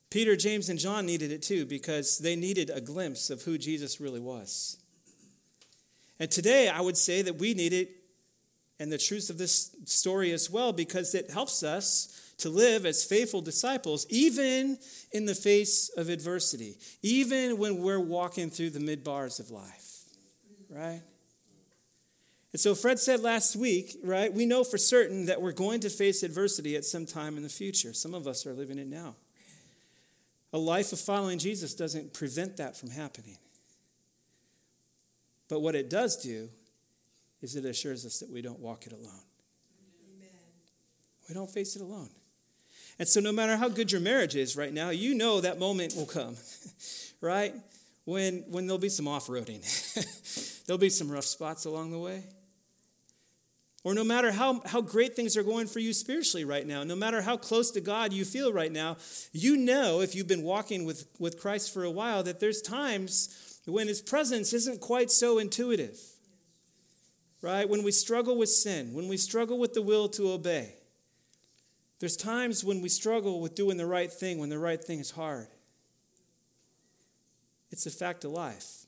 Peter, 0.10 0.36
James, 0.36 0.68
and 0.68 0.80
John 0.80 1.06
needed 1.06 1.32
it 1.32 1.44
too 1.44 1.68
because 1.68 2.18
they 2.18 2.36
needed 2.36 2.72
a 2.72 2.82
glimpse 2.82 3.30
of 3.30 3.44
who 3.44 3.60
Jesus 3.60 4.02
really 4.02 4.20
was. 4.20 4.78
And 6.20 6.32
today, 6.32 6.70
I 6.70 6.82
would 6.82 6.98
say 6.98 7.22
that 7.22 7.38
we 7.38 7.54
need 7.54 7.72
it 7.72 7.92
and 8.80 8.92
the 8.92 8.98
truth 8.98 9.30
of 9.30 9.38
this 9.38 9.76
story 9.86 10.32
as 10.32 10.50
well 10.50 10.74
because 10.74 11.14
it 11.14 11.30
helps 11.30 11.62
us 11.62 12.18
to 12.42 12.50
live 12.50 12.86
as 12.86 13.04
faithful 13.04 13.42
disciples, 13.42 14.06
even 14.10 14.78
in 15.12 15.26
the 15.26 15.36
face 15.36 15.90
of 15.98 16.10
adversity, 16.10 16.78
even 17.02 17.58
when 17.58 17.82
we're 17.82 18.00
walking 18.00 18.50
through 18.50 18.70
the 18.70 18.80
midbars 18.80 19.40
of 19.40 19.50
life 19.50 19.92
right? 20.72 21.02
And 22.54 22.60
so 22.60 22.76
Fred 22.76 23.00
said 23.00 23.22
last 23.22 23.56
week, 23.56 23.96
right, 24.04 24.34
we 24.34 24.46
know 24.46 24.64
for 24.64 24.78
certain 24.78 25.28
that 25.28 25.42
we're 25.42 25.52
going 25.52 25.80
to 25.82 25.90
face 25.90 26.24
adversity 26.24 26.76
at 26.76 26.84
some 26.84 27.06
time 27.06 27.38
in 27.38 27.44
the 27.44 27.50
future. 27.50 27.94
Some 27.94 28.14
of 28.14 28.28
us 28.28 28.46
are 28.46 28.54
living 28.54 28.78
it 28.78 28.88
now. 28.88 29.16
A 30.54 30.58
life 30.58 30.92
of 30.92 31.00
following 31.00 31.40
Jesus 31.40 31.74
doesn't 31.74 32.14
prevent 32.14 32.58
that 32.58 32.76
from 32.76 32.90
happening. 32.90 33.38
But 35.48 35.62
what 35.62 35.76
it 35.76 35.90
does 35.90 36.18
do 36.18 36.50
is 37.42 37.56
it 37.56 37.66
assures 37.66 38.06
us 38.06 38.20
that 38.20 38.30
we 38.30 38.42
don't 38.42 38.60
walk 38.60 38.86
it 38.86 38.92
alone. 38.92 39.24
Amen. 40.18 40.30
We 41.30 41.36
don't 41.36 41.50
face 41.50 41.76
it 41.78 41.82
alone. 41.82 42.10
And 43.02 43.08
so, 43.08 43.20
no 43.20 43.32
matter 43.32 43.58
how 43.58 43.68
good 43.68 43.92
your 43.92 44.00
marriage 44.00 44.36
is 44.36 44.56
right 44.56 44.72
now, 44.72 44.92
you 44.92 45.16
know 45.16 45.42
that 45.42 45.58
moment 45.58 45.96
will 45.96 46.06
come, 46.06 46.36
right? 47.20 47.52
When, 48.06 48.44
when 48.48 48.68
there'll 48.68 48.78
be 48.78 48.90
some 48.90 49.08
off 49.08 49.26
roading. 49.26 49.64
There'll 50.68 50.78
be 50.78 50.92
some 50.92 51.12
rough 51.12 51.26
spots 51.26 51.66
along 51.66 51.90
the 51.90 51.98
way. 51.98 52.24
Or 53.84 53.96
no 53.96 54.04
matter 54.04 54.32
how, 54.32 54.62
how 54.68 54.82
great 54.82 55.16
things 55.16 55.36
are 55.36 55.42
going 55.42 55.66
for 55.66 55.80
you 55.80 55.94
spiritually 55.94 56.46
right 56.46 56.68
now, 56.68 56.84
no 56.84 56.96
matter 56.96 57.24
how 57.24 57.38
close 57.38 57.72
to 57.72 57.82
God 57.82 58.14
you 58.14 58.24
feel 58.24 58.54
right 58.54 58.72
now, 58.72 58.98
you 59.32 59.58
know, 59.58 60.02
if 60.02 60.14
you've 60.14 60.28
been 60.28 60.44
walking 60.44 60.86
with, 60.86 61.08
with 61.18 61.40
Christ 61.40 61.74
for 61.74 61.84
a 61.84 61.90
while, 61.90 62.22
that 62.22 62.40
there's 62.40 62.62
times 62.62 63.60
when 63.66 63.88
His 63.88 64.00
presence 64.00 64.54
isn't 64.54 64.80
quite 64.80 65.10
so 65.10 65.40
intuitive. 65.40 66.00
Right? 67.42 67.68
When 67.68 67.82
we 67.82 67.92
struggle 67.92 68.38
with 68.38 68.50
sin, 68.50 68.94
when 68.94 69.08
we 69.08 69.18
struggle 69.18 69.58
with 69.58 69.74
the 69.74 69.82
will 69.82 70.08
to 70.10 70.32
obey, 70.32 70.76
there's 72.02 72.18
times 72.18 72.64
when 72.64 72.82
we 72.82 72.90
struggle 72.90 73.40
with 73.40 73.54
doing 73.54 73.78
the 73.78 73.86
right 73.86 74.12
thing 74.12 74.40
when 74.40 74.50
the 74.50 74.58
right 74.58 74.84
thing 74.84 75.00
is 75.00 75.12
hard. 75.12 75.48
It's 77.70 77.86
a 77.86 77.92
fact 77.92 78.26
of 78.26 78.32
life. 78.32 78.88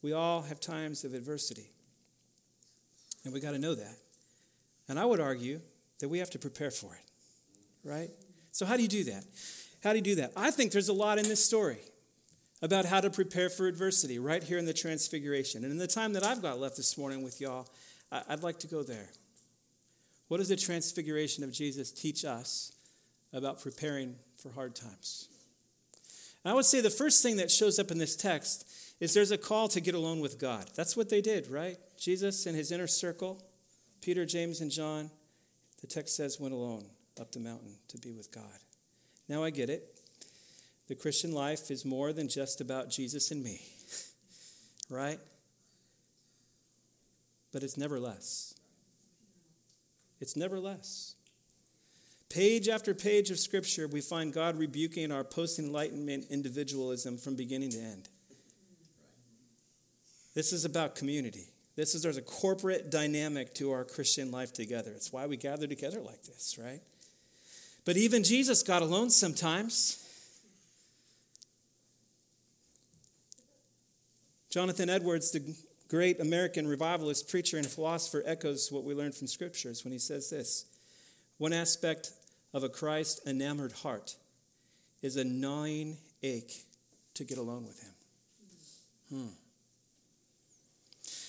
We 0.00 0.12
all 0.12 0.42
have 0.42 0.60
times 0.60 1.04
of 1.04 1.12
adversity. 1.12 1.66
And 3.24 3.34
we 3.34 3.40
got 3.40 3.50
to 3.50 3.58
know 3.58 3.74
that. 3.74 3.96
And 4.88 4.98
I 4.98 5.04
would 5.04 5.18
argue 5.18 5.60
that 5.98 6.08
we 6.08 6.20
have 6.20 6.30
to 6.30 6.38
prepare 6.38 6.70
for 6.70 6.94
it, 6.94 7.88
right? 7.88 8.10
So, 8.52 8.64
how 8.64 8.76
do 8.76 8.82
you 8.82 8.88
do 8.88 9.04
that? 9.04 9.24
How 9.82 9.90
do 9.90 9.96
you 9.96 10.04
do 10.04 10.14
that? 10.14 10.32
I 10.36 10.52
think 10.52 10.70
there's 10.70 10.88
a 10.88 10.94
lot 10.94 11.18
in 11.18 11.24
this 11.24 11.44
story 11.44 11.80
about 12.62 12.84
how 12.84 13.00
to 13.00 13.10
prepare 13.10 13.50
for 13.50 13.66
adversity 13.66 14.20
right 14.20 14.42
here 14.42 14.58
in 14.58 14.66
the 14.66 14.72
Transfiguration. 14.72 15.64
And 15.64 15.72
in 15.72 15.78
the 15.78 15.88
time 15.88 16.12
that 16.12 16.24
I've 16.24 16.42
got 16.42 16.60
left 16.60 16.76
this 16.76 16.96
morning 16.96 17.24
with 17.24 17.40
y'all, 17.40 17.66
I'd 18.12 18.44
like 18.44 18.60
to 18.60 18.68
go 18.68 18.84
there. 18.84 19.08
What 20.30 20.36
does 20.36 20.48
the 20.48 20.54
Transfiguration 20.54 21.42
of 21.42 21.50
Jesus 21.50 21.90
teach 21.90 22.24
us 22.24 22.70
about 23.32 23.60
preparing 23.60 24.14
for 24.36 24.52
hard 24.52 24.76
times? 24.76 25.26
And 26.44 26.52
I 26.52 26.54
would 26.54 26.66
say 26.66 26.80
the 26.80 26.88
first 26.88 27.20
thing 27.20 27.38
that 27.38 27.50
shows 27.50 27.80
up 27.80 27.90
in 27.90 27.98
this 27.98 28.14
text 28.14 28.64
is 29.00 29.12
there's 29.12 29.32
a 29.32 29.36
call 29.36 29.66
to 29.66 29.80
get 29.80 29.96
alone 29.96 30.20
with 30.20 30.38
God. 30.38 30.70
That's 30.76 30.96
what 30.96 31.10
they 31.10 31.20
did, 31.20 31.48
right? 31.48 31.78
Jesus 31.98 32.46
and 32.46 32.54
his 32.54 32.70
inner 32.70 32.86
circle, 32.86 33.42
Peter, 34.02 34.24
James, 34.24 34.60
and 34.60 34.70
John, 34.70 35.10
the 35.80 35.88
text 35.88 36.14
says, 36.14 36.38
went 36.38 36.54
alone 36.54 36.84
up 37.20 37.32
the 37.32 37.40
mountain 37.40 37.78
to 37.88 37.98
be 37.98 38.12
with 38.12 38.30
God. 38.32 38.60
Now 39.28 39.42
I 39.42 39.50
get 39.50 39.68
it. 39.68 40.00
The 40.86 40.94
Christian 40.94 41.32
life 41.32 41.72
is 41.72 41.84
more 41.84 42.12
than 42.12 42.28
just 42.28 42.60
about 42.60 42.88
Jesus 42.88 43.32
and 43.32 43.42
me, 43.42 43.62
right? 44.88 45.18
But 47.52 47.64
it's 47.64 47.76
never 47.76 47.98
less. 47.98 48.54
It's 50.20 50.36
never 50.36 50.60
less. 50.60 51.14
Page 52.28 52.68
after 52.68 52.94
page 52.94 53.30
of 53.30 53.40
Scripture, 53.40 53.88
we 53.88 54.00
find 54.00 54.32
God 54.32 54.56
rebuking 54.56 55.10
our 55.10 55.24
post 55.24 55.58
Enlightenment 55.58 56.26
individualism 56.30 57.18
from 57.18 57.34
beginning 57.34 57.70
to 57.70 57.78
end. 57.78 58.08
This 60.34 60.52
is 60.52 60.64
about 60.64 60.94
community. 60.94 61.48
This 61.74 61.94
is 61.94 62.02
there's 62.02 62.16
a 62.16 62.22
corporate 62.22 62.90
dynamic 62.90 63.54
to 63.54 63.72
our 63.72 63.84
Christian 63.84 64.30
life 64.30 64.52
together. 64.52 64.92
It's 64.92 65.12
why 65.12 65.26
we 65.26 65.36
gather 65.36 65.66
together 65.66 66.00
like 66.00 66.22
this, 66.22 66.56
right? 66.60 66.80
But 67.84 67.96
even 67.96 68.22
Jesus 68.22 68.62
got 68.62 68.82
alone 68.82 69.10
sometimes. 69.10 70.06
Jonathan 74.50 74.90
Edwards, 74.90 75.30
the 75.30 75.54
great 75.90 76.20
American 76.20 76.68
revivalist 76.68 77.28
preacher 77.28 77.56
and 77.56 77.66
philosopher, 77.66 78.22
echoes 78.24 78.70
what 78.70 78.84
we 78.84 78.94
learned 78.94 79.14
from 79.14 79.26
scriptures 79.26 79.84
when 79.84 79.92
he 79.92 79.98
says 79.98 80.30
this 80.30 80.64
One 81.38 81.52
aspect 81.52 82.12
of 82.54 82.62
a 82.62 82.68
Christ 82.68 83.20
enamored 83.26 83.72
heart 83.72 84.16
is 85.02 85.16
a 85.16 85.24
gnawing 85.24 85.98
ache 86.22 86.64
to 87.14 87.24
get 87.24 87.38
alone 87.38 87.66
with 87.66 87.82
him. 87.82 87.92
Hmm. 89.10 89.34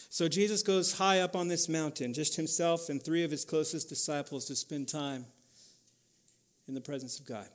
So 0.10 0.28
Jesus 0.28 0.62
goes 0.62 0.98
high 0.98 1.20
up 1.20 1.36
on 1.36 1.48
this 1.48 1.68
mountain, 1.68 2.14
just 2.14 2.36
himself 2.36 2.90
and 2.90 3.02
three 3.02 3.24
of 3.24 3.32
his 3.32 3.46
closest 3.46 3.90
disciples 3.90 4.46
to 4.46 4.56
spend 4.56 4.88
time 4.88 5.26
in 6.68 6.74
the 6.74 6.82
presence 6.82 7.20
of 7.20 7.26
God. 7.26 7.48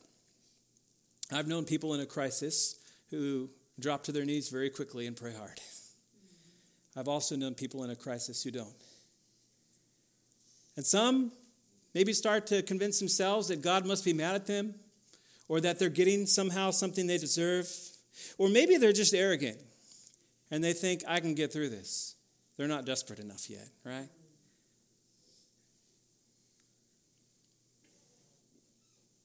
I've 1.30 1.46
known 1.46 1.64
people 1.64 1.94
in 1.94 2.00
a 2.00 2.06
crisis 2.06 2.76
who 3.10 3.50
drop 3.78 4.04
to 4.04 4.12
their 4.12 4.24
knees 4.24 4.48
very 4.48 4.70
quickly 4.70 5.06
and 5.06 5.16
pray 5.16 5.34
hard. 5.34 5.60
I've 6.96 7.08
also 7.08 7.36
known 7.36 7.54
people 7.54 7.84
in 7.84 7.90
a 7.90 7.96
crisis 7.96 8.42
who 8.42 8.50
don't. 8.50 8.74
And 10.76 10.84
some 10.84 11.32
maybe 11.94 12.12
start 12.12 12.46
to 12.48 12.62
convince 12.62 12.98
themselves 12.98 13.48
that 13.48 13.60
God 13.62 13.86
must 13.86 14.04
be 14.04 14.14
mad 14.14 14.34
at 14.34 14.46
them 14.46 14.74
or 15.48 15.60
that 15.60 15.78
they're 15.78 15.90
getting 15.90 16.26
somehow 16.26 16.70
something 16.70 17.06
they 17.06 17.18
deserve. 17.18 17.68
Or 18.38 18.48
maybe 18.48 18.78
they're 18.78 18.92
just 18.92 19.14
arrogant 19.14 19.58
and 20.50 20.64
they 20.64 20.72
think, 20.72 21.02
I 21.06 21.20
can 21.20 21.34
get 21.34 21.52
through 21.52 21.68
this. 21.68 22.14
They're 22.56 22.68
not 22.68 22.86
desperate 22.86 23.18
enough 23.18 23.50
yet, 23.50 23.68
right? 23.84 24.08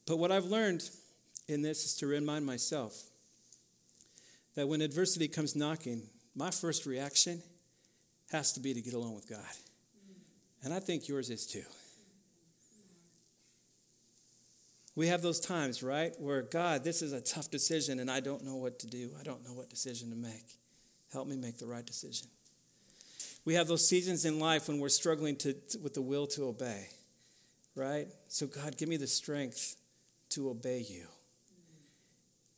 But 0.05 0.17
what 0.17 0.31
I've 0.31 0.45
learned 0.45 0.89
in 1.47 1.61
this 1.61 1.85
is 1.85 1.95
to 1.97 2.07
remind 2.07 2.45
myself 2.45 3.01
that 4.55 4.67
when 4.67 4.81
adversity 4.81 5.29
comes 5.29 5.55
knocking, 5.55 6.03
my 6.35 6.51
first 6.51 6.85
reaction 6.85 7.41
has 8.31 8.53
to 8.53 8.59
be 8.59 8.73
to 8.73 8.81
get 8.81 8.93
along 8.93 9.15
with 9.15 9.29
God. 9.29 9.39
And 10.63 10.73
I 10.73 10.79
think 10.79 11.07
yours 11.07 11.29
is 11.29 11.45
too. 11.45 11.63
We 14.95 15.07
have 15.07 15.21
those 15.21 15.39
times, 15.39 15.81
right, 15.81 16.13
where 16.19 16.41
God, 16.41 16.83
this 16.83 17.01
is 17.01 17.13
a 17.13 17.21
tough 17.21 17.49
decision 17.49 17.99
and 17.99 18.11
I 18.11 18.19
don't 18.19 18.43
know 18.43 18.57
what 18.57 18.79
to 18.79 18.87
do. 18.87 19.11
I 19.19 19.23
don't 19.23 19.43
know 19.45 19.53
what 19.53 19.69
decision 19.69 20.09
to 20.09 20.15
make. 20.15 20.57
Help 21.13 21.27
me 21.27 21.37
make 21.37 21.57
the 21.57 21.65
right 21.65 21.85
decision. 21.85 22.27
We 23.43 23.55
have 23.55 23.67
those 23.67 23.87
seasons 23.87 24.25
in 24.25 24.39
life 24.39 24.67
when 24.67 24.79
we're 24.79 24.89
struggling 24.89 25.35
to, 25.37 25.55
with 25.81 25.93
the 25.93 26.01
will 26.01 26.27
to 26.27 26.47
obey, 26.47 26.87
right? 27.75 28.07
So, 28.27 28.47
God, 28.47 28.77
give 28.77 28.87
me 28.87 28.97
the 28.97 29.07
strength 29.07 29.77
to 30.29 30.49
obey 30.49 30.85
you. 30.87 31.07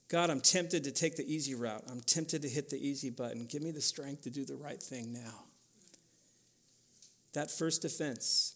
God, 0.09 0.29
I'm 0.29 0.41
tempted 0.41 0.83
to 0.83 0.91
take 0.91 1.15
the 1.15 1.33
easy 1.33 1.55
route. 1.55 1.83
I'm 1.89 2.01
tempted 2.01 2.41
to 2.41 2.49
hit 2.49 2.69
the 2.69 2.77
easy 2.77 3.09
button. 3.09 3.45
Give 3.45 3.61
me 3.61 3.71
the 3.71 3.81
strength 3.81 4.23
to 4.23 4.29
do 4.29 4.43
the 4.45 4.55
right 4.55 4.81
thing 4.81 5.13
now. 5.13 5.45
That 7.33 7.51
first 7.51 7.81
defense 7.81 8.55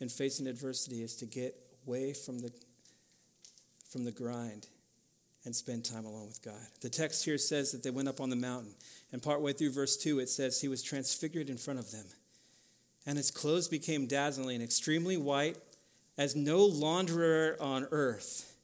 in 0.00 0.08
facing 0.08 0.46
adversity 0.46 1.02
is 1.02 1.16
to 1.16 1.26
get 1.26 1.54
away 1.86 2.12
from 2.12 2.40
the, 2.40 2.52
from 3.90 4.04
the 4.04 4.12
grind 4.12 4.66
and 5.44 5.56
spend 5.56 5.84
time 5.84 6.04
alone 6.04 6.26
with 6.26 6.42
God. 6.42 6.66
The 6.82 6.90
text 6.90 7.24
here 7.24 7.38
says 7.38 7.72
that 7.72 7.82
they 7.82 7.90
went 7.90 8.08
up 8.08 8.20
on 8.20 8.30
the 8.30 8.36
mountain. 8.36 8.74
And 9.12 9.22
partway 9.22 9.54
through 9.54 9.72
verse 9.72 9.96
2, 9.96 10.18
it 10.18 10.28
says, 10.28 10.60
He 10.60 10.68
was 10.68 10.82
transfigured 10.82 11.48
in 11.48 11.56
front 11.56 11.78
of 11.78 11.90
them. 11.90 12.04
And 13.06 13.16
his 13.16 13.30
clothes 13.30 13.68
became 13.68 14.06
dazzling, 14.06 14.56
and 14.56 14.64
extremely 14.64 15.16
white, 15.16 15.56
as 16.18 16.36
no 16.36 16.68
launderer 16.68 17.56
on 17.60 17.88
earth 17.90 18.54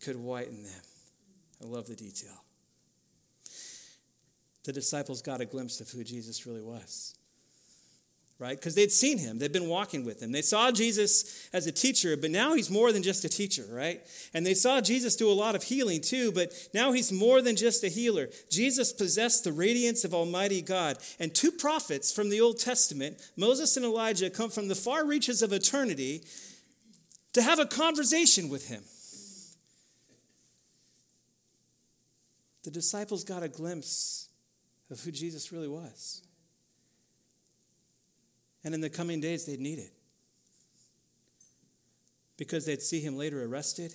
could 0.00 0.16
whiten 0.16 0.64
them. 0.64 0.82
I 1.62 1.66
love 1.66 1.86
the 1.86 1.94
detail. 1.94 2.42
The 4.64 4.72
disciples 4.72 5.22
got 5.22 5.40
a 5.40 5.44
glimpse 5.44 5.80
of 5.80 5.90
who 5.90 6.02
Jesus 6.02 6.46
really 6.46 6.62
was 6.62 7.14
right? 8.42 8.58
Because 8.58 8.74
they'd 8.74 8.90
seen 8.90 9.18
him, 9.18 9.38
they'd 9.38 9.52
been 9.52 9.68
walking 9.68 10.04
with 10.04 10.20
him. 10.20 10.32
They 10.32 10.42
saw 10.42 10.72
Jesus 10.72 11.48
as 11.52 11.68
a 11.68 11.72
teacher, 11.72 12.16
but 12.16 12.32
now 12.32 12.54
he's 12.54 12.68
more 12.68 12.90
than 12.90 13.04
just 13.04 13.24
a 13.24 13.28
teacher, 13.28 13.64
right? 13.70 14.00
And 14.34 14.44
they 14.44 14.52
saw 14.52 14.80
Jesus 14.80 15.14
do 15.14 15.30
a 15.30 15.32
lot 15.32 15.54
of 15.54 15.62
healing 15.62 16.00
too, 16.00 16.32
but 16.32 16.52
now 16.74 16.90
he's 16.90 17.12
more 17.12 17.40
than 17.40 17.54
just 17.54 17.84
a 17.84 17.88
healer. 17.88 18.30
Jesus 18.50 18.92
possessed 18.92 19.44
the 19.44 19.52
radiance 19.52 20.04
of 20.04 20.12
Almighty 20.12 20.60
God. 20.60 20.98
And 21.20 21.32
two 21.32 21.52
prophets 21.52 22.12
from 22.12 22.30
the 22.30 22.40
Old 22.40 22.58
Testament, 22.58 23.16
Moses 23.36 23.76
and 23.76 23.86
Elijah, 23.86 24.28
come 24.28 24.50
from 24.50 24.66
the 24.66 24.74
far 24.74 25.06
reaches 25.06 25.40
of 25.40 25.52
eternity 25.52 26.24
to 27.34 27.42
have 27.42 27.60
a 27.60 27.66
conversation 27.66 28.48
with 28.48 28.68
him. 28.68 28.82
The 32.64 32.72
disciples 32.72 33.22
got 33.22 33.44
a 33.44 33.48
glimpse 33.48 34.28
of 34.90 34.98
who 35.00 35.12
Jesus 35.12 35.52
really 35.52 35.68
was. 35.68 36.22
And 38.64 38.74
in 38.74 38.80
the 38.80 38.90
coming 38.90 39.20
days, 39.20 39.44
they'd 39.44 39.60
need 39.60 39.78
it. 39.78 39.92
Because 42.36 42.64
they'd 42.64 42.82
see 42.82 43.00
him 43.00 43.16
later 43.16 43.44
arrested, 43.44 43.94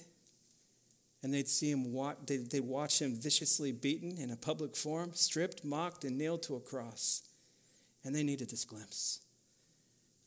and 1.23 1.33
they'd 1.33 1.47
see 1.47 1.71
him 1.71 1.95
they'd, 2.25 2.49
they'd 2.51 2.59
watch 2.61 3.01
him 3.01 3.15
viciously 3.15 3.71
beaten 3.71 4.17
in 4.17 4.29
a 4.29 4.35
public 4.35 4.75
forum, 4.75 5.11
stripped, 5.13 5.65
mocked, 5.65 6.03
and 6.03 6.17
nailed 6.17 6.43
to 6.43 6.55
a 6.55 6.59
cross. 6.59 7.23
And 8.03 8.13
they 8.15 8.23
needed 8.23 8.49
this 8.49 8.65
glimpse. 8.65 9.21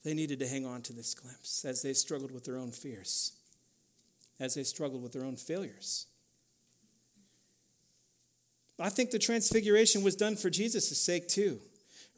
They 0.04 0.14
needed 0.14 0.38
to 0.40 0.48
hang 0.48 0.66
on 0.66 0.82
to 0.82 0.92
this 0.92 1.14
glimpse 1.14 1.64
as 1.64 1.82
they 1.82 1.92
struggled 1.92 2.32
with 2.32 2.44
their 2.44 2.56
own 2.56 2.72
fears, 2.72 3.32
as 4.38 4.54
they 4.54 4.64
struggled 4.64 5.02
with 5.02 5.12
their 5.12 5.24
own 5.24 5.36
failures. 5.36 6.06
I 8.78 8.88
think 8.88 9.10
the 9.10 9.18
transfiguration 9.18 10.02
was 10.02 10.16
done 10.16 10.36
for 10.36 10.48
Jesus' 10.48 10.98
sake 10.98 11.28
too 11.28 11.60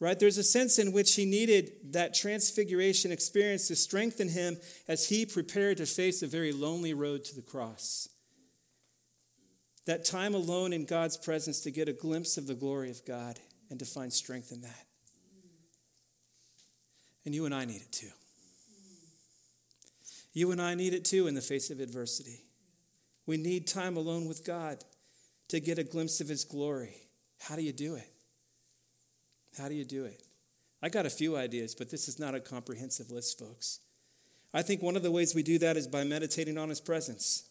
right? 0.02 0.18
There's 0.18 0.36
a 0.36 0.42
sense 0.42 0.80
in 0.80 0.90
which 0.90 1.14
he 1.14 1.24
needed 1.24 1.92
that 1.92 2.12
transfiguration 2.12 3.12
experience 3.12 3.68
to 3.68 3.76
strengthen 3.76 4.28
him 4.28 4.56
as 4.88 5.08
he 5.08 5.24
prepared 5.24 5.76
to 5.76 5.86
face 5.86 6.22
a 6.22 6.26
very 6.26 6.50
lonely 6.50 6.92
road 6.92 7.24
to 7.26 7.36
the 7.36 7.40
cross. 7.40 8.08
That 9.86 10.04
time 10.04 10.34
alone 10.34 10.72
in 10.72 10.86
God's 10.86 11.16
presence 11.16 11.60
to 11.60 11.70
get 11.70 11.88
a 11.88 11.92
glimpse 11.92 12.36
of 12.36 12.48
the 12.48 12.56
glory 12.56 12.90
of 12.90 13.06
God 13.06 13.38
and 13.70 13.78
to 13.78 13.84
find 13.84 14.12
strength 14.12 14.50
in 14.50 14.62
that. 14.62 14.86
And 17.24 17.32
you 17.32 17.44
and 17.46 17.54
I 17.54 17.64
need 17.64 17.82
it 17.82 17.92
too. 17.92 18.10
You 20.32 20.50
and 20.50 20.60
I 20.60 20.74
need 20.74 20.94
it 20.94 21.04
too 21.04 21.28
in 21.28 21.36
the 21.36 21.40
face 21.40 21.70
of 21.70 21.78
adversity. 21.78 22.40
We 23.24 23.36
need 23.36 23.68
time 23.68 23.96
alone 23.96 24.26
with 24.26 24.44
God 24.44 24.82
to 25.50 25.60
get 25.60 25.78
a 25.78 25.84
glimpse 25.84 26.20
of 26.20 26.26
His 26.26 26.42
glory. 26.42 26.96
How 27.38 27.54
do 27.54 27.62
you 27.62 27.72
do 27.72 27.94
it? 27.94 28.12
How 29.58 29.68
do 29.68 29.74
you 29.74 29.84
do 29.84 30.04
it? 30.04 30.22
I 30.82 30.88
got 30.88 31.06
a 31.06 31.10
few 31.10 31.36
ideas, 31.36 31.74
but 31.74 31.90
this 31.90 32.08
is 32.08 32.18
not 32.18 32.34
a 32.34 32.40
comprehensive 32.40 33.10
list, 33.10 33.38
folks. 33.38 33.80
I 34.54 34.62
think 34.62 34.82
one 34.82 34.96
of 34.96 35.02
the 35.02 35.10
ways 35.10 35.34
we 35.34 35.42
do 35.42 35.58
that 35.58 35.76
is 35.76 35.86
by 35.86 36.04
meditating 36.04 36.58
on 36.58 36.68
his 36.68 36.80
presence, 36.80 37.44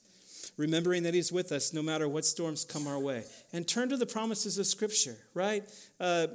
remembering 0.57 1.03
that 1.03 1.13
he's 1.13 1.31
with 1.31 1.51
us 1.51 1.73
no 1.73 1.81
matter 1.81 2.07
what 2.07 2.25
storms 2.25 2.65
come 2.65 2.87
our 2.87 2.99
way, 2.99 3.23
and 3.53 3.67
turn 3.67 3.89
to 3.89 3.97
the 3.97 4.05
promises 4.05 4.57
of 4.57 4.67
Scripture, 4.67 5.17
right? 5.33 5.63
Uh, 5.99 6.27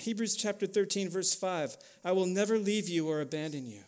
Hebrews 0.00 0.36
chapter 0.36 0.66
13, 0.66 1.08
verse 1.08 1.34
5 1.34 1.76
I 2.04 2.12
will 2.12 2.26
never 2.26 2.58
leave 2.58 2.88
you 2.88 3.08
or 3.08 3.20
abandon 3.20 3.66
you. 3.66 3.82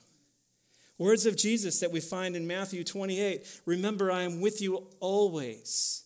Words 0.97 1.26
of 1.26 1.37
Jesus 1.37 1.80
that 1.80 1.91
we 1.91 2.01
find 2.01 2.37
in 2.37 2.47
Matthew 2.47 2.85
28 2.85 3.62
Remember, 3.66 4.11
I 4.11 4.22
am 4.22 4.41
with 4.41 4.62
you 4.62 4.87
always, 5.01 6.05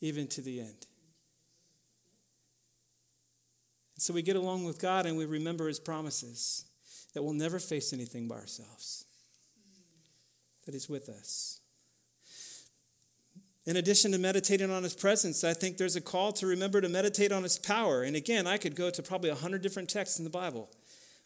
even 0.00 0.26
to 0.28 0.42
the 0.42 0.60
end. 0.60 0.85
So 3.98 4.12
we 4.12 4.22
get 4.22 4.36
along 4.36 4.64
with 4.64 4.80
God 4.80 5.06
and 5.06 5.16
we 5.16 5.24
remember 5.24 5.68
his 5.68 5.80
promises 5.80 6.64
that 7.14 7.22
we'll 7.22 7.32
never 7.32 7.58
face 7.58 7.92
anything 7.92 8.28
by 8.28 8.36
ourselves, 8.36 9.06
that 10.66 10.74
he's 10.74 10.88
with 10.88 11.08
us. 11.08 11.60
In 13.64 13.76
addition 13.76 14.12
to 14.12 14.18
meditating 14.18 14.70
on 14.70 14.82
his 14.82 14.94
presence, 14.94 15.42
I 15.42 15.54
think 15.54 15.76
there's 15.76 15.96
a 15.96 16.00
call 16.00 16.32
to 16.32 16.46
remember 16.46 16.80
to 16.80 16.88
meditate 16.88 17.32
on 17.32 17.42
his 17.42 17.58
power. 17.58 18.02
And 18.02 18.14
again, 18.14 18.46
I 18.46 18.58
could 18.58 18.76
go 18.76 18.90
to 18.90 19.02
probably 19.02 19.30
100 19.30 19.62
different 19.62 19.88
texts 19.88 20.18
in 20.18 20.24
the 20.24 20.30
Bible. 20.30 20.70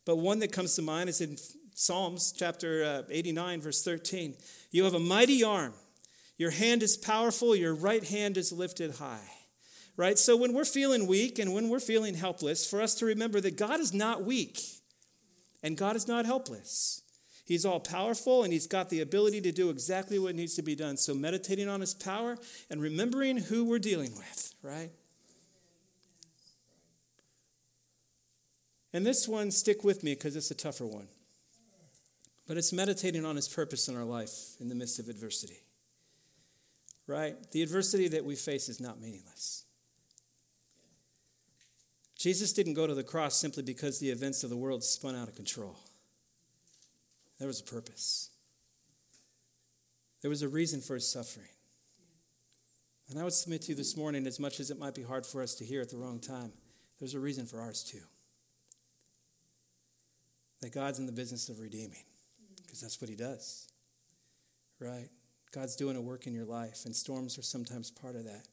But 0.06 0.16
one 0.16 0.38
that 0.38 0.52
comes 0.52 0.74
to 0.76 0.82
mind 0.82 1.10
is 1.10 1.20
in 1.20 1.36
Psalms 1.74 2.32
chapter 2.32 2.84
uh, 2.84 3.02
89, 3.10 3.60
verse 3.60 3.82
13. 3.82 4.34
You 4.70 4.84
have 4.84 4.94
a 4.94 5.00
mighty 5.00 5.42
arm, 5.42 5.74
your 6.38 6.50
hand 6.50 6.82
is 6.82 6.96
powerful, 6.96 7.54
your 7.54 7.74
right 7.74 8.04
hand 8.04 8.36
is 8.36 8.52
lifted 8.52 8.92
high 8.92 9.28
right? 10.00 10.18
So 10.18 10.34
when 10.34 10.54
we're 10.54 10.64
feeling 10.64 11.06
weak 11.06 11.38
and 11.38 11.52
when 11.52 11.68
we're 11.68 11.78
feeling 11.78 12.14
helpless, 12.14 12.68
for 12.68 12.80
us 12.80 12.94
to 12.94 13.04
remember 13.04 13.38
that 13.42 13.58
God 13.58 13.80
is 13.80 13.92
not 13.92 14.24
weak 14.24 14.58
and 15.62 15.76
God 15.76 15.94
is 15.94 16.08
not 16.08 16.24
helpless. 16.24 17.02
He's 17.44 17.66
all 17.66 17.80
powerful 17.80 18.42
and 18.42 18.50
he's 18.50 18.66
got 18.66 18.88
the 18.88 19.02
ability 19.02 19.42
to 19.42 19.52
do 19.52 19.68
exactly 19.68 20.18
what 20.18 20.34
needs 20.34 20.54
to 20.54 20.62
be 20.62 20.74
done. 20.74 20.96
So 20.96 21.12
meditating 21.12 21.68
on 21.68 21.82
his 21.82 21.92
power 21.92 22.38
and 22.70 22.80
remembering 22.80 23.36
who 23.36 23.66
we're 23.66 23.78
dealing 23.78 24.16
with, 24.16 24.54
right? 24.62 24.90
And 28.94 29.04
this 29.04 29.28
one, 29.28 29.50
stick 29.50 29.84
with 29.84 30.02
me 30.02 30.14
because 30.14 30.34
it's 30.34 30.50
a 30.50 30.54
tougher 30.54 30.86
one. 30.86 31.08
But 32.48 32.56
it's 32.56 32.72
meditating 32.72 33.26
on 33.26 33.36
his 33.36 33.48
purpose 33.48 33.86
in 33.86 33.98
our 33.98 34.04
life 34.04 34.56
in 34.60 34.70
the 34.70 34.74
midst 34.74 34.98
of 34.98 35.10
adversity. 35.10 35.58
Right? 37.06 37.36
The 37.52 37.62
adversity 37.62 38.08
that 38.08 38.24
we 38.24 38.34
face 38.34 38.70
is 38.70 38.80
not 38.80 38.98
meaningless. 38.98 39.66
Jesus 42.20 42.52
didn't 42.52 42.74
go 42.74 42.86
to 42.86 42.94
the 42.94 43.02
cross 43.02 43.34
simply 43.34 43.62
because 43.62 43.98
the 43.98 44.10
events 44.10 44.44
of 44.44 44.50
the 44.50 44.56
world 44.56 44.84
spun 44.84 45.16
out 45.16 45.26
of 45.26 45.34
control. 45.34 45.78
There 47.38 47.48
was 47.48 47.60
a 47.60 47.64
purpose, 47.64 48.28
there 50.20 50.28
was 50.28 50.42
a 50.42 50.48
reason 50.48 50.82
for 50.82 50.94
his 50.94 51.10
suffering. 51.10 51.48
And 53.08 53.18
I 53.18 53.24
would 53.24 53.32
submit 53.32 53.62
to 53.62 53.68
you 53.70 53.74
this 53.74 53.96
morning, 53.96 54.26
as 54.26 54.38
much 54.38 54.60
as 54.60 54.70
it 54.70 54.78
might 54.78 54.94
be 54.94 55.02
hard 55.02 55.26
for 55.26 55.42
us 55.42 55.54
to 55.56 55.64
hear 55.64 55.80
at 55.80 55.88
the 55.88 55.96
wrong 55.96 56.20
time, 56.20 56.52
there's 57.00 57.14
a 57.14 57.18
reason 57.18 57.46
for 57.46 57.60
ours 57.60 57.82
too. 57.82 58.02
That 60.60 60.72
God's 60.72 60.98
in 61.00 61.06
the 61.06 61.12
business 61.12 61.48
of 61.48 61.58
redeeming, 61.58 62.04
because 62.62 62.82
that's 62.82 63.00
what 63.00 63.08
he 63.08 63.16
does, 63.16 63.66
right? 64.78 65.08
God's 65.52 65.74
doing 65.74 65.96
a 65.96 66.02
work 66.02 66.26
in 66.26 66.34
your 66.34 66.44
life, 66.44 66.82
and 66.84 66.94
storms 66.94 67.38
are 67.38 67.42
sometimes 67.42 67.90
part 67.90 68.14
of 68.14 68.24
that. 68.26 68.46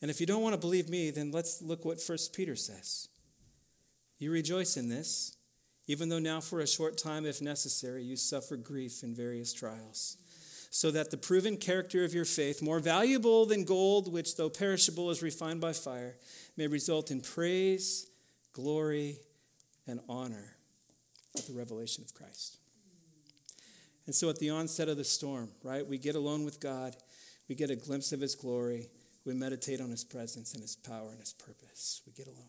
And 0.00 0.10
if 0.10 0.20
you 0.20 0.26
don't 0.26 0.42
want 0.42 0.54
to 0.54 0.60
believe 0.60 0.88
me, 0.88 1.10
then 1.10 1.32
let's 1.32 1.60
look 1.60 1.84
what 1.84 2.00
1 2.04 2.18
Peter 2.32 2.54
says. 2.54 3.08
You 4.18 4.30
rejoice 4.30 4.76
in 4.76 4.88
this, 4.88 5.36
even 5.86 6.08
though 6.08 6.18
now 6.18 6.40
for 6.40 6.60
a 6.60 6.66
short 6.66 6.98
time, 6.98 7.24
if 7.24 7.40
necessary, 7.40 8.04
you 8.04 8.16
suffer 8.16 8.56
grief 8.56 9.02
in 9.02 9.14
various 9.14 9.52
trials, 9.52 10.16
so 10.70 10.90
that 10.90 11.10
the 11.10 11.16
proven 11.16 11.56
character 11.56 12.04
of 12.04 12.14
your 12.14 12.24
faith, 12.24 12.62
more 12.62 12.78
valuable 12.78 13.46
than 13.46 13.64
gold, 13.64 14.12
which 14.12 14.36
though 14.36 14.50
perishable 14.50 15.10
is 15.10 15.22
refined 15.22 15.60
by 15.60 15.72
fire, 15.72 16.16
may 16.56 16.66
result 16.66 17.10
in 17.10 17.20
praise, 17.20 18.06
glory, 18.52 19.16
and 19.86 20.00
honor 20.08 20.56
at 21.36 21.46
the 21.46 21.54
revelation 21.54 22.04
of 22.04 22.14
Christ. 22.14 22.58
And 24.06 24.14
so 24.14 24.28
at 24.30 24.38
the 24.38 24.50
onset 24.50 24.88
of 24.88 24.96
the 24.96 25.04
storm, 25.04 25.50
right, 25.62 25.86
we 25.86 25.98
get 25.98 26.14
alone 26.14 26.44
with 26.44 26.60
God, 26.60 26.96
we 27.48 27.54
get 27.54 27.70
a 27.70 27.76
glimpse 27.76 28.12
of 28.12 28.20
his 28.20 28.34
glory 28.34 28.88
we 29.28 29.34
meditate 29.34 29.80
on 29.80 29.90
his 29.90 30.04
presence 30.04 30.54
and 30.54 30.62
his 30.62 30.74
power 30.74 31.10
and 31.10 31.20
his 31.20 31.34
purpose. 31.34 32.00
We 32.06 32.12
get 32.12 32.26
along. 32.26 32.48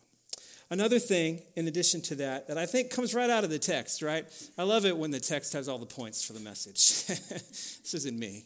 Another 0.71 0.97
thing, 0.97 1.41
in 1.55 1.67
addition 1.67 2.01
to 2.03 2.15
that, 2.15 2.47
that 2.47 2.57
I 2.57 2.65
think 2.65 2.89
comes 2.89 3.13
right 3.13 3.29
out 3.29 3.43
of 3.43 3.49
the 3.49 3.59
text, 3.59 4.01
right? 4.01 4.25
I 4.57 4.63
love 4.63 4.85
it 4.85 4.95
when 4.95 5.11
the 5.11 5.19
text 5.19 5.51
has 5.53 5.67
all 5.67 5.77
the 5.77 5.85
points 5.85 6.23
for 6.23 6.33
the 6.33 6.39
message. 6.39 7.05
this 7.07 7.93
isn't 7.93 8.17
me. 8.17 8.45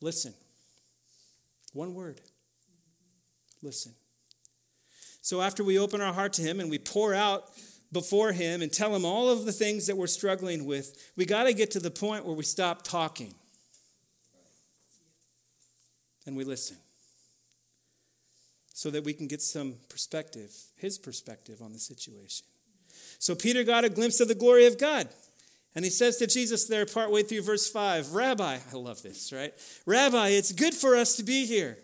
Listen. 0.00 0.32
One 1.74 1.94
word. 1.94 2.22
Listen. 3.62 3.92
So 5.20 5.42
after 5.42 5.62
we 5.62 5.78
open 5.78 6.00
our 6.00 6.14
heart 6.14 6.32
to 6.34 6.42
Him 6.42 6.60
and 6.60 6.70
we 6.70 6.78
pour 6.78 7.14
out 7.14 7.44
before 7.92 8.32
Him 8.32 8.62
and 8.62 8.72
tell 8.72 8.94
Him 8.94 9.04
all 9.04 9.28
of 9.28 9.44
the 9.44 9.52
things 9.52 9.86
that 9.86 9.98
we're 9.98 10.06
struggling 10.06 10.64
with, 10.64 11.12
we 11.14 11.26
got 11.26 11.44
to 11.44 11.52
get 11.52 11.72
to 11.72 11.80
the 11.80 11.90
point 11.90 12.24
where 12.24 12.34
we 12.34 12.44
stop 12.44 12.82
talking 12.82 13.34
and 16.26 16.36
we 16.36 16.44
listen 16.44 16.76
so 18.72 18.90
that 18.90 19.04
we 19.04 19.12
can 19.12 19.26
get 19.26 19.42
some 19.42 19.74
perspective, 19.88 20.52
His 20.76 20.98
perspective 20.98 21.60
on 21.60 21.72
the 21.72 21.78
situation. 21.78 22.46
So 23.18 23.34
Peter 23.34 23.62
got 23.64 23.84
a 23.84 23.90
glimpse 23.90 24.20
of 24.20 24.28
the 24.28 24.34
glory 24.34 24.66
of 24.66 24.78
God. 24.78 25.08
And 25.74 25.84
he 25.84 25.90
says 25.90 26.16
to 26.16 26.26
Jesus 26.26 26.64
there, 26.64 26.84
partway 26.84 27.22
through 27.22 27.42
verse 27.42 27.70
5, 27.70 28.12
Rabbi, 28.12 28.58
I 28.72 28.76
love 28.76 29.02
this, 29.02 29.32
right? 29.32 29.54
Rabbi, 29.86 30.28
it's 30.28 30.50
good 30.50 30.74
for 30.74 30.96
us 30.96 31.16
to 31.16 31.22
be 31.22 31.46
here. 31.46 31.78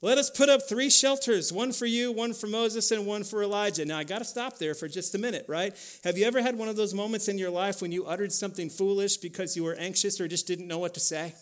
Let 0.00 0.18
us 0.18 0.30
put 0.30 0.48
up 0.48 0.62
three 0.68 0.90
shelters 0.90 1.52
one 1.52 1.72
for 1.72 1.86
you, 1.86 2.12
one 2.12 2.32
for 2.32 2.46
Moses, 2.46 2.90
and 2.90 3.04
one 3.04 3.24
for 3.24 3.42
Elijah. 3.42 3.84
Now, 3.84 3.98
I 3.98 4.04
got 4.04 4.18
to 4.18 4.24
stop 4.24 4.58
there 4.58 4.74
for 4.74 4.88
just 4.88 5.14
a 5.14 5.18
minute, 5.18 5.44
right? 5.48 5.76
Have 6.04 6.16
you 6.16 6.24
ever 6.24 6.40
had 6.40 6.56
one 6.56 6.68
of 6.68 6.76
those 6.76 6.94
moments 6.94 7.28
in 7.28 7.36
your 7.36 7.50
life 7.50 7.82
when 7.82 7.90
you 7.90 8.06
uttered 8.06 8.32
something 8.32 8.70
foolish 8.70 9.16
because 9.16 9.56
you 9.56 9.64
were 9.64 9.74
anxious 9.74 10.20
or 10.20 10.28
just 10.28 10.46
didn't 10.46 10.68
know 10.68 10.78
what 10.78 10.94
to 10.94 11.00
say? 11.00 11.34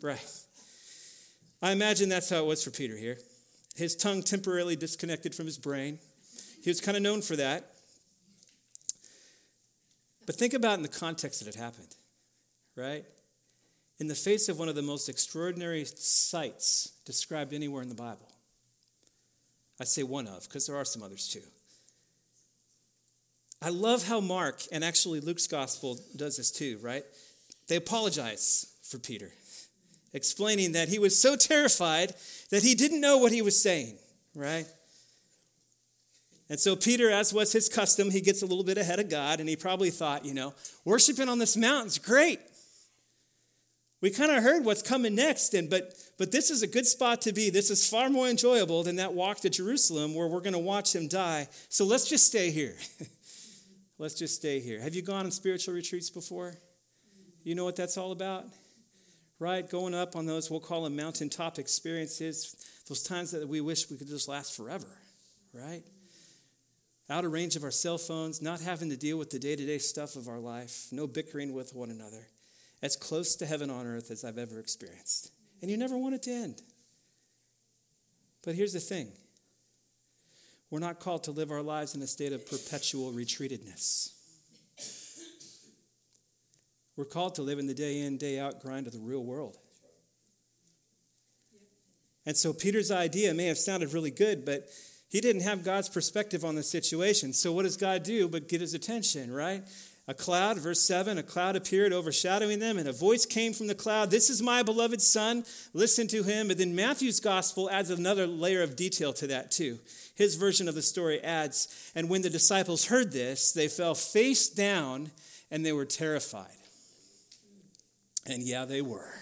Right. 0.00 0.24
I 1.60 1.72
imagine 1.72 2.08
that's 2.08 2.30
how 2.30 2.38
it 2.38 2.46
was 2.46 2.62
for 2.62 2.70
Peter 2.70 2.96
here. 2.96 3.18
His 3.74 3.96
tongue 3.96 4.22
temporarily 4.22 4.76
disconnected 4.76 5.34
from 5.34 5.46
his 5.46 5.58
brain. 5.58 5.98
He 6.62 6.70
was 6.70 6.80
kind 6.80 6.96
of 6.96 7.02
known 7.02 7.22
for 7.22 7.36
that. 7.36 7.72
But 10.26 10.36
think 10.36 10.54
about 10.54 10.76
in 10.76 10.82
the 10.82 10.88
context 10.88 11.44
that 11.44 11.48
it 11.48 11.58
happened, 11.58 11.96
right? 12.76 13.04
in 13.98 14.06
the 14.06 14.14
face 14.14 14.48
of 14.48 14.58
one 14.58 14.68
of 14.68 14.74
the 14.74 14.82
most 14.82 15.08
extraordinary 15.08 15.84
sights 15.84 16.92
described 17.04 17.52
anywhere 17.52 17.82
in 17.82 17.88
the 17.88 17.94
Bible. 17.94 18.28
I 19.80 19.84
say 19.84 20.02
one 20.02 20.26
of, 20.26 20.44
because 20.44 20.66
there 20.66 20.76
are 20.76 20.84
some 20.84 21.02
others 21.02 21.28
too. 21.28 21.42
I 23.60 23.70
love 23.70 24.06
how 24.06 24.20
Mark 24.20 24.62
and 24.70 24.84
actually 24.84 25.20
Luke's 25.20 25.48
gospel 25.48 25.98
does 26.14 26.36
this 26.36 26.50
too, 26.50 26.78
right? 26.80 27.04
They 27.66 27.76
apologize 27.76 28.72
for 28.88 28.98
Peter, 28.98 29.32
explaining 30.12 30.72
that 30.72 30.88
he 30.88 30.98
was 30.98 31.20
so 31.20 31.36
terrified 31.36 32.14
that 32.50 32.62
he 32.62 32.74
didn't 32.74 33.00
know 33.00 33.18
what 33.18 33.32
he 33.32 33.42
was 33.42 33.60
saying, 33.60 33.96
right? 34.34 34.66
And 36.50 36.58
so 36.58 36.76
Peter, 36.76 37.10
as 37.10 37.32
was 37.32 37.52
his 37.52 37.68
custom, 37.68 38.10
he 38.10 38.20
gets 38.20 38.42
a 38.42 38.46
little 38.46 38.64
bit 38.64 38.78
ahead 38.78 39.00
of 39.00 39.10
God 39.10 39.40
and 39.40 39.48
he 39.48 39.56
probably 39.56 39.90
thought, 39.90 40.24
you 40.24 40.32
know, 40.32 40.54
worshiping 40.84 41.28
on 41.28 41.38
this 41.38 41.56
mountain's 41.56 41.98
great. 41.98 42.40
We 44.00 44.10
kind 44.10 44.30
of 44.30 44.44
heard 44.44 44.64
what's 44.64 44.80
coming 44.80 45.16
next, 45.16 45.54
and 45.54 45.68
but 45.68 45.92
but 46.18 46.30
this 46.30 46.50
is 46.50 46.62
a 46.62 46.68
good 46.68 46.86
spot 46.86 47.20
to 47.22 47.32
be. 47.32 47.50
This 47.50 47.68
is 47.68 47.88
far 47.88 48.08
more 48.08 48.28
enjoyable 48.28 48.84
than 48.84 48.96
that 48.96 49.12
walk 49.12 49.40
to 49.40 49.50
Jerusalem 49.50 50.14
where 50.14 50.28
we're 50.28 50.40
going 50.40 50.52
to 50.52 50.58
watch 50.58 50.94
him 50.94 51.08
die. 51.08 51.48
So 51.68 51.84
let's 51.84 52.08
just 52.08 52.24
stay 52.24 52.50
here. 52.50 52.76
let's 53.98 54.14
just 54.14 54.36
stay 54.36 54.60
here. 54.60 54.80
Have 54.80 54.94
you 54.94 55.02
gone 55.02 55.24
on 55.24 55.32
spiritual 55.32 55.74
retreats 55.74 56.10
before? 56.10 56.54
You 57.42 57.56
know 57.56 57.64
what 57.64 57.74
that's 57.74 57.96
all 57.96 58.12
about? 58.12 58.44
Right? 59.40 59.68
Going 59.68 59.94
up 59.94 60.16
on 60.16 60.26
those, 60.26 60.50
we'll 60.50 60.60
call 60.60 60.82
them 60.82 60.96
mountaintop 60.96 61.58
experiences, 61.58 62.56
those 62.88 63.02
times 63.02 63.30
that 63.30 63.48
we 63.48 63.60
wish 63.60 63.88
we 63.88 63.96
could 63.96 64.08
just 64.08 64.28
last 64.28 64.56
forever, 64.56 64.98
right? 65.52 65.84
Out 67.08 67.24
of 67.24 67.32
range 67.32 67.54
of 67.54 67.62
our 67.62 67.70
cell 67.70 67.98
phones, 67.98 68.42
not 68.42 68.60
having 68.60 68.90
to 68.90 68.96
deal 68.96 69.16
with 69.16 69.30
the 69.30 69.38
day 69.38 69.54
to 69.54 69.64
day 69.64 69.78
stuff 69.78 70.16
of 70.16 70.26
our 70.26 70.40
life, 70.40 70.88
no 70.90 71.06
bickering 71.06 71.52
with 71.54 71.74
one 71.74 71.90
another 71.90 72.26
as 72.82 72.96
close 72.96 73.36
to 73.36 73.46
heaven 73.46 73.70
on 73.70 73.86
earth 73.86 74.10
as 74.10 74.24
I've 74.24 74.38
ever 74.38 74.58
experienced. 74.58 75.32
And 75.60 75.70
you 75.70 75.76
never 75.76 75.96
want 75.96 76.14
it 76.14 76.22
to 76.24 76.30
end. 76.30 76.62
But 78.44 78.54
here's 78.54 78.72
the 78.72 78.80
thing 78.80 79.12
we're 80.70 80.78
not 80.78 81.00
called 81.00 81.24
to 81.24 81.30
live 81.30 81.50
our 81.50 81.62
lives 81.62 81.94
in 81.94 82.02
a 82.02 82.06
state 82.06 82.32
of 82.32 82.46
perpetual 82.48 83.12
retreatedness. 83.12 84.12
We're 86.98 87.04
called 87.04 87.36
to 87.36 87.42
live 87.42 87.60
in 87.60 87.68
the 87.68 87.74
day 87.74 88.00
in, 88.00 88.16
day 88.16 88.40
out 88.40 88.60
grind 88.60 88.88
of 88.88 88.92
the 88.92 88.98
real 88.98 89.22
world. 89.22 89.56
And 92.26 92.36
so 92.36 92.52
Peter's 92.52 92.90
idea 92.90 93.32
may 93.34 93.44
have 93.44 93.56
sounded 93.56 93.92
really 93.92 94.10
good, 94.10 94.44
but 94.44 94.66
he 95.08 95.20
didn't 95.20 95.42
have 95.42 95.62
God's 95.62 95.88
perspective 95.88 96.44
on 96.44 96.56
the 96.56 96.64
situation. 96.64 97.32
So 97.32 97.52
what 97.52 97.62
does 97.62 97.76
God 97.76 98.02
do 98.02 98.26
but 98.26 98.48
get 98.48 98.60
his 98.60 98.74
attention, 98.74 99.32
right? 99.32 99.62
A 100.08 100.14
cloud, 100.14 100.58
verse 100.58 100.80
7, 100.80 101.18
a 101.18 101.22
cloud 101.22 101.54
appeared 101.54 101.92
overshadowing 101.92 102.58
them, 102.58 102.78
and 102.78 102.88
a 102.88 102.92
voice 102.92 103.26
came 103.26 103.52
from 103.52 103.68
the 103.68 103.76
cloud 103.76 104.10
This 104.10 104.28
is 104.28 104.42
my 104.42 104.64
beloved 104.64 105.00
Son, 105.00 105.44
listen 105.72 106.08
to 106.08 106.24
him. 106.24 106.50
And 106.50 106.58
then 106.58 106.74
Matthew's 106.74 107.20
gospel 107.20 107.70
adds 107.70 107.90
another 107.90 108.26
layer 108.26 108.62
of 108.62 108.74
detail 108.74 109.12
to 109.12 109.28
that, 109.28 109.52
too. 109.52 109.78
His 110.16 110.34
version 110.34 110.68
of 110.68 110.74
the 110.74 110.82
story 110.82 111.22
adds, 111.22 111.92
And 111.94 112.10
when 112.10 112.22
the 112.22 112.30
disciples 112.30 112.86
heard 112.86 113.12
this, 113.12 113.52
they 113.52 113.68
fell 113.68 113.94
face 113.94 114.48
down 114.48 115.12
and 115.48 115.64
they 115.64 115.72
were 115.72 115.84
terrified. 115.84 116.57
And 118.28 118.42
yeah, 118.42 118.64
they 118.64 118.82
were. 118.82 119.14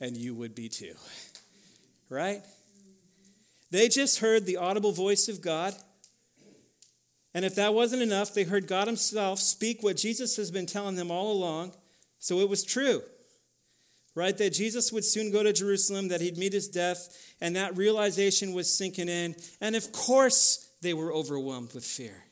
And 0.00 0.16
you 0.16 0.34
would 0.34 0.54
be 0.54 0.68
too. 0.68 0.94
Right? 2.08 2.42
They 3.70 3.88
just 3.88 4.20
heard 4.20 4.46
the 4.46 4.56
audible 4.56 4.92
voice 4.92 5.28
of 5.28 5.42
God. 5.42 5.74
And 7.34 7.44
if 7.44 7.54
that 7.56 7.74
wasn't 7.74 8.02
enough, 8.02 8.32
they 8.32 8.44
heard 8.44 8.66
God 8.66 8.86
Himself 8.86 9.38
speak 9.38 9.82
what 9.82 9.96
Jesus 9.96 10.36
has 10.36 10.50
been 10.50 10.66
telling 10.66 10.96
them 10.96 11.10
all 11.10 11.30
along. 11.30 11.72
So 12.18 12.40
it 12.40 12.48
was 12.48 12.64
true, 12.64 13.02
right? 14.14 14.36
That 14.38 14.54
Jesus 14.54 14.92
would 14.92 15.04
soon 15.04 15.30
go 15.30 15.42
to 15.42 15.52
Jerusalem, 15.52 16.08
that 16.08 16.20
He'd 16.20 16.38
meet 16.38 16.54
His 16.54 16.68
death, 16.68 17.34
and 17.40 17.54
that 17.54 17.76
realization 17.76 18.54
was 18.54 18.76
sinking 18.76 19.08
in. 19.08 19.36
And 19.60 19.76
of 19.76 19.92
course, 19.92 20.68
they 20.80 20.94
were 20.94 21.12
overwhelmed 21.12 21.74
with 21.74 21.84
fear. 21.84 22.24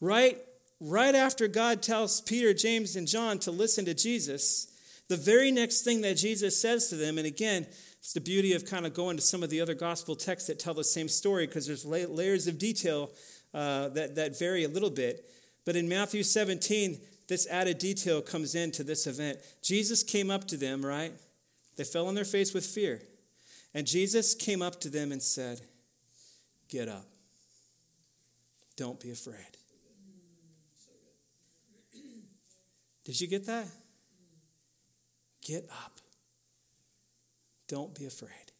Right? 0.00 0.38
Right 0.80 1.14
after 1.14 1.48
God 1.48 1.82
tells 1.82 2.20
Peter, 2.20 2.52
James, 2.52 2.96
and 2.96 3.08
John 3.08 3.38
to 3.40 3.50
listen 3.50 3.84
to 3.86 3.94
Jesus, 3.94 4.68
the 5.08 5.16
very 5.16 5.50
next 5.50 5.82
thing 5.82 6.02
that 6.02 6.16
Jesus 6.16 6.60
says 6.60 6.88
to 6.88 6.96
them, 6.96 7.16
and 7.16 7.26
again, 7.26 7.66
it's 7.98 8.12
the 8.12 8.20
beauty 8.20 8.52
of 8.52 8.64
kind 8.64 8.86
of 8.86 8.94
going 8.94 9.16
to 9.16 9.22
some 9.22 9.42
of 9.42 9.50
the 9.50 9.60
other 9.60 9.74
gospel 9.74 10.14
texts 10.14 10.48
that 10.48 10.58
tell 10.58 10.74
the 10.74 10.84
same 10.84 11.08
story 11.08 11.46
because 11.46 11.66
there's 11.66 11.84
layers 11.84 12.46
of 12.46 12.58
detail 12.58 13.10
uh, 13.54 13.88
that, 13.90 14.14
that 14.16 14.38
vary 14.38 14.64
a 14.64 14.68
little 14.68 14.90
bit. 14.90 15.24
But 15.64 15.76
in 15.76 15.88
Matthew 15.88 16.22
17, 16.22 17.00
this 17.28 17.48
added 17.48 17.78
detail 17.78 18.22
comes 18.22 18.54
into 18.54 18.84
this 18.84 19.06
event. 19.06 19.38
Jesus 19.62 20.02
came 20.02 20.30
up 20.30 20.46
to 20.48 20.56
them, 20.56 20.84
right? 20.84 21.12
They 21.76 21.84
fell 21.84 22.06
on 22.06 22.14
their 22.14 22.24
face 22.24 22.54
with 22.54 22.64
fear. 22.64 23.02
And 23.74 23.86
Jesus 23.86 24.34
came 24.34 24.62
up 24.62 24.80
to 24.80 24.88
them 24.88 25.10
and 25.10 25.22
said, 25.22 25.60
Get 26.68 26.88
up. 26.88 27.06
Don't 28.76 29.00
be 29.00 29.10
afraid. 29.10 29.56
Did 33.06 33.20
you 33.20 33.28
get 33.28 33.46
that? 33.46 33.68
Get 35.40 35.64
up. 35.70 36.00
Don't 37.68 37.94
be 37.94 38.04
afraid. 38.04 38.50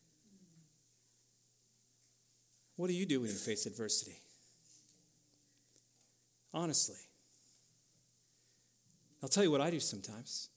What 2.77 2.87
do 2.87 2.95
you 2.95 3.07
do 3.07 3.21
when 3.21 3.29
you 3.29 3.37
face 3.37 3.67
adversity? 3.67 4.21
Honestly. 6.55 6.97
I'll 9.21 9.29
tell 9.29 9.43
you 9.43 9.51
what 9.51 9.61
I 9.61 9.71
do 9.71 9.81
sometimes. 9.81 10.49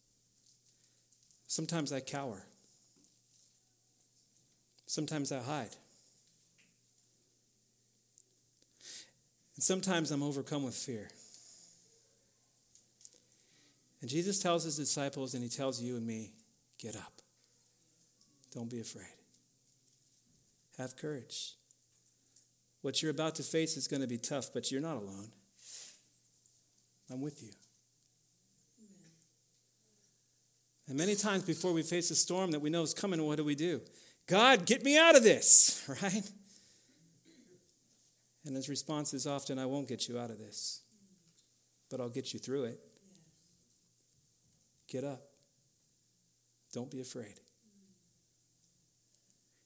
Sometimes 1.48 1.92
I 1.92 2.00
cower. 2.00 2.46
Sometimes 4.86 5.32
I 5.32 5.40
hide. 5.40 5.76
And 9.56 9.64
sometimes 9.64 10.12
I'm 10.12 10.22
overcome 10.22 10.62
with 10.62 10.76
fear. 10.76 11.10
And 14.02 14.10
Jesus 14.10 14.40
tells 14.40 14.64
his 14.64 14.78
disciples, 14.78 15.34
and 15.34 15.44
he 15.44 15.50
tells 15.50 15.82
you 15.82 15.98
and 15.98 16.06
me, 16.06 16.32
get 16.78 16.96
up. 16.96 17.22
Don't 18.54 18.70
be 18.70 18.80
afraid. 18.80 19.06
Have 20.78 20.96
courage. 20.96 21.56
What 22.82 23.02
you're 23.02 23.12
about 23.12 23.36
to 23.36 23.44
face 23.44 23.76
is 23.76 23.88
going 23.88 24.02
to 24.02 24.08
be 24.08 24.18
tough, 24.18 24.54
but 24.54 24.72
you're 24.72 24.82
not 24.82 24.96
alone. 24.96 25.28
I'm 27.12 27.22
with 27.22 27.44
you. 27.44 27.50
And 30.88 30.98
many 30.98 31.16
times 31.16 31.44
before 31.44 31.74
we 31.74 31.84
face 31.84 32.10
a 32.10 32.16
storm 32.16 32.52
that 32.52 32.62
we 32.62 32.70
know 32.70 32.82
is 32.82 32.94
coming, 32.94 33.24
what 33.24 33.38
do 33.38 33.44
we 33.44 33.56
do? 33.56 33.82
God, 34.28 34.66
get 34.66 34.84
me 34.84 34.98
out 34.98 35.16
of 35.16 35.24
this, 35.24 35.84
right? 36.02 36.32
And 38.46 38.56
his 38.56 38.70
response 38.70 39.14
is 39.14 39.28
often, 39.28 39.60
I 39.60 39.66
won't 39.66 39.88
get 39.88 40.08
you 40.08 40.18
out 40.18 40.32
of 40.32 40.40
this, 40.40 40.82
but 41.92 42.00
I'll 42.00 42.10
get 42.10 42.34
you 42.34 42.40
through 42.40 42.64
it. 42.64 42.80
Get 44.90 45.04
up. 45.04 45.22
Don't 46.74 46.90
be 46.90 47.02
afraid. 47.02 47.40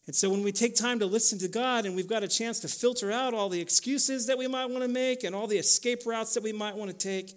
And 0.06 0.16
so 0.16 0.30
when 0.30 0.44
we 0.44 0.52
take 0.52 0.76
time 0.76 1.00
to 1.00 1.06
listen 1.06 1.40
to 1.40 1.48
God 1.48 1.86
and 1.86 1.96
we've 1.96 2.08
got 2.08 2.24
a 2.24 2.28
chance 2.28 2.60
to 2.60 2.68
filter 2.68 3.10
out 3.12 3.34
all 3.34 3.48
the 3.48 3.62
excuses 3.62 4.28
that 4.28 4.38
we 4.38 4.48
might 4.48 4.70
want 4.70 4.84
to 4.84 4.90
make 4.90 5.24
and 5.24 5.34
all 5.34 5.48
the 5.48 5.58
escape 5.58 6.06
routes 6.06 6.34
that 6.34 6.44
we 6.44 6.52
might 6.52 6.76
want 6.76 6.92
to 6.92 6.98
take, 6.98 7.32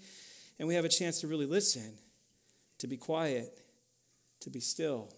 and 0.58 0.66
we 0.66 0.74
have 0.74 0.84
a 0.84 0.88
chance 0.88 1.20
to 1.20 1.28
really 1.28 1.46
listen, 1.46 1.98
to 2.78 2.88
be 2.88 2.96
quiet, 2.96 3.60
to 4.40 4.50
be 4.50 4.58
still. 4.58 5.12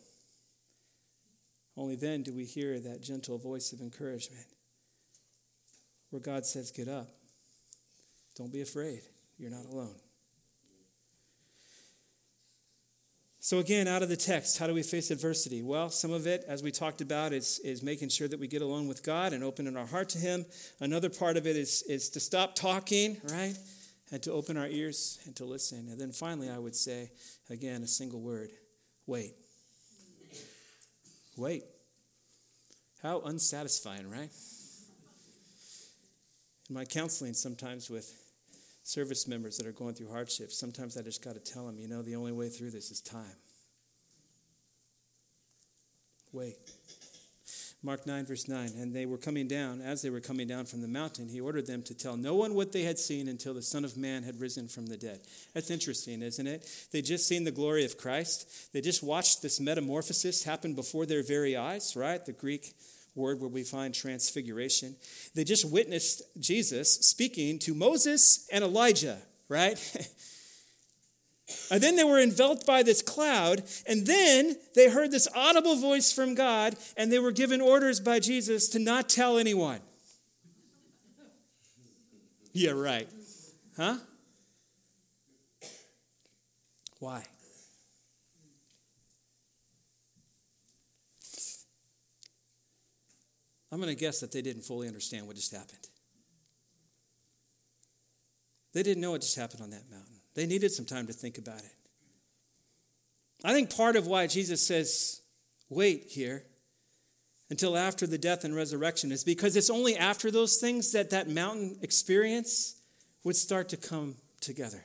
Only 1.77 1.97
then 1.97 2.23
do 2.23 2.35
we 2.35 2.45
hear 2.45 2.81
that 2.81 3.03
gentle 3.03 3.39
voice 3.39 3.73
of 3.73 3.81
encouragement 3.81 4.47
where 6.11 6.21
God 6.21 6.45
says, 6.45 6.71
Get 6.71 6.89
up. 6.89 7.09
Don't 8.37 8.53
be 8.53 8.61
afraid. 8.61 9.03
You're 9.39 9.51
not 9.51 9.65
alone. 9.65 9.95
So, 13.49 13.61
again, 13.61 13.89
out 13.89 14.03
of 14.03 14.11
the 14.11 14.17
text, 14.17 14.59
how 14.59 14.67
do 14.67 14.75
we 14.75 14.83
face 14.83 15.11
adversity? 15.11 15.63
Well, 15.63 15.89
some 15.89 16.13
of 16.13 16.27
it, 16.27 16.45
as 16.47 16.63
we 16.63 16.71
talked 16.71 17.01
about, 17.01 17.33
is, 17.33 17.61
is 17.61 17.83
making 17.83 18.11
sure 18.11 18.29
that 18.29 18.39
we 18.39 18.47
get 18.47 18.61
alone 18.61 18.87
with 18.89 19.03
God 19.03 19.33
and 19.33 19.43
opening 19.43 19.75
our 19.75 19.87
heart 19.87 20.11
to 20.11 20.19
Him. 20.19 20.45
Another 20.81 21.09
part 21.09 21.39
of 21.39 21.47
it 21.47 21.57
is, 21.57 21.81
is 21.89 22.11
to 22.11 22.21
stop 22.21 22.55
talking, 22.55 23.17
right? 23.25 23.55
And 24.13 24.23
to 24.25 24.33
open 24.33 24.59
our 24.59 24.67
ears 24.67 25.19
and 25.25 25.35
to 25.37 25.47
listen. 25.47 25.89
And 25.89 25.99
then 25.99 26.13
finally, 26.13 26.51
I 26.51 26.59
would 26.59 26.77
say, 26.77 27.11
again, 27.49 27.83
a 27.83 27.87
single 27.87 28.21
word 28.21 28.51
wait. 29.07 29.33
Wait. 31.39 31.65
How 33.03 33.23
unsatisfying, 33.23 34.11
right? 34.11 34.31
In 36.69 36.75
my 36.75 36.85
counseling, 36.85 37.33
sometimes 37.33 37.89
with 37.89 38.13
service 38.89 39.29
members 39.29 39.59
that 39.59 39.67
are 39.67 39.73
going 39.73 39.95
through 39.95 40.09
hardships, 40.09 40.59
sometimes 40.59 40.97
I 40.97 41.03
just 41.03 41.23
got 41.23 41.35
to 41.35 41.41
tell 41.41 41.67
them, 41.67 41.79
you 41.79 41.89
know, 41.89 42.01
the 42.01 42.17
only 42.17 42.33
way 42.33 42.49
through 42.49 42.71
this 42.71 42.91
is 42.91 43.03
time. 43.03 43.37
Wait. 46.33 46.57
Mark 47.83 48.07
9, 48.07 48.25
verse 48.25 48.49
9. 48.49 48.71
And 48.79 48.95
they 48.95 49.05
were 49.05 49.19
coming 49.19 49.47
down. 49.47 49.83
As 49.83 50.01
they 50.01 50.09
were 50.09 50.21
coming 50.21 50.49
down 50.49 50.65
from 50.65 50.81
the 50.81 50.89
mountain, 50.89 51.29
he 51.29 51.39
ordered 51.39 51.67
them 51.67 51.83
to 51.83 51.95
tell 51.95 52.17
no 52.17 52.35
one 52.35 52.55
what 52.55 52.73
they 52.73 52.83
had 52.83 52.99
seen 52.99 53.29
until 53.29 53.53
the 53.53 53.63
Son 53.63 53.85
of 53.85 53.97
Man 53.97 54.23
had 54.23 54.41
risen 54.41 54.69
from 54.69 54.87
the 54.87 54.97
dead. 54.97 55.21
That's 55.53 55.71
interesting, 55.71 56.23
isn't 56.23 56.47
it? 56.47 56.67
They 56.91 57.03
just 57.03 57.29
seen 57.29 57.45
the 57.45 57.51
glory 57.51 57.85
of 57.85 57.99
Christ. 57.99 58.73
They 58.73 58.81
just 58.81 59.03
watched 59.03 59.43
this 59.43 59.61
metamorphosis 59.61 60.45
happen 60.45 60.75
before 60.75 61.05
their 61.05 61.23
very 61.23 61.57
eyes, 61.57 61.95
right? 61.95 62.25
The 62.25 62.33
Greek 62.33 62.73
word 63.19 63.41
where 63.41 63.49
we 63.49 63.65
find 63.65 63.93
transfiguration. 63.93 64.97
They 65.35 65.45
just 65.45 65.71
witnessed 65.71 66.23
Jesus 66.39 66.95
speaking 66.95 67.59
to 67.61 67.75
Moses 67.75 68.49
and 68.51 68.65
Elijah, 68.65 69.19
right? 69.49 69.79
and 71.71 71.83
then 71.83 71.97
they 71.97 72.05
were 72.05 72.21
enveloped 72.21 72.67
by 72.67 72.83
this 72.83 73.03
cloud, 73.03 73.65
and 73.87 74.07
then 74.07 74.57
they 74.75 74.89
heard 74.89 75.11
this 75.11 75.29
audible 75.35 75.77
voice 75.77 76.13
from 76.13 76.35
God, 76.35 76.77
and 76.97 77.13
they 77.13 77.19
were 77.19 77.33
given 77.33 77.61
orders 77.61 78.01
by 78.01 78.21
Jesus 78.21 78.69
to 78.71 78.79
not 78.79 79.09
tell 79.09 79.39
anyone. 79.39 79.81
Yeah, 82.55 82.73
right. 82.73 83.09
Huh? 83.77 83.99
Why? 86.99 87.25
I'm 93.71 93.81
going 93.81 93.95
to 93.95 94.01
guess 94.01 94.21
that 94.21 94.33
they 94.33 94.43
didn't 94.43 94.63
fully 94.63 94.89
understand 94.89 95.27
what 95.27 95.37
just 95.37 95.53
happened. 95.53 95.89
They 98.73 98.83
didn't 98.83 99.03
know 99.03 99.13
what 99.13 99.23
just 99.23 99.37
happened 99.37 99.63
on 99.63 99.71
that 99.71 99.91
mountain. 99.91 100.17
They 100.35 100.47
needed 100.47 100.73
some 100.73 100.85
time 100.85 101.07
to 101.07 101.13
think 101.13 101.39
about 101.39 101.61
it. 101.61 101.77
I 103.45 103.53
think 103.53 103.75
part 103.75 103.97
of 103.97 104.07
why 104.07 104.27
Jesus 104.27 104.67
says, 104.67 105.21
wait 105.69 106.07
here 106.09 106.45
until 107.51 107.77
after 107.77 108.07
the 108.07 108.19
death 108.19 108.45
and 108.45 108.55
resurrection 108.55 109.11
is 109.11 109.25
because 109.25 109.57
it's 109.57 109.71
only 109.71 109.97
after 109.97 110.31
those 110.31 110.57
things 110.59 110.93
that 110.93 111.11
that 111.11 111.29
mountain 111.29 111.79
experience 111.83 112.77
would 113.25 113.37
start 113.37 113.69
to 113.71 113.77
come 113.77 114.17
together, 114.41 114.85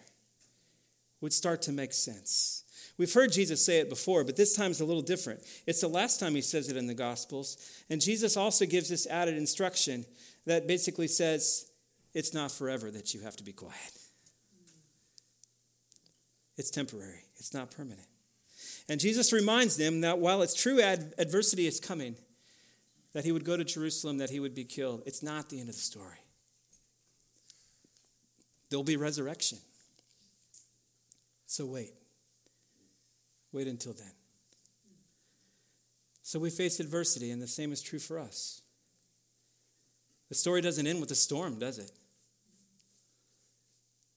would 1.22 1.34
start 1.34 1.62
to 1.64 1.72
make 1.72 1.94
sense. 1.94 2.62
We've 2.98 3.14
heard 3.14 3.32
Jesus 3.32 3.66
say 3.66 3.80
it 3.80 3.89
before, 3.89 4.24
but 4.24 4.38
this 4.38 4.56
time 4.56 4.72
is 4.72 4.80
a 4.80 4.86
little 4.86 5.02
different. 5.02 5.41
It's 5.66 5.82
the 5.82 5.88
last 5.88 6.20
time 6.20 6.36
he 6.36 6.41
says 6.41 6.70
it 6.70 6.78
in 6.78 6.86
the 6.86 6.94
Gospels. 6.94 7.58
And 7.89 8.00
Jesus 8.00 8.38
also 8.38 8.66
gives 8.66 8.89
this 8.89 9.08
added 9.08 9.36
instruction 9.36 10.06
that 10.46 10.68
basically 10.68 11.08
says 11.08 11.66
it's 12.14 12.34
not 12.34 12.52
forever 12.52 12.91
that 12.91 13.14
you 13.14 13.22
have 13.22 13.36
to 13.38 13.44
be 13.44 13.52
quiet. 13.52 13.98
It's 16.56 16.70
temporary, 16.70 17.26
it's 17.38 17.54
not 17.54 17.72
permanent. 17.72 18.08
And 18.88 19.00
Jesus 19.00 19.34
reminds 19.34 19.78
them 19.78 20.02
that 20.02 20.20
while 20.20 20.41
it's 20.41 20.54
true 20.54 20.80
ad- 20.82 21.14
adversity 21.18 21.66
is 21.66 21.80
coming, 21.80 22.16
that 23.14 23.24
he 23.24 23.32
would 23.32 23.46
go 23.46 23.58
to 23.58 23.64
Jerusalem, 23.64 24.18
that 24.18 24.30
he 24.30 24.39
would 24.39 24.54
be 24.54 24.66
killed, 24.66 25.02
it's 25.06 25.24
not 25.24 25.50
the 25.50 25.60
end 25.60 25.70
of 25.70 25.76
the 25.76 25.82
story. 25.82 26.18
There'll 28.70 28.84
be 28.84 28.98
resurrection. 28.98 29.60
So 31.46 31.66
wait. 31.66 31.94
Wait 33.54 33.68
until 33.68 33.93
then. 33.93 34.12
So 36.24 36.39
we 36.39 36.49
face 36.49 36.80
adversity, 36.80 37.32
and 37.32 37.41
the 37.41 37.47
same 37.47 37.72
is 37.72 37.82
true 37.82 37.99
for 37.99 38.18
us. 38.18 38.62
The 40.30 40.36
story 40.36 40.62
doesn't 40.62 40.88
end 40.88 40.99
with 40.99 41.12
a 41.12 41.16
storm, 41.16 41.60
does 41.60 41.78
it? 41.78 41.91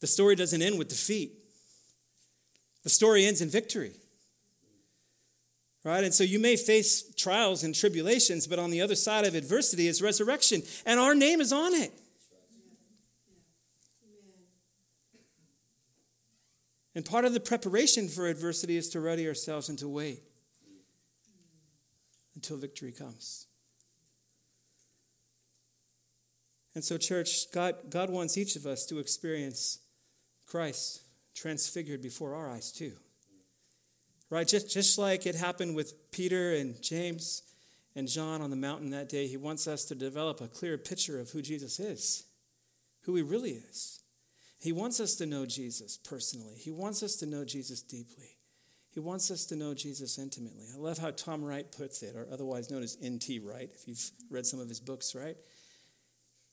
The 0.00 0.06
story 0.06 0.34
doesn't 0.34 0.62
end 0.62 0.78
with 0.78 0.88
defeat. 0.88 1.32
The 2.84 2.90
story 2.90 3.26
ends 3.26 3.42
in 3.42 3.50
victory. 3.50 3.92
Right? 5.84 6.02
And 6.02 6.14
so 6.14 6.24
you 6.24 6.38
may 6.38 6.56
face 6.56 7.14
trials 7.14 7.62
and 7.62 7.74
tribulations, 7.74 8.46
but 8.46 8.58
on 8.58 8.70
the 8.70 8.80
other 8.80 8.94
side 8.94 9.26
of 9.26 9.34
adversity 9.34 9.86
is 9.86 10.00
resurrection, 10.00 10.62
and 10.86 10.98
our 10.98 11.14
name 11.14 11.40
is 11.40 11.52
on 11.52 11.74
it. 11.74 11.92
And 16.96 17.04
part 17.04 17.26
of 17.26 17.34
the 17.34 17.40
preparation 17.40 18.08
for 18.08 18.26
adversity 18.26 18.78
is 18.78 18.88
to 18.88 19.00
ready 19.00 19.28
ourselves 19.28 19.68
and 19.68 19.78
to 19.80 19.86
wait 19.86 20.22
until 22.34 22.56
victory 22.56 22.90
comes. 22.90 23.46
And 26.74 26.82
so, 26.82 26.96
church, 26.96 27.52
God, 27.52 27.90
God 27.90 28.08
wants 28.08 28.38
each 28.38 28.56
of 28.56 28.64
us 28.64 28.86
to 28.86 28.98
experience 28.98 29.80
Christ 30.46 31.02
transfigured 31.34 32.00
before 32.00 32.34
our 32.34 32.50
eyes, 32.50 32.72
too. 32.72 32.94
Right? 34.30 34.48
Just, 34.48 34.72
just 34.72 34.96
like 34.96 35.26
it 35.26 35.34
happened 35.34 35.76
with 35.76 36.10
Peter 36.12 36.54
and 36.54 36.82
James 36.82 37.42
and 37.94 38.08
John 38.08 38.40
on 38.40 38.48
the 38.48 38.56
mountain 38.56 38.88
that 38.90 39.10
day, 39.10 39.26
he 39.26 39.36
wants 39.36 39.68
us 39.68 39.84
to 39.86 39.94
develop 39.94 40.40
a 40.40 40.48
clear 40.48 40.78
picture 40.78 41.20
of 41.20 41.28
who 41.28 41.42
Jesus 41.42 41.78
is, 41.78 42.24
who 43.02 43.16
he 43.16 43.22
really 43.22 43.52
is. 43.52 44.00
He 44.58 44.72
wants 44.72 45.00
us 45.00 45.14
to 45.16 45.26
know 45.26 45.46
Jesus 45.46 45.96
personally. 45.96 46.54
He 46.54 46.70
wants 46.70 47.02
us 47.02 47.16
to 47.16 47.26
know 47.26 47.44
Jesus 47.44 47.82
deeply. 47.82 48.38
He 48.90 49.00
wants 49.00 49.30
us 49.30 49.44
to 49.46 49.56
know 49.56 49.74
Jesus 49.74 50.18
intimately. 50.18 50.68
I 50.74 50.78
love 50.78 50.96
how 50.96 51.10
Tom 51.10 51.44
Wright 51.44 51.70
puts 51.70 52.02
it, 52.02 52.16
or 52.16 52.26
otherwise 52.32 52.70
known 52.70 52.82
as 52.82 52.96
N.T. 53.02 53.40
Wright, 53.40 53.70
if 53.74 53.86
you've 53.86 54.10
read 54.30 54.46
some 54.46 54.58
of 54.58 54.70
his 54.70 54.80
books, 54.80 55.14
right? 55.14 55.36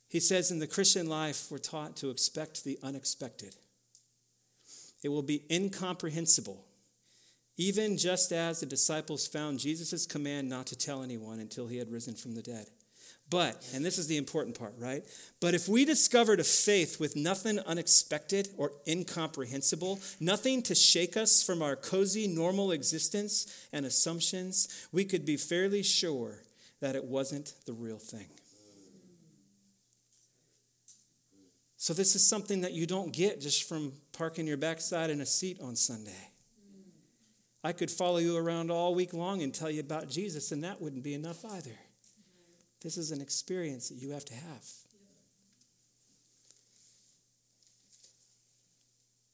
He 0.10 0.20
says, 0.20 0.52
In 0.52 0.60
the 0.60 0.68
Christian 0.68 1.08
life, 1.08 1.48
we're 1.50 1.58
taught 1.58 1.96
to 1.98 2.10
expect 2.10 2.66
the 2.66 2.78
unexpected. 2.84 3.56
It 5.04 5.10
will 5.10 5.22
be 5.22 5.46
incomprehensible, 5.50 6.66
even 7.56 7.98
just 7.98 8.34
as 8.34 8.60
the 8.60 8.66
disciples 8.66 9.26
found 9.26 9.60
Jesus' 9.60 10.06
command 10.06 10.50
not 10.50 10.68
to 10.68 10.76
tell 10.76 11.02
anyone 11.02 11.40
until 11.40 11.68
he 11.68 11.78
had 11.78 11.92
risen 11.92 12.16
from 12.16 12.36
the 12.36 12.42
dead. 12.42 12.68
But, 13.34 13.68
and 13.74 13.84
this 13.84 13.98
is 13.98 14.06
the 14.06 14.18
important 14.18 14.60
part, 14.60 14.76
right? 14.78 15.04
But 15.42 15.56
if 15.56 15.68
we 15.68 15.86
discovered 15.86 16.40
a 16.40 16.44
faith 16.44 17.00
with 17.00 17.16
nothing 17.16 17.58
unexpected 17.58 18.50
or 18.58 18.74
incomprehensible, 18.88 20.00
nothing 20.20 20.62
to 20.62 20.76
shake 20.76 21.18
us 21.18 21.42
from 21.42 21.64
our 21.64 21.76
cozy, 21.76 22.28
normal 22.28 22.72
existence 22.72 23.68
and 23.74 23.88
assumptions, 23.88 24.88
we 24.92 25.04
could 25.04 25.26
be 25.26 25.36
fairly 25.36 25.82
sure 25.82 26.44
that 26.80 26.96
it 26.96 27.06
wasn't 27.06 27.56
the 27.66 27.74
real 27.74 27.98
thing. 27.98 28.28
So, 31.78 31.96
this 31.96 32.16
is 32.16 32.24
something 32.24 32.62
that 32.62 32.74
you 32.74 32.86
don't 32.86 33.12
get 33.12 33.42
just 33.42 33.68
from 33.68 33.94
parking 34.16 34.46
your 34.46 34.58
backside 34.58 35.10
in 35.10 35.22
a 35.22 35.26
seat 35.26 35.58
on 35.60 35.76
Sunday. 35.76 36.30
I 37.64 37.72
could 37.72 37.90
follow 37.90 38.18
you 38.18 38.38
around 38.38 38.70
all 38.70 38.94
week 38.94 39.12
long 39.12 39.42
and 39.42 39.52
tell 39.52 39.72
you 39.72 39.80
about 39.80 40.08
Jesus, 40.08 40.52
and 40.52 40.64
that 40.64 40.80
wouldn't 40.80 41.04
be 41.04 41.16
enough 41.16 41.44
either. 41.44 41.80
This 42.84 42.98
is 42.98 43.12
an 43.12 43.22
experience 43.22 43.90
that 43.90 43.96
you 43.96 44.12
have 44.12 44.26
to 44.26 44.34
have. 44.34 44.64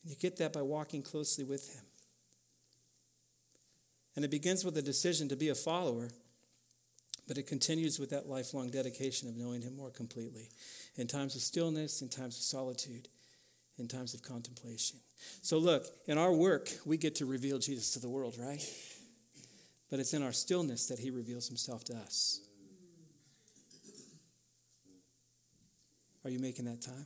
And 0.04 0.12
You 0.12 0.16
get 0.16 0.38
that 0.38 0.54
by 0.54 0.62
walking 0.62 1.02
closely 1.02 1.44
with 1.44 1.74
Him. 1.74 1.84
And 4.16 4.24
it 4.24 4.32
begins 4.32 4.64
with 4.64 4.78
a 4.78 4.82
decision 4.82 5.30
to 5.30 5.36
be 5.36 5.50
a 5.50 5.56
follower, 5.56 6.10
but 7.28 7.38
it 7.38 7.48
continues 7.48 8.00
with 8.00 8.10
that 8.12 8.28
lifelong 8.28 8.70
dedication 8.70 9.30
of 9.30 9.36
knowing 9.36 9.62
Him 9.62 9.76
more 9.76 9.92
completely 9.92 10.50
in 10.96 11.08
times 11.08 11.36
of 11.36 11.42
stillness, 11.42 12.02
in 12.02 12.10
times 12.10 12.38
of 12.38 12.44
solitude, 12.44 13.08
in 13.78 13.88
times 13.88 14.14
of 14.14 14.22
contemplation. 14.22 15.00
So, 15.42 15.58
look, 15.58 15.88
in 16.06 16.18
our 16.18 16.34
work, 16.34 16.70
we 16.86 16.98
get 16.98 17.16
to 17.16 17.26
reveal 17.26 17.58
Jesus 17.58 17.92
to 17.94 18.00
the 18.00 18.10
world, 18.10 18.36
right? 18.40 18.64
But 19.90 20.00
it's 20.00 20.14
in 20.14 20.22
our 20.22 20.34
stillness 20.34 20.88
that 20.88 21.00
He 21.00 21.10
reveals 21.10 21.48
Himself 21.48 21.84
to 21.86 21.96
us. 21.96 22.42
Are 26.24 26.30
you 26.30 26.40
making 26.40 26.66
that 26.66 26.82
time? 26.82 27.06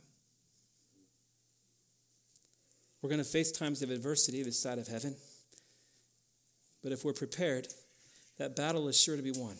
We're 3.00 3.10
going 3.10 3.22
to 3.22 3.28
face 3.28 3.52
times 3.52 3.82
of 3.82 3.90
adversity 3.90 4.42
this 4.42 4.58
side 4.58 4.78
of 4.78 4.88
heaven. 4.88 5.14
But 6.82 6.92
if 6.92 7.04
we're 7.04 7.12
prepared, 7.12 7.68
that 8.38 8.56
battle 8.56 8.88
is 8.88 9.00
sure 9.00 9.16
to 9.16 9.22
be 9.22 9.30
won. 9.30 9.56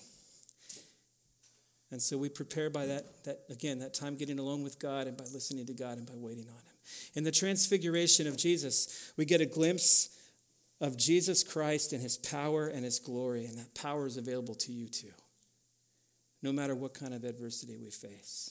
And 1.90 2.02
so 2.02 2.18
we 2.18 2.28
prepare 2.28 2.70
by 2.70 2.86
that, 2.86 3.24
that, 3.24 3.40
again, 3.50 3.78
that 3.78 3.94
time 3.94 4.16
getting 4.16 4.38
alone 4.38 4.62
with 4.64 4.78
God 4.78 5.06
and 5.06 5.16
by 5.16 5.24
listening 5.32 5.66
to 5.66 5.74
God 5.74 5.98
and 5.98 6.06
by 6.06 6.16
waiting 6.16 6.48
on 6.48 6.56
Him. 6.56 6.74
In 7.14 7.24
the 7.24 7.30
transfiguration 7.30 8.26
of 8.26 8.36
Jesus, 8.36 9.12
we 9.16 9.24
get 9.24 9.40
a 9.40 9.46
glimpse 9.46 10.08
of 10.80 10.96
Jesus 10.98 11.44
Christ 11.44 11.92
and 11.92 12.02
His 12.02 12.16
power 12.16 12.66
and 12.66 12.84
His 12.84 12.98
glory, 12.98 13.44
and 13.44 13.56
that 13.58 13.74
power 13.74 14.06
is 14.06 14.16
available 14.16 14.54
to 14.56 14.72
you 14.72 14.88
too, 14.88 15.12
no 16.42 16.50
matter 16.50 16.74
what 16.74 16.94
kind 16.94 17.14
of 17.14 17.24
adversity 17.24 17.76
we 17.76 17.90
face. 17.90 18.50